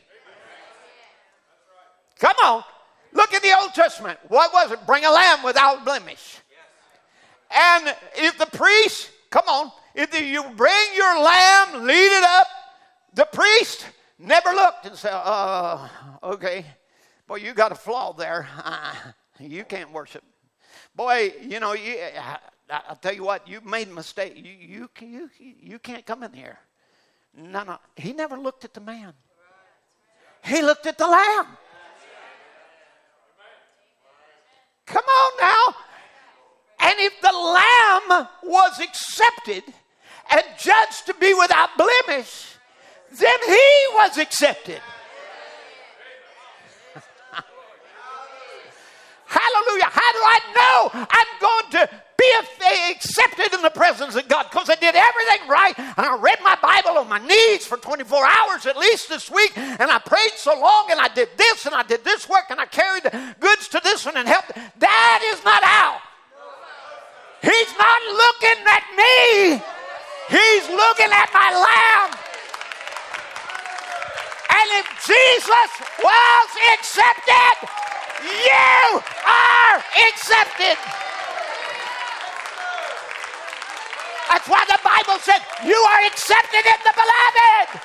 [2.19, 2.63] Come on.
[3.13, 4.19] Look at the Old Testament.
[4.27, 4.85] What was it?
[4.85, 6.39] Bring a lamb without blemish.
[7.53, 12.47] And if the priest, come on, if you bring your lamb, lead it up,
[13.13, 13.85] the priest
[14.23, 15.85] Never looked and said, uh,
[16.23, 16.65] okay,
[17.27, 18.47] boy, you got a flaw there.
[18.63, 18.93] Uh,
[19.39, 20.23] you can't worship.
[20.95, 22.39] Boy, you know, you, I,
[22.87, 24.33] will tell you what, you made a mistake.
[24.37, 25.29] You, you, you,
[25.59, 26.57] you can't come in here.
[27.35, 27.77] No, no.
[27.97, 29.13] He never looked at the man,
[30.41, 31.47] he looked at the lamb.
[34.85, 35.75] Come on now.
[36.79, 39.63] And if the lamb was accepted
[40.29, 42.53] and judged to be without blemish,
[43.17, 44.81] then he was accepted.
[49.25, 49.85] Hallelujah.
[49.85, 52.33] How do I know I'm going to be
[52.91, 54.47] accepted in the presence of God?
[54.49, 58.25] Because I did everything right and I read my Bible on my knees for 24
[58.25, 61.75] hours at least this week and I prayed so long and I did this and
[61.75, 63.03] I did this work and I carried
[63.39, 64.53] goods to this one and helped.
[64.79, 65.99] That is not how.
[67.41, 69.61] He's not looking at me.
[70.29, 72.22] He's looking at my lamb.
[74.63, 75.71] And if Jesus
[76.01, 77.67] was accepted,
[78.23, 80.77] you are accepted.
[84.29, 87.81] That's why the Bible said, You are accepted in the beloved.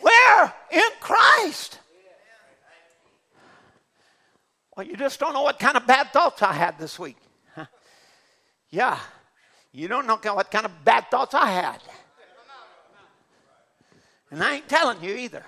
[0.00, 0.54] Where?
[0.70, 1.78] In Christ.
[4.74, 7.18] Well, you just don't know what kind of bad thoughts I had this week.
[8.70, 8.98] Yeah,
[9.72, 11.80] you don't know what kind of bad thoughts I had.
[14.30, 15.44] And I ain't telling you either.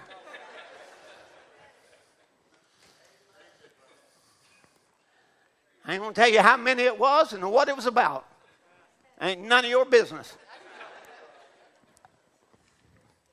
[5.86, 8.26] I ain't gonna tell you how many it was and what it was about.
[9.20, 10.36] Ain't none of your business.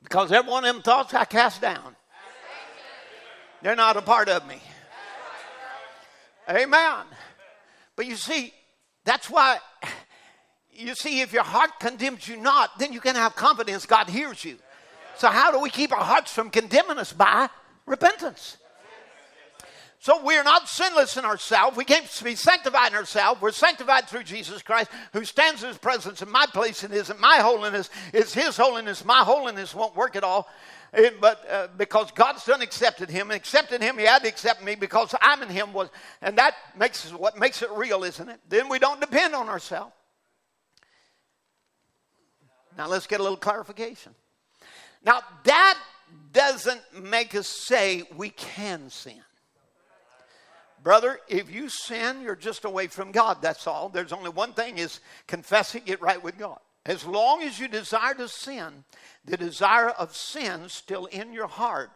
[0.04, 1.96] Because every one of them thoughts I cast down.
[3.62, 4.62] They're not a part of me.
[6.50, 7.06] Amen.
[7.96, 8.54] But you see,
[9.06, 9.60] that's why,
[10.74, 14.44] you see, if your heart condemns you not, then you can have confidence God hears
[14.44, 14.58] you.
[15.18, 17.14] So, how do we keep our hearts from condemning us?
[17.14, 17.50] By
[17.86, 18.58] repentance.
[20.02, 21.78] So we're not sinless in ourselves.
[21.78, 23.40] We can't be sanctified in ourselves.
[23.40, 27.20] We're sanctified through Jesus Christ, who stands in His presence in my place and isn't
[27.20, 27.92] my holiness.
[28.12, 29.06] It's His holiness.
[29.06, 30.50] My holiness won't work at all.
[30.92, 34.64] It, but uh, because God's done accepted Him and accepted Him, He had to accept
[34.64, 35.72] me because I'm in Him.
[35.72, 35.90] Was
[36.24, 38.40] and that makes what makes it real, isn't it?
[38.50, 39.94] Then we don't depend on ourselves.
[42.78, 44.14] Now let's get a little clarification.
[45.04, 45.78] Now, that
[46.34, 49.22] doesn't make us say we can sin.
[50.84, 53.38] Brother, if you sin, you're just away from God.
[53.42, 53.90] That's all.
[53.90, 56.60] There's only one thing is confessing it right with God.
[56.86, 58.84] As long as you desire to sin,
[59.26, 61.92] the desire of sin still in your heart,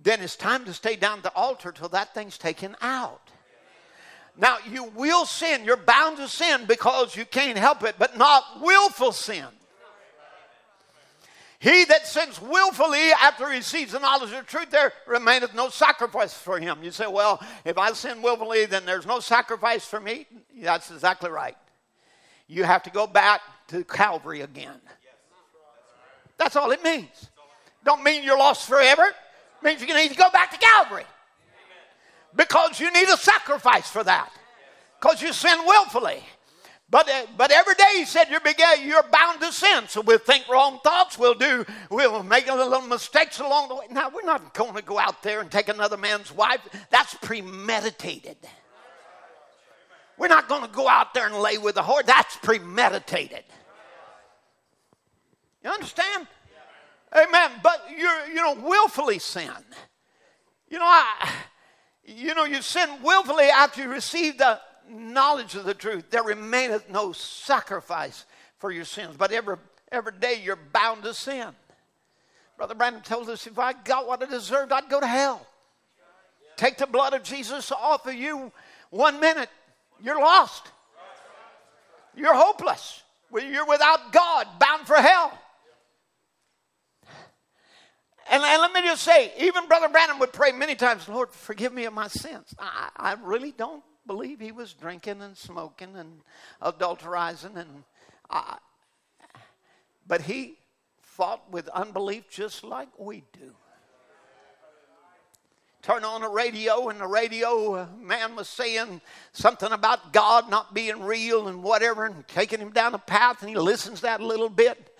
[0.00, 3.30] then it's time to stay down the altar till that thing's taken out.
[4.36, 5.64] Now, you will sin.
[5.64, 9.46] You're bound to sin because you can't help it, but not willful sin.
[11.60, 15.68] He that sins willfully after he receives the knowledge of the truth, there remaineth no
[15.68, 16.82] sacrifice for him.
[16.82, 20.26] You say, well, if I sin willfully, then there's no sacrifice for me.
[20.62, 21.58] That's exactly right.
[22.48, 24.80] You have to go back to Calvary again.
[26.38, 27.28] That's all it means.
[27.84, 29.04] Don't mean you're lost forever.
[29.04, 31.04] It means you need to go back to Calvary.
[32.34, 34.32] Because you need a sacrifice for that.
[34.98, 36.22] Because you sin willfully.
[36.90, 38.40] But, uh, but every day he said you're,
[38.84, 39.84] you're bound to sin.
[39.86, 41.16] So we'll think wrong thoughts.
[41.16, 43.86] We'll do, we'll make a little mistakes along the way.
[43.90, 46.60] Now, we're not going to go out there and take another man's wife.
[46.90, 48.38] That's premeditated.
[50.18, 52.04] We're not going to go out there and lay with a whore.
[52.04, 53.44] That's premeditated.
[55.62, 56.26] You understand?
[57.14, 57.52] Amen.
[57.62, 59.50] But you're, you know, willfully sin.
[60.68, 61.32] You know, I,
[62.04, 64.60] you know, you sin willfully after you receive the
[64.90, 68.24] knowledge of the truth, there remaineth no sacrifice
[68.58, 69.16] for your sins.
[69.16, 69.56] But every,
[69.90, 71.48] every day you're bound to sin.
[72.56, 75.46] Brother Branham tells us if I got what I deserved, I'd go to hell.
[76.56, 78.52] Take the blood of Jesus off of you
[78.90, 79.48] one minute,
[80.02, 80.68] you're lost.
[82.14, 83.02] You're hopeless.
[83.32, 85.38] You're without God, bound for hell.
[88.30, 91.72] And, and, let me just say, even Brother Branham would pray many times, Lord, forgive
[91.72, 92.54] me of my sins.
[92.60, 96.22] I, I really don't believe he was drinking and smoking and
[96.60, 97.84] adulterizing and
[98.28, 98.56] uh,
[100.04, 100.58] but he
[101.00, 103.54] fought with unbelief just like we do.
[105.80, 109.00] Turn on the radio and the radio uh, man was saying
[109.30, 113.48] something about god not being real and whatever and taking him down a path and
[113.48, 114.92] he listens that a little bit.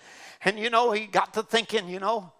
[0.45, 2.31] And you know he got to thinking you know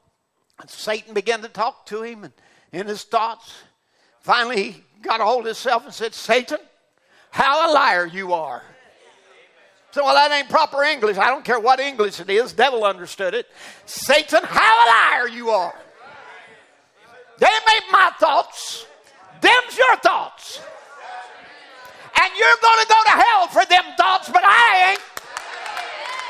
[0.62, 2.34] and satan began to talk to him and
[2.72, 3.56] in his thoughts
[4.22, 6.60] finally he got a hold of himself and said, Satan,
[7.30, 8.64] how a liar you are.
[9.92, 11.18] So, well, that ain't proper English.
[11.18, 12.54] I don't care what English it is.
[12.54, 13.48] Devil understood it.
[13.86, 15.76] Satan, how a liar you are.
[17.40, 18.86] They ain't my thoughts.
[19.42, 20.62] Them's your thoughts.
[22.22, 25.02] And you're going to go to hell for them thoughts, but I ain't.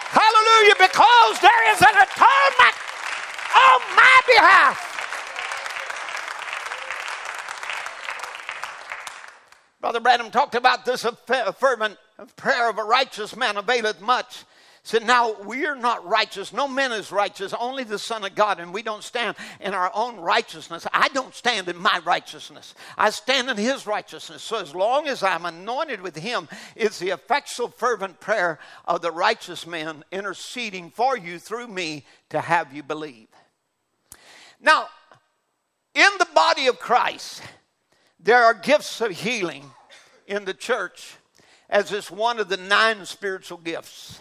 [0.09, 2.75] Hallelujah, because there is an atonement
[3.55, 4.90] on my behalf.
[9.81, 11.05] Brother Branham talked about this
[11.57, 11.97] fervent
[12.35, 14.45] prayer of a righteous man availeth much
[14.83, 16.53] said, Now we're not righteous.
[16.53, 18.59] No man is righteous, only the Son of God.
[18.59, 20.87] And we don't stand in our own righteousness.
[20.93, 22.73] I don't stand in my righteousness.
[22.97, 24.41] I stand in His righteousness.
[24.41, 29.11] So as long as I'm anointed with Him, it's the effectual, fervent prayer of the
[29.11, 33.27] righteous man interceding for you through me to have you believe.
[34.59, 34.87] Now,
[35.93, 37.41] in the body of Christ,
[38.23, 39.71] there are gifts of healing
[40.27, 41.15] in the church
[41.69, 44.19] as it's one of the nine spiritual gifts.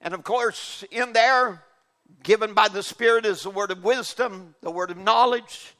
[0.00, 1.62] And of course, in there,
[2.22, 5.74] given by the Spirit, is the word of wisdom, the word of knowledge.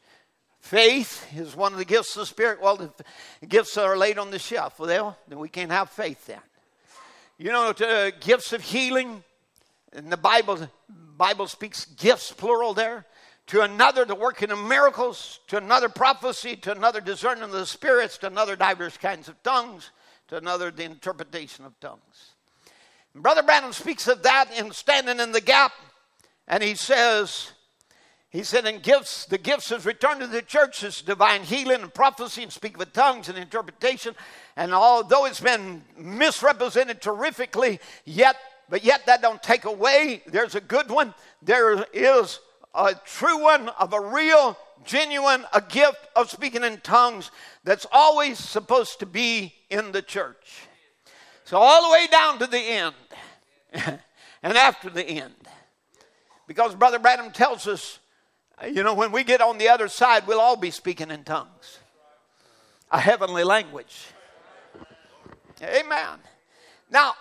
[0.60, 2.60] Faith is one of the gifts of the Spirit.
[2.60, 6.40] Well, the gifts are laid on the shelf, well, then we can't have faith then.
[7.38, 9.24] You know, to, uh, gifts of healing,
[9.92, 13.06] in the Bible, Bible speaks gifts, plural there.
[13.52, 15.40] To another, the working of miracles.
[15.48, 16.56] To another, prophecy.
[16.56, 18.16] To another, discerning of the spirits.
[18.18, 19.90] To another, diverse kinds of tongues.
[20.28, 22.30] To another, the interpretation of tongues.
[23.14, 25.72] Brother Branham speaks of that in standing in the gap,
[26.48, 27.52] and he says,
[28.30, 31.92] he said, in gifts, the gifts has returned to the church is divine healing and
[31.92, 34.14] prophecy and speak with tongues and interpretation.
[34.56, 38.36] And although it's been misrepresented terrifically, yet,
[38.70, 40.22] but yet that don't take away.
[40.26, 41.12] There's a good one.
[41.42, 42.40] There is
[42.74, 47.30] a true one of a real, genuine, a gift of speaking in tongues
[47.64, 50.66] that's always supposed to be in the church.
[51.44, 52.94] So, all the way down to the end,
[54.42, 55.34] and after the end.
[56.46, 57.98] Because Brother Branham tells us,
[58.66, 61.78] you know, when we get on the other side, we'll all be speaking in tongues,
[62.90, 64.06] a heavenly language.
[65.62, 66.18] Amen.
[66.90, 67.14] Now,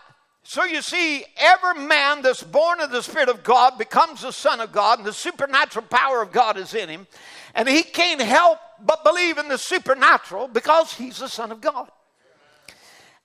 [0.52, 4.60] so you see, every man that's born of the Spirit of God becomes the Son
[4.60, 7.07] of God, and the supernatural power of God is in him.
[7.56, 11.90] And he can't help but believe in the supernatural because he's the Son of God.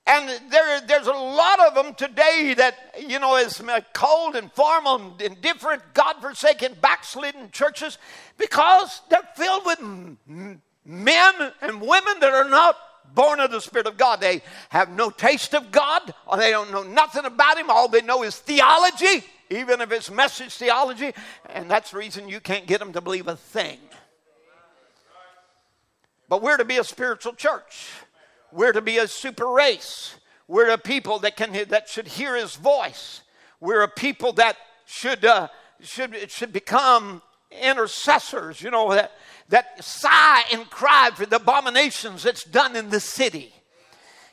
[0.06, 4.52] And there, there's a lot of them today that, you know, is uh, cold and
[4.52, 7.98] formal and different, God-forsaken, backslidden churches
[8.38, 9.80] because they're filled with
[10.84, 12.76] men and women that are not
[13.16, 14.20] born of the Spirit of God.
[14.20, 17.68] They have no taste of God, or they don't know nothing about Him.
[17.68, 21.12] All they know is theology, even if it's message theology,
[21.50, 23.78] and that's the reason you can't get them to believe a thing.
[26.28, 27.88] But we're to be a spiritual church.
[28.52, 30.14] We're to be a super race.
[30.46, 33.22] We're a people that can that should hear His voice.
[33.58, 35.48] We're a people that should uh,
[35.80, 38.60] should should become intercessors.
[38.60, 39.12] You know that
[39.48, 43.52] that sigh and cry for the abominations that's done in the city.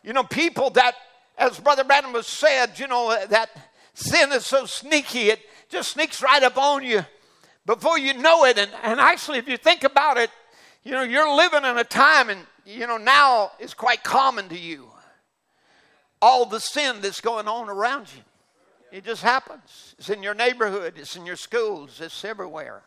[0.03, 0.95] You know, people that,
[1.37, 3.49] as Brother Branham has said, you know that
[3.93, 7.05] sin is so sneaky it just sneaks right up on you
[7.65, 8.57] before you know it.
[8.57, 10.29] And, and actually, if you think about it,
[10.83, 14.57] you know, you're living in a time and you know, now is quite common to
[14.57, 14.89] you.
[16.21, 18.21] All the sin that's going on around you.
[18.91, 19.95] It just happens.
[19.97, 22.83] It's in your neighborhood, it's in your schools, it's everywhere.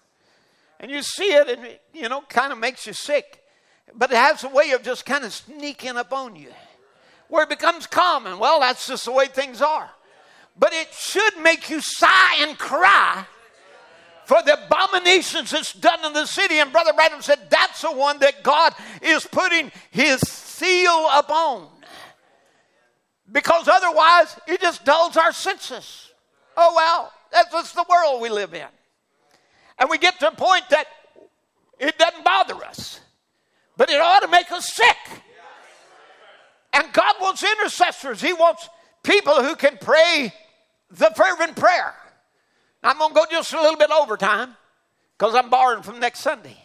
[0.79, 3.43] And you see it and it, you know, kind of makes you sick.
[3.95, 6.51] But it has a way of just kind of sneaking up on you.
[7.29, 8.39] Where it becomes common.
[8.39, 9.91] Well, that's just the way things are.
[10.59, 13.27] But it should make you sigh and cry
[14.25, 16.59] for the abominations that's done in the city.
[16.59, 21.69] And Brother Branham said that's the one that God is putting his seal upon.
[23.31, 26.11] Because otherwise, it just dulls our senses.
[26.57, 28.67] Oh, well, that's just the world we live in.
[29.79, 30.87] And we get to a point that
[31.79, 33.01] it doesn't bother us,
[33.77, 34.97] but it ought to make us sick.
[36.73, 38.69] And God wants intercessors, He wants
[39.03, 40.33] people who can pray
[40.91, 41.95] the fervent prayer.
[42.83, 44.55] I'm going to go just a little bit overtime
[45.17, 46.57] because I'm borrowing from next Sunday.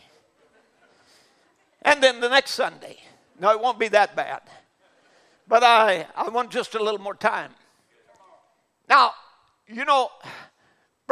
[1.82, 2.98] And then the next Sunday.
[3.40, 4.42] No, it won't be that bad.
[5.48, 7.52] But I, I want just a little more time.
[8.88, 9.12] Now,
[9.68, 10.12] you know,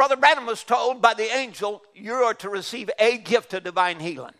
[0.00, 4.00] Brother Branham was told by the angel, You are to receive a gift of divine
[4.00, 4.32] healing.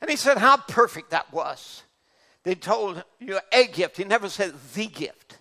[0.00, 1.82] And he said how perfect that was.
[2.44, 3.98] They told you a gift.
[3.98, 5.36] He never said the gift.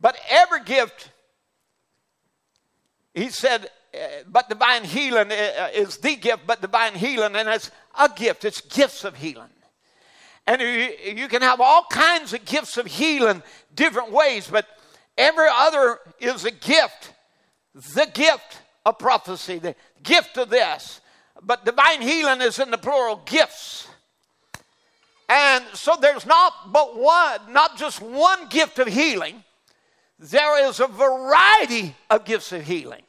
[0.00, 1.10] But every gift
[3.14, 7.70] he said, uh, but divine healing uh, is the gift, but divine healing, and it's
[7.96, 8.44] a gift.
[8.44, 9.50] It's gifts of healing.
[10.48, 10.60] And
[11.16, 14.66] you can have all kinds of gifts of healing different ways, but
[15.16, 17.12] every other is a gift.
[17.74, 21.00] The gift of prophecy, the gift of this.
[21.42, 23.88] But divine healing is in the plural gifts.
[25.28, 29.42] And so there's not but one, not just one gift of healing,
[30.18, 33.02] there is a variety of gifts of healing.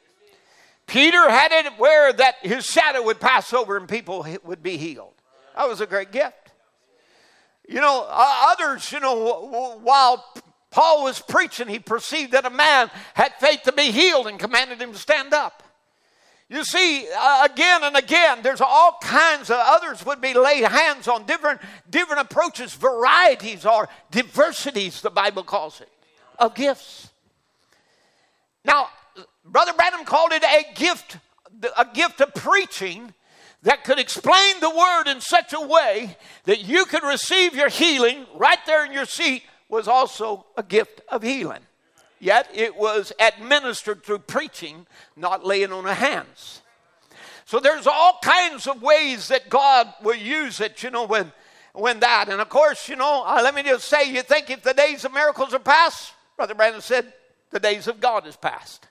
[0.86, 5.14] Peter had it where that his shadow would pass over and people would be healed.
[5.56, 6.52] That was a great gift.
[7.68, 10.24] You know, others, you know, while
[10.76, 14.78] Paul was preaching, he perceived that a man had faith to be healed and commanded
[14.78, 15.62] him to stand up.
[16.50, 21.08] You see, uh, again and again, there's all kinds of others would be laid hands
[21.08, 25.88] on different, different approaches, varieties or diversities, the Bible calls it,
[26.38, 27.08] of gifts.
[28.62, 28.88] Now,
[29.46, 31.16] Brother Branham called it a gift,
[31.74, 33.14] a gift of preaching
[33.62, 38.26] that could explain the word in such a way that you could receive your healing
[38.34, 41.62] right there in your seat was also a gift of healing.
[42.18, 44.86] Yet it was administered through preaching,
[45.16, 46.62] not laying on of hands.
[47.44, 51.32] So there's all kinds of ways that God will use it, you know, when,
[51.74, 52.28] when that.
[52.28, 55.04] And of course, you know, uh, let me just say, you think if the days
[55.04, 57.12] of miracles are past, Brother Branham said,
[57.50, 58.88] the days of God is past.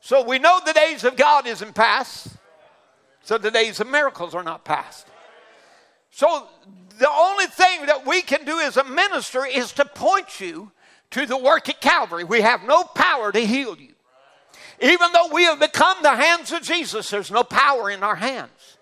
[0.00, 2.28] So we know the days of God isn't past.
[3.22, 5.06] So the days of miracles are not past.
[6.10, 6.48] So
[6.98, 10.70] the only thing that we can do as a minister is to point you
[11.10, 12.24] to the work at Calvary.
[12.24, 13.92] We have no power to heal you.
[14.80, 18.78] Even though we have become the hands of Jesus, there's no power in our hands.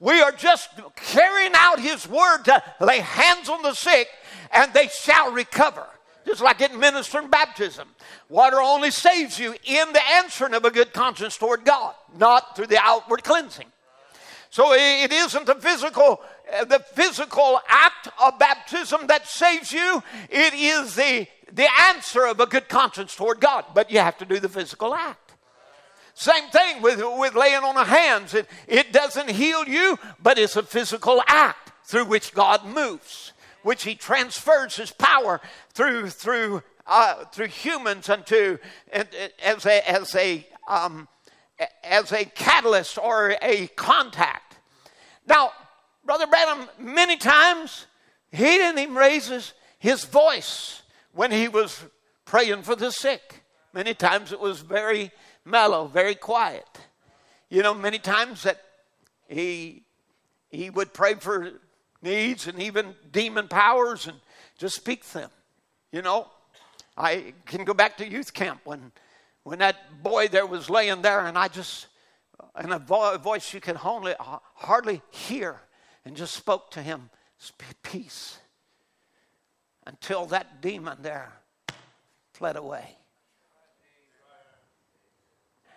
[0.00, 4.08] We are just carrying out His word to lay hands on the sick
[4.52, 5.86] and they shall recover.
[6.26, 7.88] Just like in ministering baptism.
[8.30, 12.68] Water only saves you in the answering of a good conscience toward God, not through
[12.68, 13.66] the outward cleansing.
[14.54, 20.00] So it isn't the physical uh, the physical act of baptism that saves you.
[20.30, 23.64] It is the, the answer of a good conscience toward God.
[23.74, 25.32] But you have to do the physical act.
[26.14, 28.32] Same thing with, with laying on of hands.
[28.32, 33.32] It, it doesn't heal you, but it's a physical act through which God moves,
[33.64, 35.40] which He transfers His power
[35.70, 38.58] through through uh, through humans unto
[39.42, 41.08] as a as a um,
[41.82, 44.58] as a catalyst or a contact.
[45.26, 45.52] Now,
[46.04, 47.86] Brother Branham, many times
[48.30, 50.82] he didn't even raise his, his voice
[51.12, 51.84] when he was
[52.24, 53.42] praying for the sick.
[53.72, 55.10] Many times it was very
[55.44, 56.66] mellow, very quiet.
[57.48, 58.60] You know, many times that
[59.28, 59.84] he
[60.54, 61.50] he would pray for
[62.00, 64.18] needs and even demon powers and
[64.56, 65.30] just speak them.
[65.90, 66.28] You know,
[66.96, 68.92] I can go back to youth camp when
[69.44, 71.86] when that boy there was laying there and I just
[72.62, 75.60] in a voice you could hardly, uh, hardly hear
[76.04, 77.10] and just spoke to him
[77.82, 78.38] peace
[79.86, 81.32] until that demon there
[82.32, 82.96] fled away.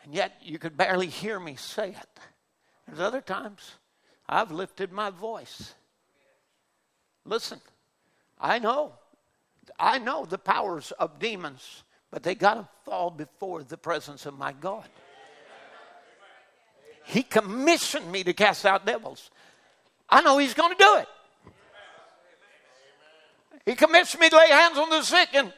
[0.04, 2.20] And yet you could barely hear me say it.
[2.88, 3.76] There's other times
[4.28, 5.74] I've lifted my voice.
[7.26, 7.60] Listen,
[8.40, 8.94] I know,
[9.78, 14.38] I know the powers of demons, but they got to fall before the presence of
[14.38, 14.88] my God.
[17.06, 19.32] He commissioned me to cast out devils.
[20.10, 21.08] I know He's going to do it.
[23.66, 25.52] He commits me to lay hands on the sick, and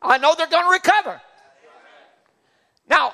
[0.00, 1.20] I know they're going to recover.
[2.88, 3.12] Now,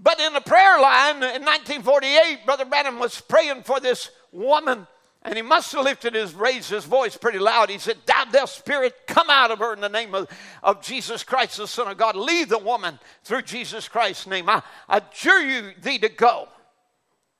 [0.00, 4.86] but in the prayer line in 1948, Brother Branham was praying for this woman,
[5.24, 7.70] and he must have lifted his, raised his voice pretty loud.
[7.70, 10.28] He said, Thou deaf spirit, come out of her in the name of,
[10.62, 12.16] of Jesus Christ, the Son of God.
[12.16, 14.48] Leave the woman through Jesus Christ's name.
[14.48, 16.48] I adjure you thee to go.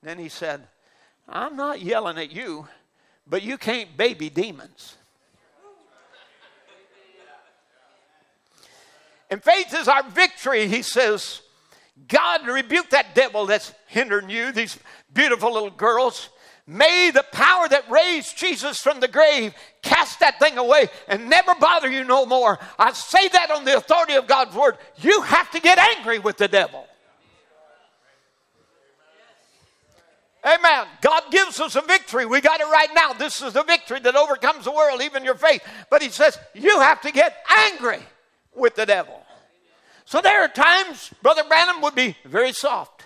[0.02, 0.62] Then he said,
[1.28, 2.68] I'm not yelling at you,
[3.26, 4.96] but you can't baby demons.
[9.28, 11.40] And faith is our victory, he says.
[12.06, 14.78] God rebuke that devil that's hindering you, these
[15.12, 16.28] beautiful little girls.
[16.66, 19.52] May the power that raised Jesus from the grave
[19.82, 22.59] cast that thing away and never bother you no more.
[22.78, 24.78] I say that on the authority of God's word.
[24.98, 26.86] You have to get angry with the devil.
[30.44, 30.86] Amen.
[31.01, 32.26] God gives us a victory.
[32.26, 33.12] We got it right now.
[33.12, 35.62] This is the victory that overcomes the world, even your faith.
[35.90, 38.01] But He says you have to get angry
[38.55, 39.20] with the devil.
[40.05, 43.05] So there are times Brother Branham would be very soft.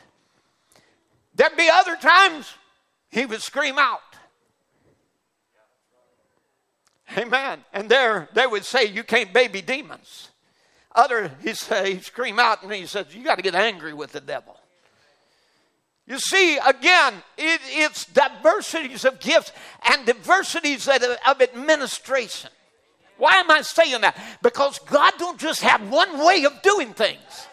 [1.35, 2.53] There'd be other times
[3.11, 4.01] he would scream out.
[7.17, 7.65] Amen.
[7.73, 10.31] And there they would say, You can't baby demons.
[10.95, 14.13] Other, he say, he'd scream out and he says, You got to get angry with
[14.13, 14.59] the devil.
[16.07, 19.53] You see, again, it, it's diversities of gifts
[19.91, 22.51] and diversities of administration.
[23.19, 24.17] Why am I saying that?
[24.43, 27.49] Because God don't just have one way of doing things.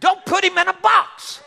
[0.00, 1.40] Don't put him in a box.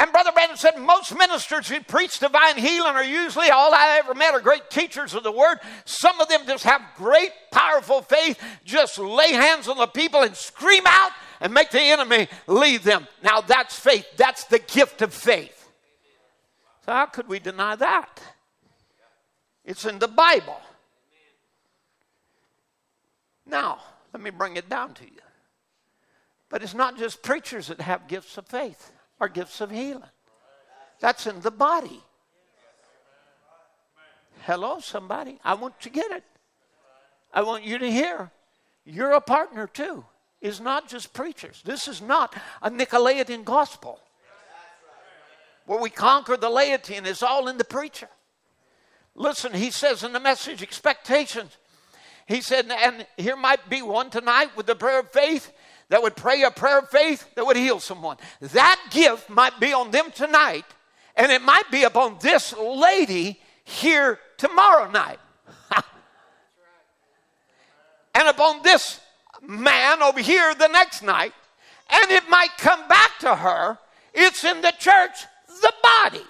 [0.00, 4.14] And Brother Branham said most ministers who preach divine healing are usually all I ever
[4.14, 5.58] met are great teachers of the word.
[5.84, 10.34] Some of them just have great, powerful faith, just lay hands on the people and
[10.34, 11.10] scream out
[11.42, 13.06] and make the enemy leave them.
[13.22, 14.06] Now that's faith.
[14.16, 15.68] That's the gift of faith.
[16.86, 18.22] So, how could we deny that?
[19.66, 20.62] It's in the Bible.
[23.44, 23.80] Now,
[24.14, 25.20] let me bring it down to you.
[26.48, 30.02] But it's not just preachers that have gifts of faith or gifts of healing,
[30.98, 32.00] that's in the body.
[34.42, 35.38] Hello, somebody.
[35.44, 36.24] I want to get it.
[37.32, 38.30] I want you to hear.
[38.84, 40.04] You're a partner too.
[40.40, 41.62] It's not just preachers.
[41.64, 44.00] This is not a Nicolaitan gospel
[45.66, 48.08] where we conquer the laity and it's all in the preacher.
[49.14, 51.56] Listen, he says in the message, expectations.
[52.26, 55.52] He said, and here might be one tonight with the prayer of faith
[55.90, 58.16] that would pray a prayer of faith that would heal someone.
[58.40, 60.64] That gift might be on them tonight,
[61.16, 65.18] and it might be upon this lady here tomorrow night.
[68.14, 69.00] and upon this
[69.42, 71.32] man over here the next night,
[71.90, 73.76] and it might come back to her.
[74.14, 75.26] It's in the church,
[75.60, 76.24] the body.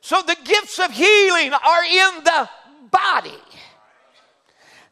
[0.00, 2.48] So the gifts of healing are in the
[2.90, 3.34] body.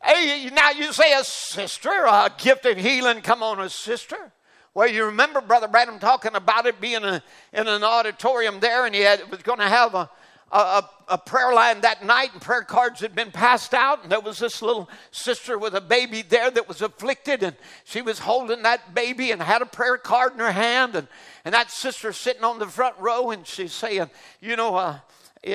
[0.06, 4.32] Hey, now you say a sister, a gift of healing come on a sister.
[4.72, 7.20] Well, you remember Brother Branham talking about it being a,
[7.52, 10.08] in an auditorium there, and he had, was going to have a,
[10.52, 14.04] a, a, prayer line that night, and prayer cards had been passed out.
[14.04, 18.00] And there was this little sister with a baby there that was afflicted, and she
[18.00, 20.94] was holding that baby and had a prayer card in her hand.
[20.94, 21.08] And,
[21.44, 24.08] and that sister sitting on the front row, and she's saying,
[24.40, 24.98] You know, uh,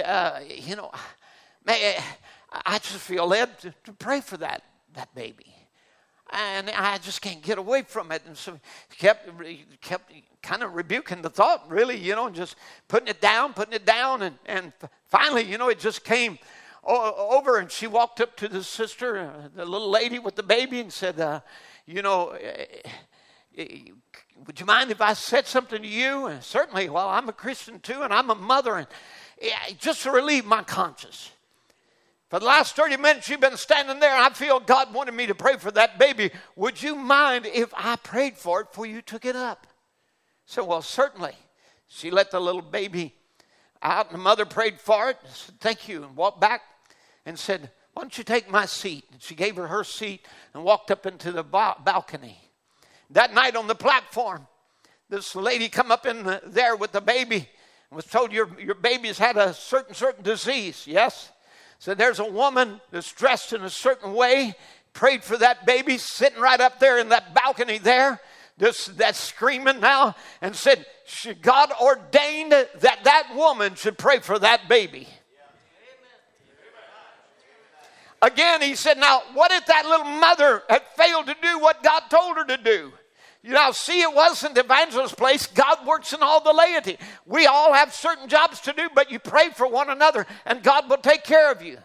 [0.04, 0.92] uh, you know,
[1.66, 1.98] may,
[2.52, 4.64] I just feel led to, to pray for that,
[4.94, 5.56] that baby
[6.32, 8.24] and I just can't get away from it.
[8.26, 8.60] And so
[8.98, 9.30] kept
[9.82, 10.12] kept
[10.42, 12.56] kind of rebuking the thought, really, you know, and just
[12.88, 14.74] putting it down, putting it down, and and
[15.08, 16.40] finally, you know, it just came
[16.84, 20.80] over, and she walked up to the sister, uh, the little lady with the baby,
[20.80, 21.42] and said, uh,
[21.86, 22.66] "You know." Uh,
[23.60, 23.64] uh,
[24.48, 26.26] would you mind if I said something to you?
[26.26, 28.88] And certainly, well, I'm a Christian too, and I'm a mother, and
[29.78, 31.30] just to relieve my conscience.
[32.32, 35.36] For the last 30 minutes, you've been standing there, I feel God wanted me to
[35.36, 36.32] pray for that baby.
[36.56, 39.68] Would you mind if I prayed for it before you took it up?
[40.46, 41.34] So, well, certainly.
[41.90, 43.14] She let the little baby
[43.84, 45.18] out, and the mother prayed for it.
[45.26, 46.62] and Said, Thank you, and walked back
[47.26, 49.04] and said, Why don't you take my seat?
[49.12, 52.38] And she gave her her seat and walked up into the balcony.
[53.10, 54.48] That night on the platform,
[55.10, 57.50] this lady come up in the, there with the baby
[57.90, 60.86] and was told, Your, your baby's had a certain, certain disease.
[60.88, 61.30] Yes?
[61.82, 64.54] So there's a woman that's dressed in a certain way,
[64.94, 68.22] prayed for that baby, sitting right up there in that balcony there,
[68.60, 70.86] just that's screaming now, and said,
[71.42, 75.08] God ordained that that woman should pray for that baby.
[78.22, 82.04] Again, he said, Now, what if that little mother had failed to do what God
[82.12, 82.94] told her to do?
[83.44, 85.48] You know, see, it wasn't evangelist's place.
[85.48, 86.98] God works in all the laity.
[87.26, 90.90] We all have certain jobs to do, but you pray for one another, and God
[90.90, 91.78] will take care of you.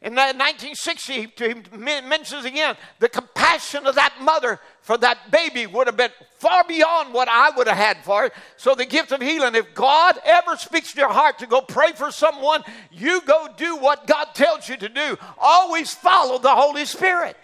[0.00, 5.96] In 1960, he mentions again the compassion of that mother for that baby would have
[5.96, 8.32] been far beyond what I would have had for it.
[8.56, 11.92] So, the gift of healing, if God ever speaks to your heart to go pray
[11.92, 15.16] for someone, you go do what God tells you to do.
[15.38, 17.36] Always follow the Holy Spirit.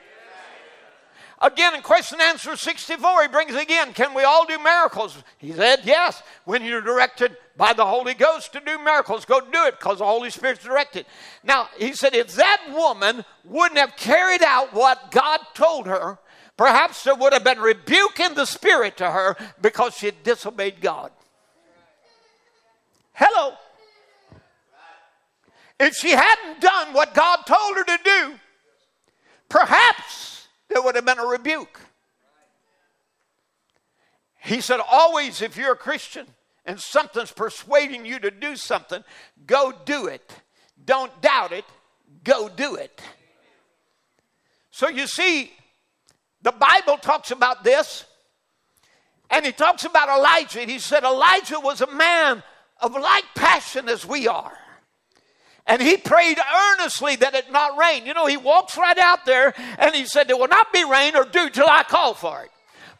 [1.40, 5.22] Again, in question and answer 64, he brings again, can we all do miracles?
[5.38, 6.20] He said, yes.
[6.44, 10.04] When you're directed by the Holy Ghost to do miracles, go do it because the
[10.04, 11.06] Holy Spirit's directed.
[11.44, 16.18] Now, he said, if that woman wouldn't have carried out what God told her,
[16.56, 20.80] perhaps there would have been rebuke in the Spirit to her because she had disobeyed
[20.80, 21.12] God.
[23.12, 23.54] Hello.
[25.78, 28.34] If she hadn't done what God told her to do,
[29.48, 30.37] perhaps
[30.68, 31.80] there would have been a rebuke.
[34.40, 36.26] He said, always, if you're a Christian
[36.64, 39.02] and something's persuading you to do something,
[39.46, 40.32] go do it.
[40.84, 41.64] Don't doubt it,
[42.24, 43.00] go do it.
[44.70, 45.50] So you see,
[46.42, 48.04] the Bible talks about this,
[49.28, 50.60] and he talks about Elijah.
[50.60, 52.42] He said, Elijah was a man
[52.80, 54.56] of like passion as we are.
[55.68, 58.06] And he prayed earnestly that it not rain.
[58.06, 61.14] You know, he walks right out there and he said, There will not be rain
[61.14, 62.50] or dew till I call for it.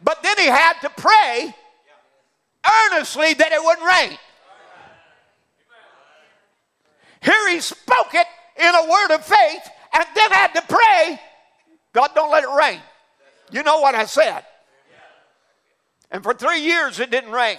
[0.04, 1.54] But then he had to pray
[2.84, 4.18] earnestly that it wouldn't rain.
[7.22, 8.26] Here he spoke it
[8.56, 11.20] in a word of faith and then had to pray,
[11.94, 12.80] God, don't let it rain.
[13.50, 14.44] You know what I said.
[16.10, 17.58] And for three years it didn't rain.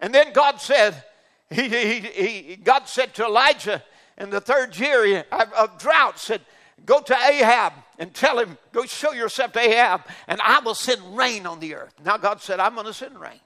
[0.00, 1.02] And then God said,
[1.50, 3.82] he, he, he, God said to Elijah,
[4.18, 6.40] in the third year of drought said,
[6.84, 11.16] Go to Ahab and tell him, Go show yourself to Ahab, and I will send
[11.16, 11.94] rain on the earth.
[12.04, 13.40] Now God said, I'm going to send rain.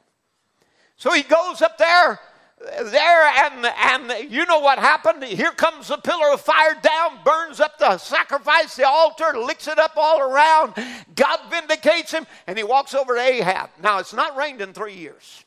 [0.97, 2.18] So he goes up there
[2.59, 5.22] there and and you know what happened?
[5.24, 9.78] Here comes the pillar of fire down burns up the sacrifice the altar licks it
[9.78, 10.74] up all around.
[11.14, 13.70] God vindicates him and he walks over to ahab.
[13.82, 15.44] Now it's not rained in three years.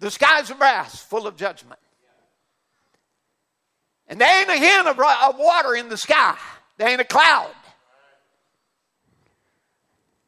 [0.00, 1.78] The skies are brass full of judgment
[4.12, 6.36] and there ain't a hint of, of water in the sky
[6.76, 7.50] there ain't a cloud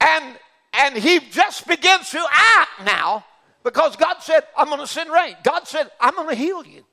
[0.00, 0.38] and
[0.76, 3.24] and he just begins to act now
[3.62, 5.36] because God said, I'm going to send rain.
[5.42, 6.84] God said, I'm going to heal you.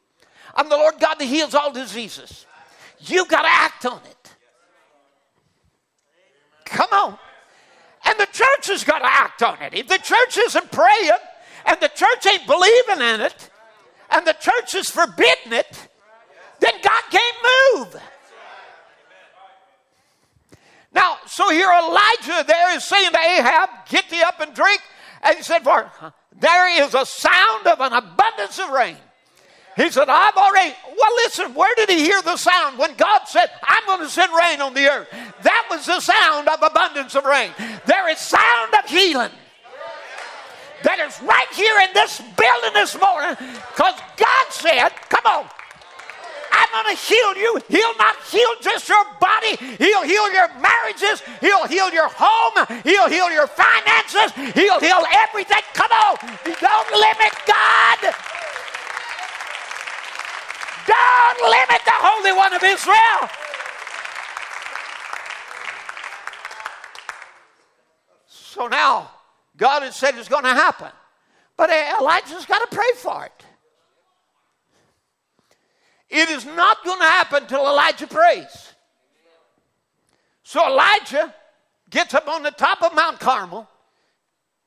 [0.55, 2.45] I'm the Lord God that heals all diseases.
[2.99, 4.35] You've got to act on it.
[6.65, 7.17] Come on.
[8.05, 9.73] And the church has got to act on it.
[9.73, 11.11] If the church isn't praying
[11.65, 13.49] and the church ain't believing in it
[14.09, 15.89] and the church is forbidding it,
[16.61, 17.37] then God can't
[17.75, 18.01] move.
[20.93, 24.81] Now, so here Elijah there is saying to Ahab, Get thee up and drink.
[25.23, 25.91] And he said, For
[26.39, 28.95] there is a sound of an abundance of rain.
[29.77, 32.77] He said, I've already, well, listen, where did he hear the sound?
[32.77, 35.07] When God said, I'm going to send rain on the earth.
[35.43, 37.51] That was the sound of abundance of rain.
[37.85, 39.31] There is sound of healing
[40.83, 45.45] that is right here in this building this morning because God said, come on,
[46.51, 47.61] I'm going to heal you.
[47.69, 53.09] He'll not heal just your body, He'll heal your marriages, He'll heal your home, He'll
[53.09, 55.61] heal your finances, He'll heal everything.
[55.73, 58.15] Come on, don't limit God.
[60.87, 63.29] Don't limit the Holy One of Israel.
[68.27, 69.11] So now,
[69.55, 70.91] God has said it's going to happen.
[71.55, 73.45] But Elijah's got to pray for it.
[76.11, 78.73] It is not going to happen until Elijah prays.
[80.43, 81.33] So Elijah
[81.89, 83.69] gets up on the top of Mount Carmel,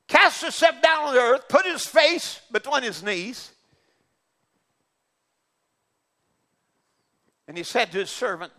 [0.07, 3.51] casts himself down on the earth, put his face between his knees,
[7.47, 8.51] and he said to his servant,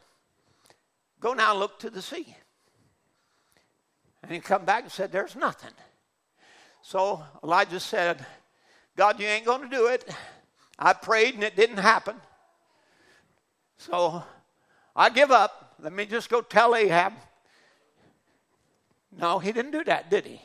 [1.18, 2.36] Go now look to the sea.
[4.22, 5.72] And he come back and said, There's nothing.
[6.82, 8.24] So Elijah said,
[8.96, 10.08] God, you ain't going to do it.
[10.78, 12.14] I prayed and it didn't happen.
[13.78, 14.23] So
[14.94, 15.74] I give up.
[15.81, 17.12] Let me just go tell Ahab.
[19.19, 20.40] No, he didn't do that, did he?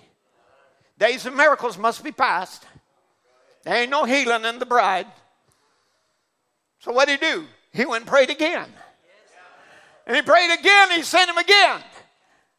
[0.97, 2.65] Days of miracles must be past.
[3.63, 5.07] There ain't no healing in the bride.
[6.79, 7.45] So what did he do?
[7.73, 8.67] He went and prayed again.
[10.05, 11.81] And he prayed again, he sent him again.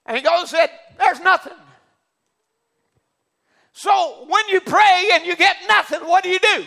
[0.07, 1.53] And he goes and said, There's nothing.
[3.73, 6.65] So when you pray and you get nothing, what do you do?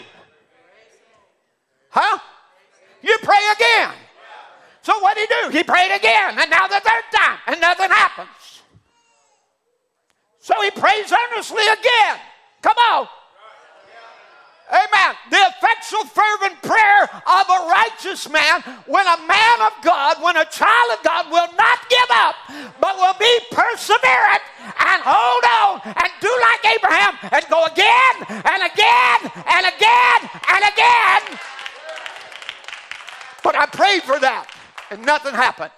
[1.90, 2.20] Huh?
[3.06, 3.94] You pray again.
[4.82, 5.58] So what did he do?
[5.58, 8.62] He prayed again, and now the third time, and nothing happens.
[10.40, 12.18] So he prays earnestly again.
[12.62, 13.08] Come on.
[14.70, 15.16] Amen.
[15.30, 20.46] The effectual, fervent prayer of a righteous man, when a man of God, when a
[20.46, 22.36] child of God will not give up,
[22.82, 28.62] but will be perseverant and hold on and do like Abraham and go again and
[28.66, 30.20] again and again
[30.50, 31.40] and again.
[33.46, 34.48] But I prayed for that
[34.90, 35.70] and nothing happened.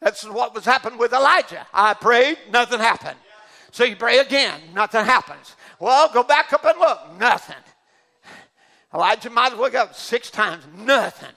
[0.00, 1.66] That's what was happening with Elijah.
[1.74, 3.18] I prayed, nothing happened.
[3.72, 5.54] So you pray again, nothing happens.
[5.78, 7.62] Well, go back up and look, nothing.
[8.94, 11.34] Elijah might as well go six times, nothing.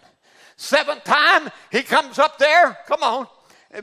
[0.56, 2.78] Seventh time, he comes up there.
[2.88, 3.28] Come on.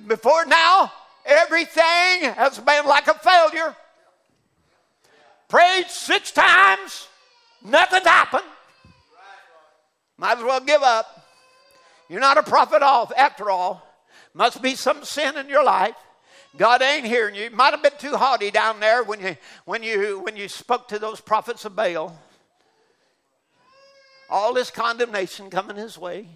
[0.07, 0.91] Before now,
[1.27, 3.77] everything has been like a failure.
[5.49, 7.09] Prayed six times,
[7.63, 8.45] nothing happened.
[10.17, 11.27] Might as well give up.
[12.09, 13.87] You're not a prophet off after all.
[14.35, 15.95] Must be some sin in your life.
[16.57, 17.51] God ain't hearing you.
[17.51, 20.99] Might have been too haughty down there when you when you when you spoke to
[20.99, 22.19] those prophets of Baal.
[24.31, 26.27] All this condemnation coming his way.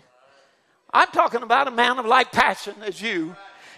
[0.92, 3.34] I'm talking about a man of like passion as you.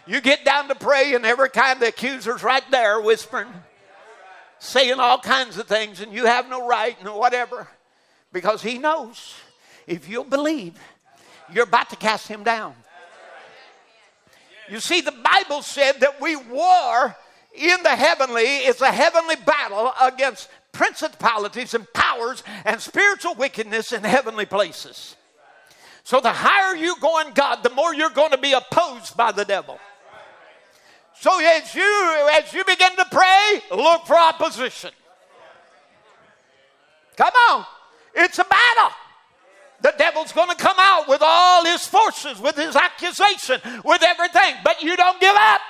[0.06, 3.48] You get down to pray, and every kind of accuser's right there whispering,
[4.58, 7.68] saying all kinds of things, and you have no right and whatever.
[8.32, 9.34] Because he knows
[9.86, 10.74] if you'll believe
[11.52, 12.74] you're about to cast him down.
[14.68, 17.16] You see, the Bible said that we war
[17.54, 24.02] in the heavenly, it's a heavenly battle against principalities and powers and spiritual wickedness in
[24.02, 25.16] heavenly places.
[26.02, 29.32] So the higher you go in God, the more you're going to be opposed by
[29.32, 29.78] the devil.
[31.20, 34.90] So as you as you begin to pray, look for opposition.
[37.16, 37.64] Come on.
[38.14, 38.96] It's a battle
[39.84, 44.54] the devil's going to come out with all his forces, with his accusation, with everything.
[44.64, 45.60] But you, don't give up.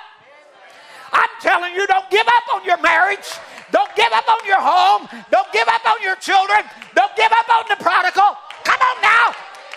[1.11, 3.27] I'm telling you, don't give up on your marriage.
[3.71, 5.09] Don't give up on your home.
[5.31, 6.59] Don't give up on your children.
[6.95, 8.37] Don't give up on the prodigal.
[8.63, 9.35] Come on now.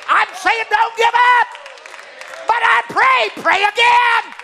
[0.09, 1.49] I'm saying don't give up.
[2.47, 4.35] But I pray, pray again.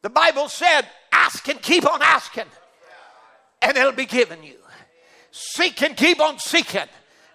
[0.00, 2.46] The Bible said, ask and keep on asking,
[3.62, 4.56] and it'll be given you.
[5.30, 6.88] Seek and keep on seeking,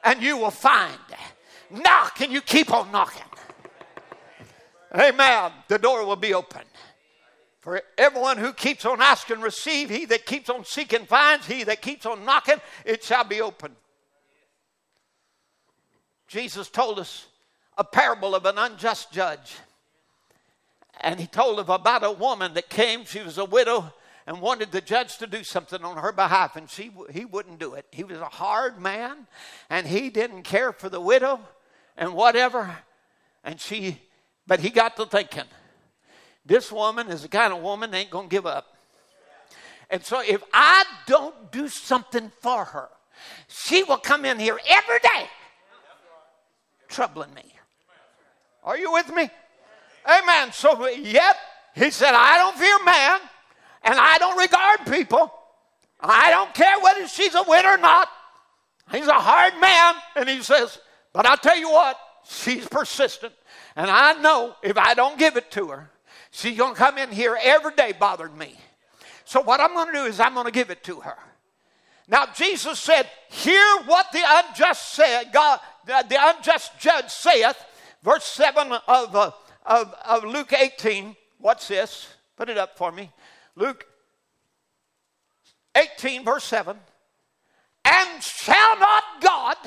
[0.03, 0.97] and you will find.
[1.69, 3.21] Knock and you keep on knocking.
[4.93, 5.51] Amen.
[5.67, 6.63] The door will be open.
[7.59, 9.89] For everyone who keeps on asking, receive.
[9.89, 11.45] He that keeps on seeking, finds.
[11.45, 13.75] He that keeps on knocking, it shall be open.
[16.27, 17.27] Jesus told us
[17.77, 19.57] a parable of an unjust judge.
[21.01, 23.93] And he told of about a woman that came, she was a widow,
[24.27, 27.73] and wanted the judge to do something on her behalf, and she, he wouldn't do
[27.73, 27.85] it.
[27.91, 29.27] He was a hard man,
[29.69, 31.39] and he didn't care for the widow
[31.97, 32.77] and whatever.
[33.43, 33.99] And she,
[34.45, 35.45] but he got to thinking,
[36.45, 38.75] this woman is the kind of woman that ain't to give up.
[39.89, 42.89] And so if I don't do something for her,
[43.47, 45.27] she will come in here every day
[46.87, 47.43] troubling me.
[48.63, 49.29] Are you with me?
[50.05, 50.51] Amen.
[50.51, 51.37] So, yet,
[51.75, 53.19] he said, I don't fear man
[53.83, 55.33] and I don't regard people.
[55.99, 58.09] I don't care whether she's a wit or not.
[58.91, 59.95] He's a hard man.
[60.15, 60.79] And he says,
[61.13, 61.97] But I'll tell you what,
[62.27, 63.33] she's persistent.
[63.75, 65.89] And I know if I don't give it to her,
[66.31, 68.55] she's going to come in here every day bothering me.
[69.25, 71.17] So, what I'm going to do is I'm going to give it to her.
[72.07, 77.57] Now, Jesus said, Hear what the unjust said, God, the unjust judge saith,
[78.03, 79.31] verse 7 of uh,
[79.65, 81.15] of, of Luke 18.
[81.37, 82.07] What's this?
[82.35, 83.11] Put it up for me.
[83.55, 83.85] Luke
[85.75, 86.77] 18, verse 7.
[87.85, 89.57] And shall not God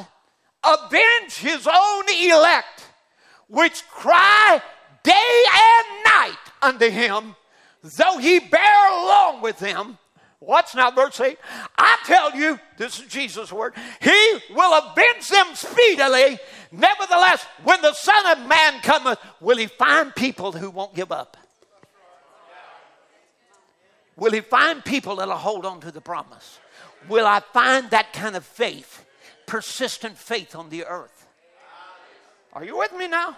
[0.65, 2.87] avenge his own elect,
[3.49, 4.63] which cry
[5.03, 7.37] day and night unto him,
[7.83, 9.99] though he bear along with them?
[10.41, 11.39] Watch now, verse 8.
[11.79, 16.39] I tell you, this is Jesus' word, he will avenge them speedily.
[16.71, 21.37] Nevertheless, when the Son of Man cometh, will he find people who won't give up?
[24.17, 26.61] Will he find people that'll hold on to the promise?
[27.09, 29.05] Will I find that kind of faith,
[29.47, 31.27] persistent faith on the earth?
[32.53, 33.37] Are you with me now?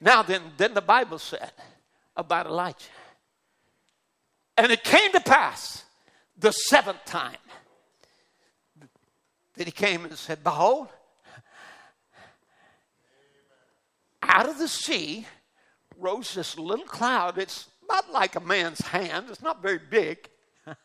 [0.00, 1.52] Now then, then the Bible said
[2.16, 2.88] about Elijah.
[4.56, 5.84] And it came to pass
[6.38, 7.36] the seventh time
[9.54, 10.88] that he came and said, Behold,
[14.22, 15.26] out of the sea
[15.98, 17.38] rose this little cloud.
[17.38, 20.28] It's about like a man's hand, it's not very big.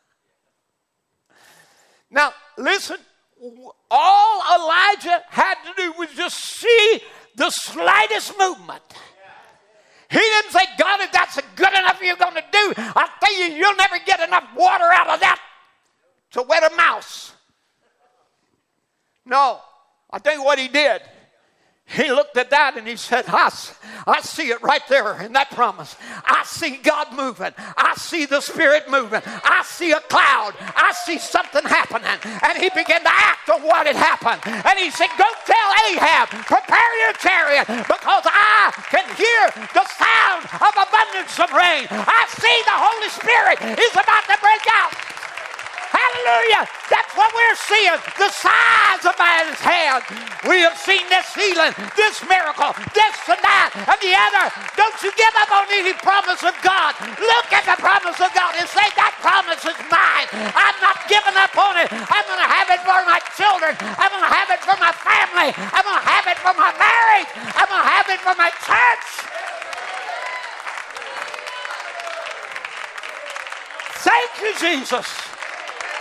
[2.12, 2.98] now, listen,
[3.90, 7.02] all Elijah had to do was just see
[7.36, 8.84] the slightest movement.
[10.10, 13.56] He didn't say, God, if that's good enough you're going to do, I tell you,
[13.56, 15.40] you'll never get enough water out of that
[16.32, 17.32] to wet a mouse.
[19.26, 19.60] No,
[20.10, 21.02] I tell you what he did.
[21.90, 23.50] He looked at that and he said, I,
[24.06, 25.96] I see it right there in that promise.
[26.22, 27.50] I see God moving.
[27.58, 29.22] I see the Spirit moving.
[29.26, 30.54] I see a cloud.
[30.60, 32.14] I see something happening.
[32.46, 34.46] And he began to act on what had happened.
[34.46, 40.46] And he said, Go tell Ahab, prepare your chariot because I can hear the sound
[40.62, 41.90] of abundance of rain.
[41.90, 45.09] I see the Holy Spirit is about to break out.
[46.00, 46.64] Hallelujah.
[46.88, 48.00] That's what we're seeing.
[48.16, 50.04] The size of man's hand.
[50.48, 54.46] We have seen this healing, this miracle, this that, and the other.
[54.80, 56.96] Don't you give up on any promise of God.
[57.20, 60.28] Look at the promise of God and say, That promise is mine.
[60.56, 61.92] I'm not giving up on it.
[61.92, 63.76] I'm going to have it for my children.
[64.00, 65.52] I'm going to have it for my family.
[65.52, 67.30] I'm going to have it for my marriage.
[67.60, 69.08] I'm going to have it for my church.
[74.00, 75.39] Thank you, Jesus.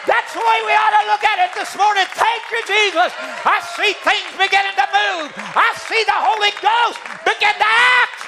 [0.08, 2.08] That's the way we ought to look at it this morning.
[2.16, 3.12] Thank you, Jesus.
[3.44, 5.28] I see things beginning to move.
[5.36, 6.96] I see the Holy Ghost
[7.28, 8.20] begin to act.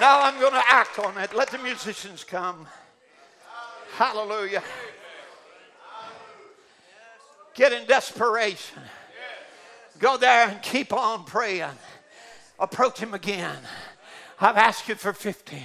[0.00, 1.34] Now I'm going to act on it.
[1.34, 2.66] Let the musicians come.
[3.96, 4.62] Hallelujah.
[7.54, 8.80] Get in desperation.
[9.98, 11.76] Go there and keep on praying.
[12.58, 13.58] Approach him again.
[14.40, 15.62] I've asked you for 50.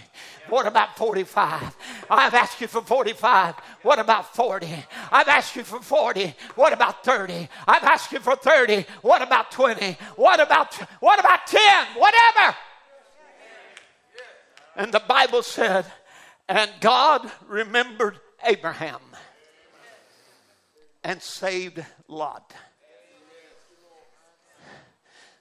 [0.50, 1.76] What about 45?
[2.10, 3.56] I've asked you for 45.
[3.84, 4.68] What about 40?
[5.12, 6.36] I've asked you for 40.
[6.56, 7.48] What about 30?
[7.68, 8.86] I've asked you for 30.
[9.02, 9.98] What about 20?
[10.16, 11.62] What about what about 10?
[11.96, 12.56] Whatever.
[14.76, 15.86] And the Bible said,
[16.48, 19.02] and God remembered Abraham
[21.04, 22.54] and saved Lot.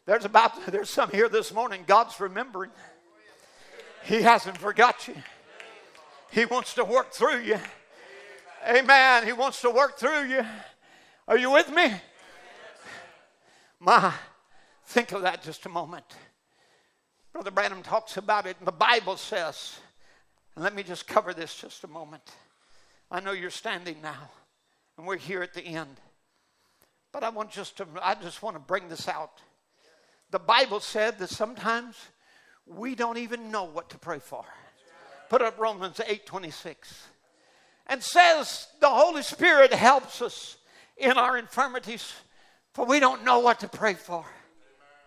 [0.06, 1.85] There's about there's some here this morning.
[1.86, 2.70] God's remembering.
[4.05, 5.16] He hasn't forgot you.
[6.31, 7.59] He wants to work through you.
[8.68, 9.27] Amen.
[9.27, 10.44] He wants to work through you.
[11.27, 11.93] Are you with me?
[13.78, 14.12] My,
[14.86, 16.05] think of that just a moment.
[17.32, 19.78] Brother Branham talks about it, and the Bible says,
[20.55, 22.22] and let me just cover this just a moment.
[23.10, 24.31] I know you're standing now,
[24.98, 26.01] and we're here at the end.
[27.12, 29.40] But I want just to I just want to bring this out.
[30.31, 31.97] The Bible said that sometimes
[32.66, 34.44] we don't even know what to pray for.
[35.28, 37.08] Put up Romans 8:26.
[37.86, 40.56] And says the Holy Spirit helps us
[40.96, 42.12] in our infirmities,
[42.72, 44.24] for we don't know what to pray for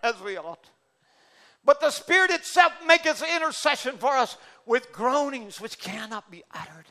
[0.02, 0.70] as we ought.
[1.64, 4.36] But the Spirit itself maketh intercession for us
[4.66, 6.86] with groanings which cannot be uttered.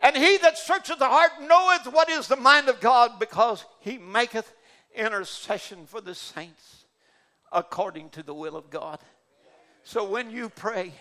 [0.00, 3.98] And he that searcheth the heart knoweth what is the mind of God, because he
[3.98, 4.52] maketh
[4.94, 6.84] intercession for the saints
[7.52, 9.00] according to the will of God.
[9.86, 10.92] So when you pray,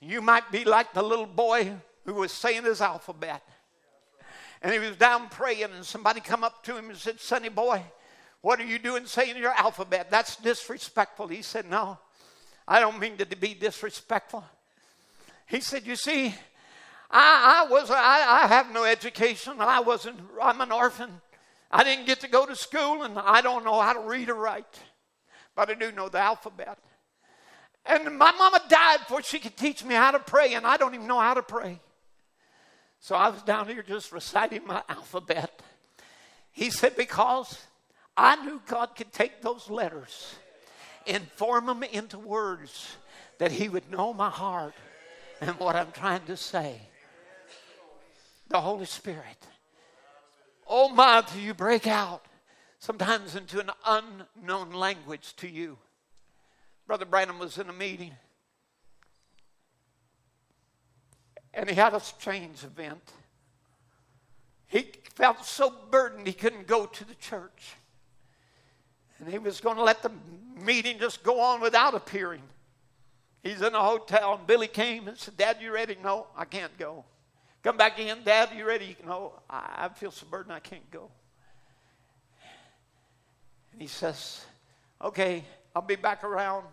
[0.00, 1.72] you might be like the little boy
[2.06, 3.42] who was saying his alphabet.
[4.62, 7.82] And he was down praying, and somebody come up to him and said, Sonny boy,
[8.42, 10.08] what are you doing saying your alphabet?
[10.08, 11.26] That's disrespectful.
[11.26, 11.98] He said, No,
[12.68, 14.44] I don't mean to be disrespectful.
[15.46, 16.32] He said, You see,
[17.10, 19.54] I, I was I, I have no education.
[19.58, 21.10] I wasn't I'm an orphan.
[21.72, 24.36] I didn't get to go to school and I don't know how to read or
[24.36, 24.78] write.
[25.56, 26.78] But I do know the alphabet.
[27.86, 30.94] And my mama died before she could teach me how to pray, and I don't
[30.94, 31.80] even know how to pray.
[33.00, 35.62] So I was down here just reciting my alphabet.
[36.52, 37.58] He said, Because
[38.16, 40.34] I knew God could take those letters
[41.06, 42.96] and form them into words
[43.38, 44.74] that He would know my heart
[45.40, 46.80] and what I'm trying to say.
[48.48, 49.46] The Holy Spirit.
[50.66, 52.24] Oh my, do you break out
[52.78, 55.78] sometimes into an unknown language to you?
[56.90, 58.10] Brother Branham was in a meeting
[61.54, 63.12] and he had a strange event.
[64.66, 67.76] He felt so burdened he couldn't go to the church.
[69.20, 70.10] And he was going to let the
[70.60, 72.42] meeting just go on without appearing.
[73.44, 75.96] He's in a hotel, and Billy came and said, Dad, you ready?
[76.02, 77.04] No, I can't go.
[77.62, 78.96] Come back in, Dad, you ready?
[79.06, 81.08] No, I, I feel so burdened I can't go.
[83.70, 84.44] And he says,
[85.00, 85.44] Okay,
[85.76, 86.64] I'll be back around.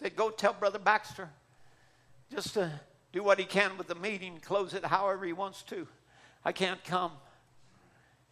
[0.00, 1.28] Say, go tell Brother Baxter
[2.32, 2.70] just to
[3.12, 5.86] do what he can with the meeting, close it however he wants to.
[6.42, 7.12] I can't come.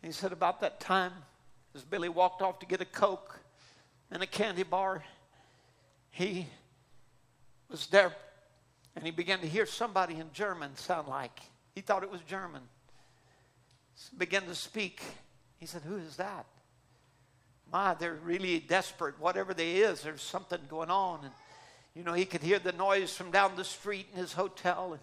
[0.02, 1.12] he said, about that time,
[1.74, 3.38] as Billy walked off to get a Coke
[4.10, 5.04] and a candy bar,
[6.10, 6.46] he
[7.68, 8.14] was there
[8.96, 11.38] and he began to hear somebody in German sound like.
[11.74, 12.62] He thought it was German.
[13.94, 15.02] So began to speak.
[15.58, 16.46] He said, Who is that?
[17.70, 19.20] My, they're really desperate.
[19.20, 21.20] Whatever they is, there's something going on.
[21.24, 21.32] And
[21.98, 25.02] you know, he could hear the noise from down the street in his hotel, and,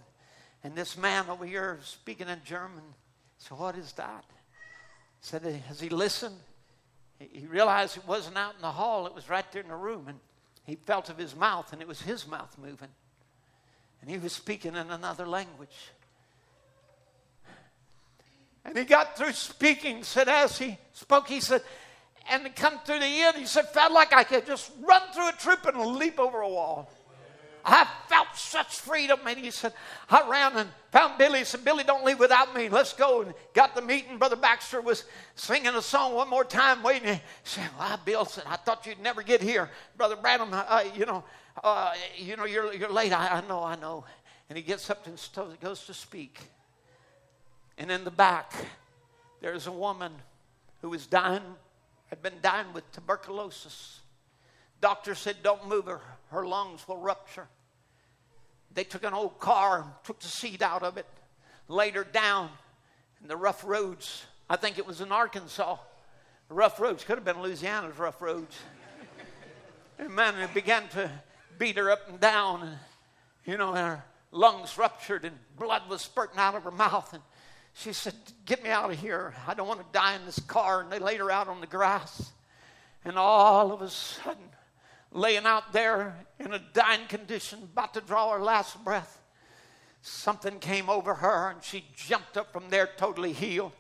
[0.64, 2.84] and this man over here speaking in German.
[3.38, 4.24] So, what is that?
[5.20, 6.38] Said, as he listened,
[7.20, 10.06] he realized it wasn't out in the hall, it was right there in the room.
[10.08, 10.18] And
[10.64, 12.88] he felt of his mouth, and it was his mouth moving.
[14.00, 15.92] And he was speaking in another language.
[18.64, 21.62] And he got through speaking, said, as he spoke, he said,
[22.30, 25.34] and come through the end, he said, felt like I could just run through a
[25.34, 26.90] troop and leap over a wall.
[27.66, 29.20] I felt such freedom.
[29.28, 29.74] And he said,
[30.10, 31.40] I ran and found Billy.
[31.40, 32.70] He said, Billy, don't leave without me.
[32.70, 33.24] Let's go.
[33.24, 34.20] And got the meeting.
[34.20, 37.16] Brother Baxter was singing a song one more time, waiting.
[37.16, 39.72] He said, well, Bill said, I thought you'd never get here.
[39.98, 41.24] Brother Branham, uh, you know,
[41.64, 43.12] uh, you know, you're, you're late.
[43.12, 44.06] I, I know, I know.
[44.50, 45.20] And he gets up and
[45.60, 46.40] goes to speak.
[47.80, 48.54] And in the back,
[49.42, 50.12] there's a woman
[50.82, 51.42] who was dying
[52.10, 54.00] had been dying with tuberculosis.
[54.82, 56.02] Doctor said, Don't move her,
[56.32, 57.48] her lungs will rupture.
[58.74, 61.08] They took an old car and took the seat out of it,
[61.68, 62.50] laid her down
[63.22, 64.26] in the rough roads.
[64.50, 65.78] I think it was in Arkansas.
[66.50, 68.56] rough roads, could have been Louisiana's rough roads.
[69.98, 71.10] and man, it began to
[71.58, 72.64] beat her up and down.
[72.64, 72.78] And,
[73.46, 77.14] you know, her lungs ruptured and blood was spurting out of her mouth.
[77.14, 77.24] And
[77.76, 78.14] she said,
[78.46, 79.34] Get me out of here.
[79.46, 80.82] I don't want to die in this car.
[80.82, 82.32] And they laid her out on the grass.
[83.04, 84.50] And all of a sudden,
[85.12, 89.22] laying out there in a dying condition, about to draw her last breath,
[90.02, 93.74] something came over her and she jumped up from there totally healed.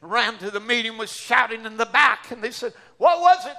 [0.00, 2.30] Ran to the meeting, was shouting in the back.
[2.30, 3.56] And they said, What was it?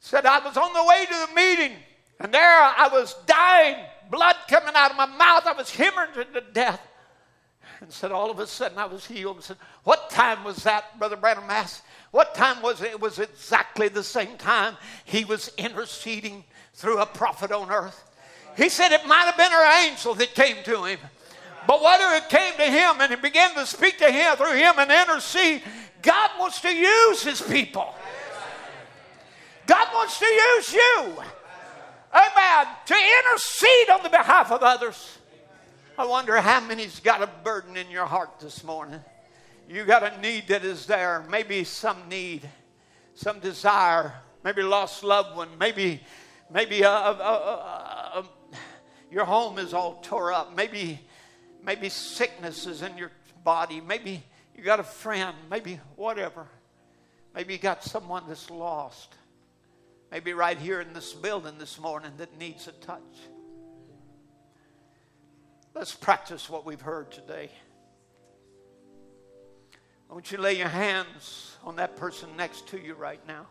[0.00, 1.76] Said, I was on the way to the meeting.
[2.18, 5.46] And there I was dying, blood coming out of my mouth.
[5.46, 6.80] I was hemorrhaging to death
[7.82, 9.36] and said, all of a sudden I was healed.
[9.36, 10.98] And said, What time was that?
[10.98, 11.82] Brother Branham asked.
[12.12, 12.92] What time was it?
[12.92, 16.44] It was exactly the same time he was interceding
[16.74, 18.04] through a prophet on earth.
[18.56, 20.98] He said it might have been an angel that came to him.
[21.66, 24.74] But whether it came to him and he began to speak to him through him
[24.78, 25.62] and intercede,
[26.02, 27.94] God wants to use his people.
[29.66, 31.14] God wants to use you.
[32.12, 32.66] Amen.
[32.86, 35.18] To intercede on the behalf of others.
[35.98, 39.00] I wonder how many's got a burden in your heart this morning.
[39.68, 41.22] You got a need that is there.
[41.28, 42.48] Maybe some need,
[43.14, 46.00] some desire, maybe lost loved one, maybe,
[46.50, 48.28] maybe a, a, a,
[49.10, 50.56] your home is all tore up.
[50.56, 50.98] Maybe,
[51.62, 53.10] maybe sickness is in your
[53.44, 53.82] body.
[53.82, 54.22] Maybe
[54.56, 55.36] you got a friend.
[55.50, 56.46] Maybe whatever.
[57.34, 59.14] Maybe you got someone that's lost.
[60.10, 63.00] Maybe right here in this building this morning that needs a touch.
[65.74, 67.50] Let's practice what we've heard today.
[70.10, 73.46] I want you to lay your hands on that person next to you right now.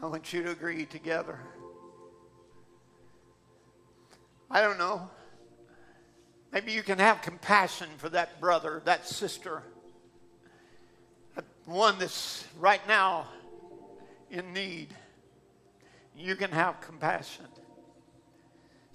[0.00, 1.40] I want you to agree together.
[4.48, 5.10] I don't know.
[6.52, 9.64] Maybe you can have compassion for that brother, that sister,
[11.34, 13.26] that one that's right now
[14.30, 14.94] in need.
[16.16, 17.46] You can have compassion.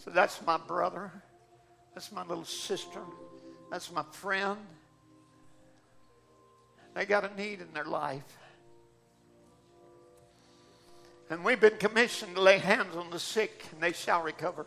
[0.04, 1.12] So that's my brother.
[1.94, 3.00] That's my little sister.
[3.72, 4.58] That's my friend.
[6.94, 8.38] They got a need in their life.
[11.30, 14.66] And we've been commissioned to lay hands on the sick and they shall recover.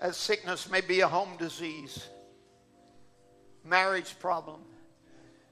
[0.00, 2.06] As sickness may be a home disease,
[3.64, 4.60] marriage problem.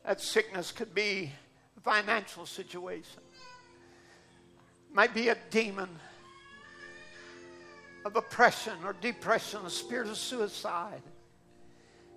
[0.05, 1.33] That sickness could be
[1.77, 3.21] a financial situation.
[4.93, 5.89] Might be a demon
[8.05, 11.03] of oppression or depression, a spirit of suicide.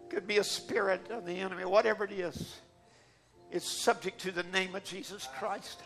[0.10, 2.58] Could be a spirit of the enemy, whatever it is.
[3.52, 5.82] It's subject to the name of Jesus Christ.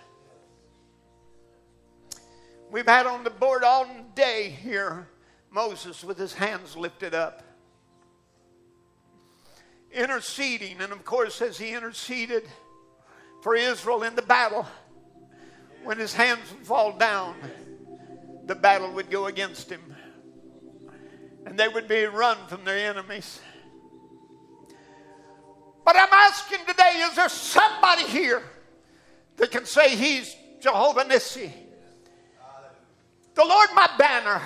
[2.72, 5.08] We've had on the board all day here
[5.52, 7.44] Moses with his hands lifted up,
[9.92, 10.82] interceding.
[10.82, 12.44] And of course, as he interceded
[13.42, 14.68] for Israel in the battle,
[15.84, 17.36] when his hands would fall down,
[18.46, 19.82] the battle would go against him.
[21.46, 23.40] And they would be run from their enemies.
[25.84, 28.42] But I'm asking today is there somebody here
[29.38, 31.52] that can say he's Jehovah Nissi?
[33.36, 34.42] The Lord, my banner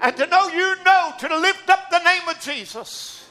[0.00, 3.28] and to know you know to lift up the name of Jesus.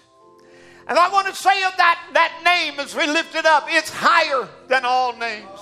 [0.87, 3.91] And I want to say of that, that name as we lift it up, it's
[3.91, 5.59] higher than all names.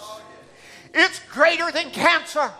[0.93, 2.51] It's greater than cancer.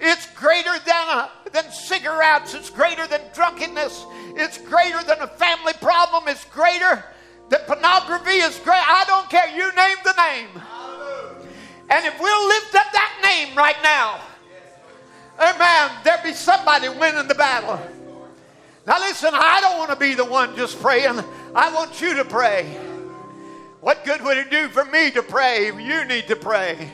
[0.00, 2.54] It's greater than, a, than cigarettes.
[2.54, 4.06] It's greater than drunkenness.
[4.34, 6.24] It's greater than a family problem.
[6.26, 7.04] It's greater
[7.50, 8.38] than pornography.
[8.38, 8.82] It's great.
[8.82, 9.48] I don't care.
[9.54, 10.48] You name the name.
[11.90, 14.20] And if we'll lift up that name right now,
[15.38, 15.90] Amen.
[16.02, 17.78] there'll be somebody winning the battle.
[18.86, 21.20] Now, listen, I don't want to be the one just praying.
[21.54, 22.64] I want you to pray.
[23.80, 25.66] What good would it do for me to pray?
[25.66, 26.90] You need to pray.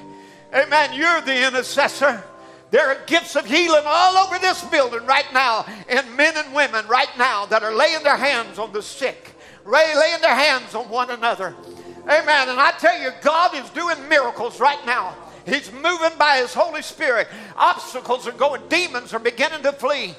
[0.54, 0.94] Amen.
[0.94, 2.22] You're the intercessor.
[2.70, 6.86] There are gifts of healing all over this building right now, and men and women
[6.88, 9.32] right now that are laying their hands on the sick,
[9.64, 11.54] laying their hands on one another.
[12.02, 12.48] Amen.
[12.48, 15.14] And I tell you, God is doing miracles right now.
[15.44, 17.28] He's moving by His Holy Spirit.
[17.56, 20.14] Obstacles are going, demons are beginning to flee.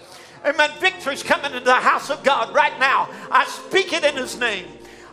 [0.45, 0.72] Amen.
[0.80, 3.10] Victory's coming into the house of God right now.
[3.30, 4.68] I speak it in His name.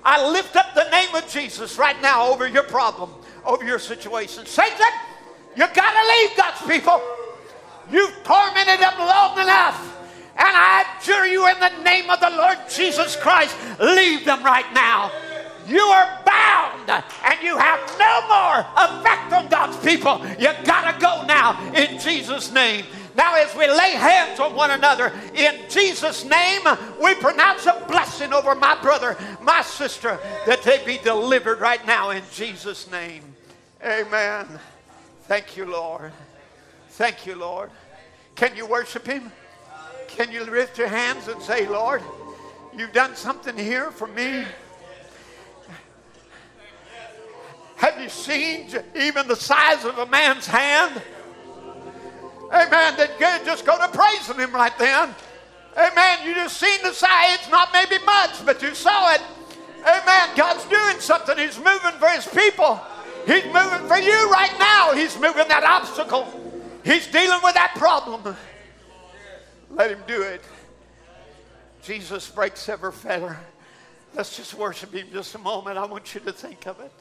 [0.05, 3.11] I lift up the name of Jesus right now over your problem,
[3.45, 4.47] over your situation.
[4.47, 4.87] Satan,
[5.57, 7.03] you got to leave God's people.
[7.91, 9.91] You've tormented them long enough.
[10.37, 14.67] And I adjure you in the name of the Lord Jesus Christ, leave them right
[14.75, 15.13] now.
[15.67, 20.21] You are bound and you have no more effect on God's people.
[20.39, 22.85] You got to go now in Jesus' name.
[23.17, 26.63] Now, as we lay hands on one another in Jesus' name,
[27.01, 32.11] we pronounce a blessing over my brother, my sister, that they be delivered right now
[32.11, 33.23] in Jesus' name.
[33.85, 34.47] Amen.
[35.29, 36.13] Thank you, Lord.
[36.95, 37.71] Thank you, Lord.
[38.37, 39.33] Can you worship Him?
[40.07, 42.01] Can you lift your hands and say, Lord,
[42.77, 44.45] you've done something here for me?
[47.75, 51.03] Have you seen even the size of a man's hand?
[52.53, 52.97] Amen.
[52.97, 55.13] That good just go to praising him right then.
[55.77, 56.19] Amen.
[56.25, 57.39] You just seen the size.
[57.41, 59.21] It's not maybe much, but you saw it.
[59.81, 60.29] Amen.
[60.37, 61.39] God's doing something.
[61.39, 62.81] He's moving for his people.
[63.27, 64.95] He's moving for you right now.
[64.95, 66.44] He's moving that obstacle.
[66.85, 68.37] He's dealing with that problem.
[69.71, 70.43] Let him do it.
[71.83, 73.39] Jesus breaks every fetter.
[74.15, 75.77] Let's just worship Him just a moment.
[75.77, 76.93] I want you to think of it.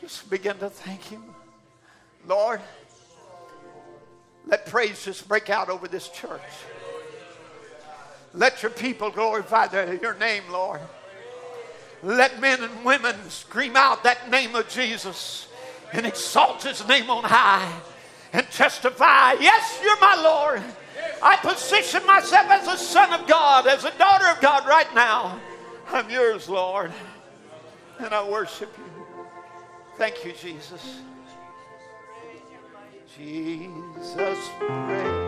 [0.00, 1.22] Just begin to thank Him.
[2.26, 2.60] Lord,
[4.46, 6.40] let praise just break out over this church.
[8.34, 10.80] Let your people glorify the, your name, Lord.
[12.02, 15.48] Let men and women scream out that name of Jesus
[15.92, 17.72] and exalt his name on high
[18.32, 20.62] and testify, Yes, you're my Lord.
[21.22, 25.38] I position myself as a son of God, as a daughter of God right now.
[25.88, 26.92] I'm yours, Lord.
[27.98, 29.04] And I worship you.
[29.96, 31.00] Thank you, Jesus.
[33.16, 35.19] Jesus praise.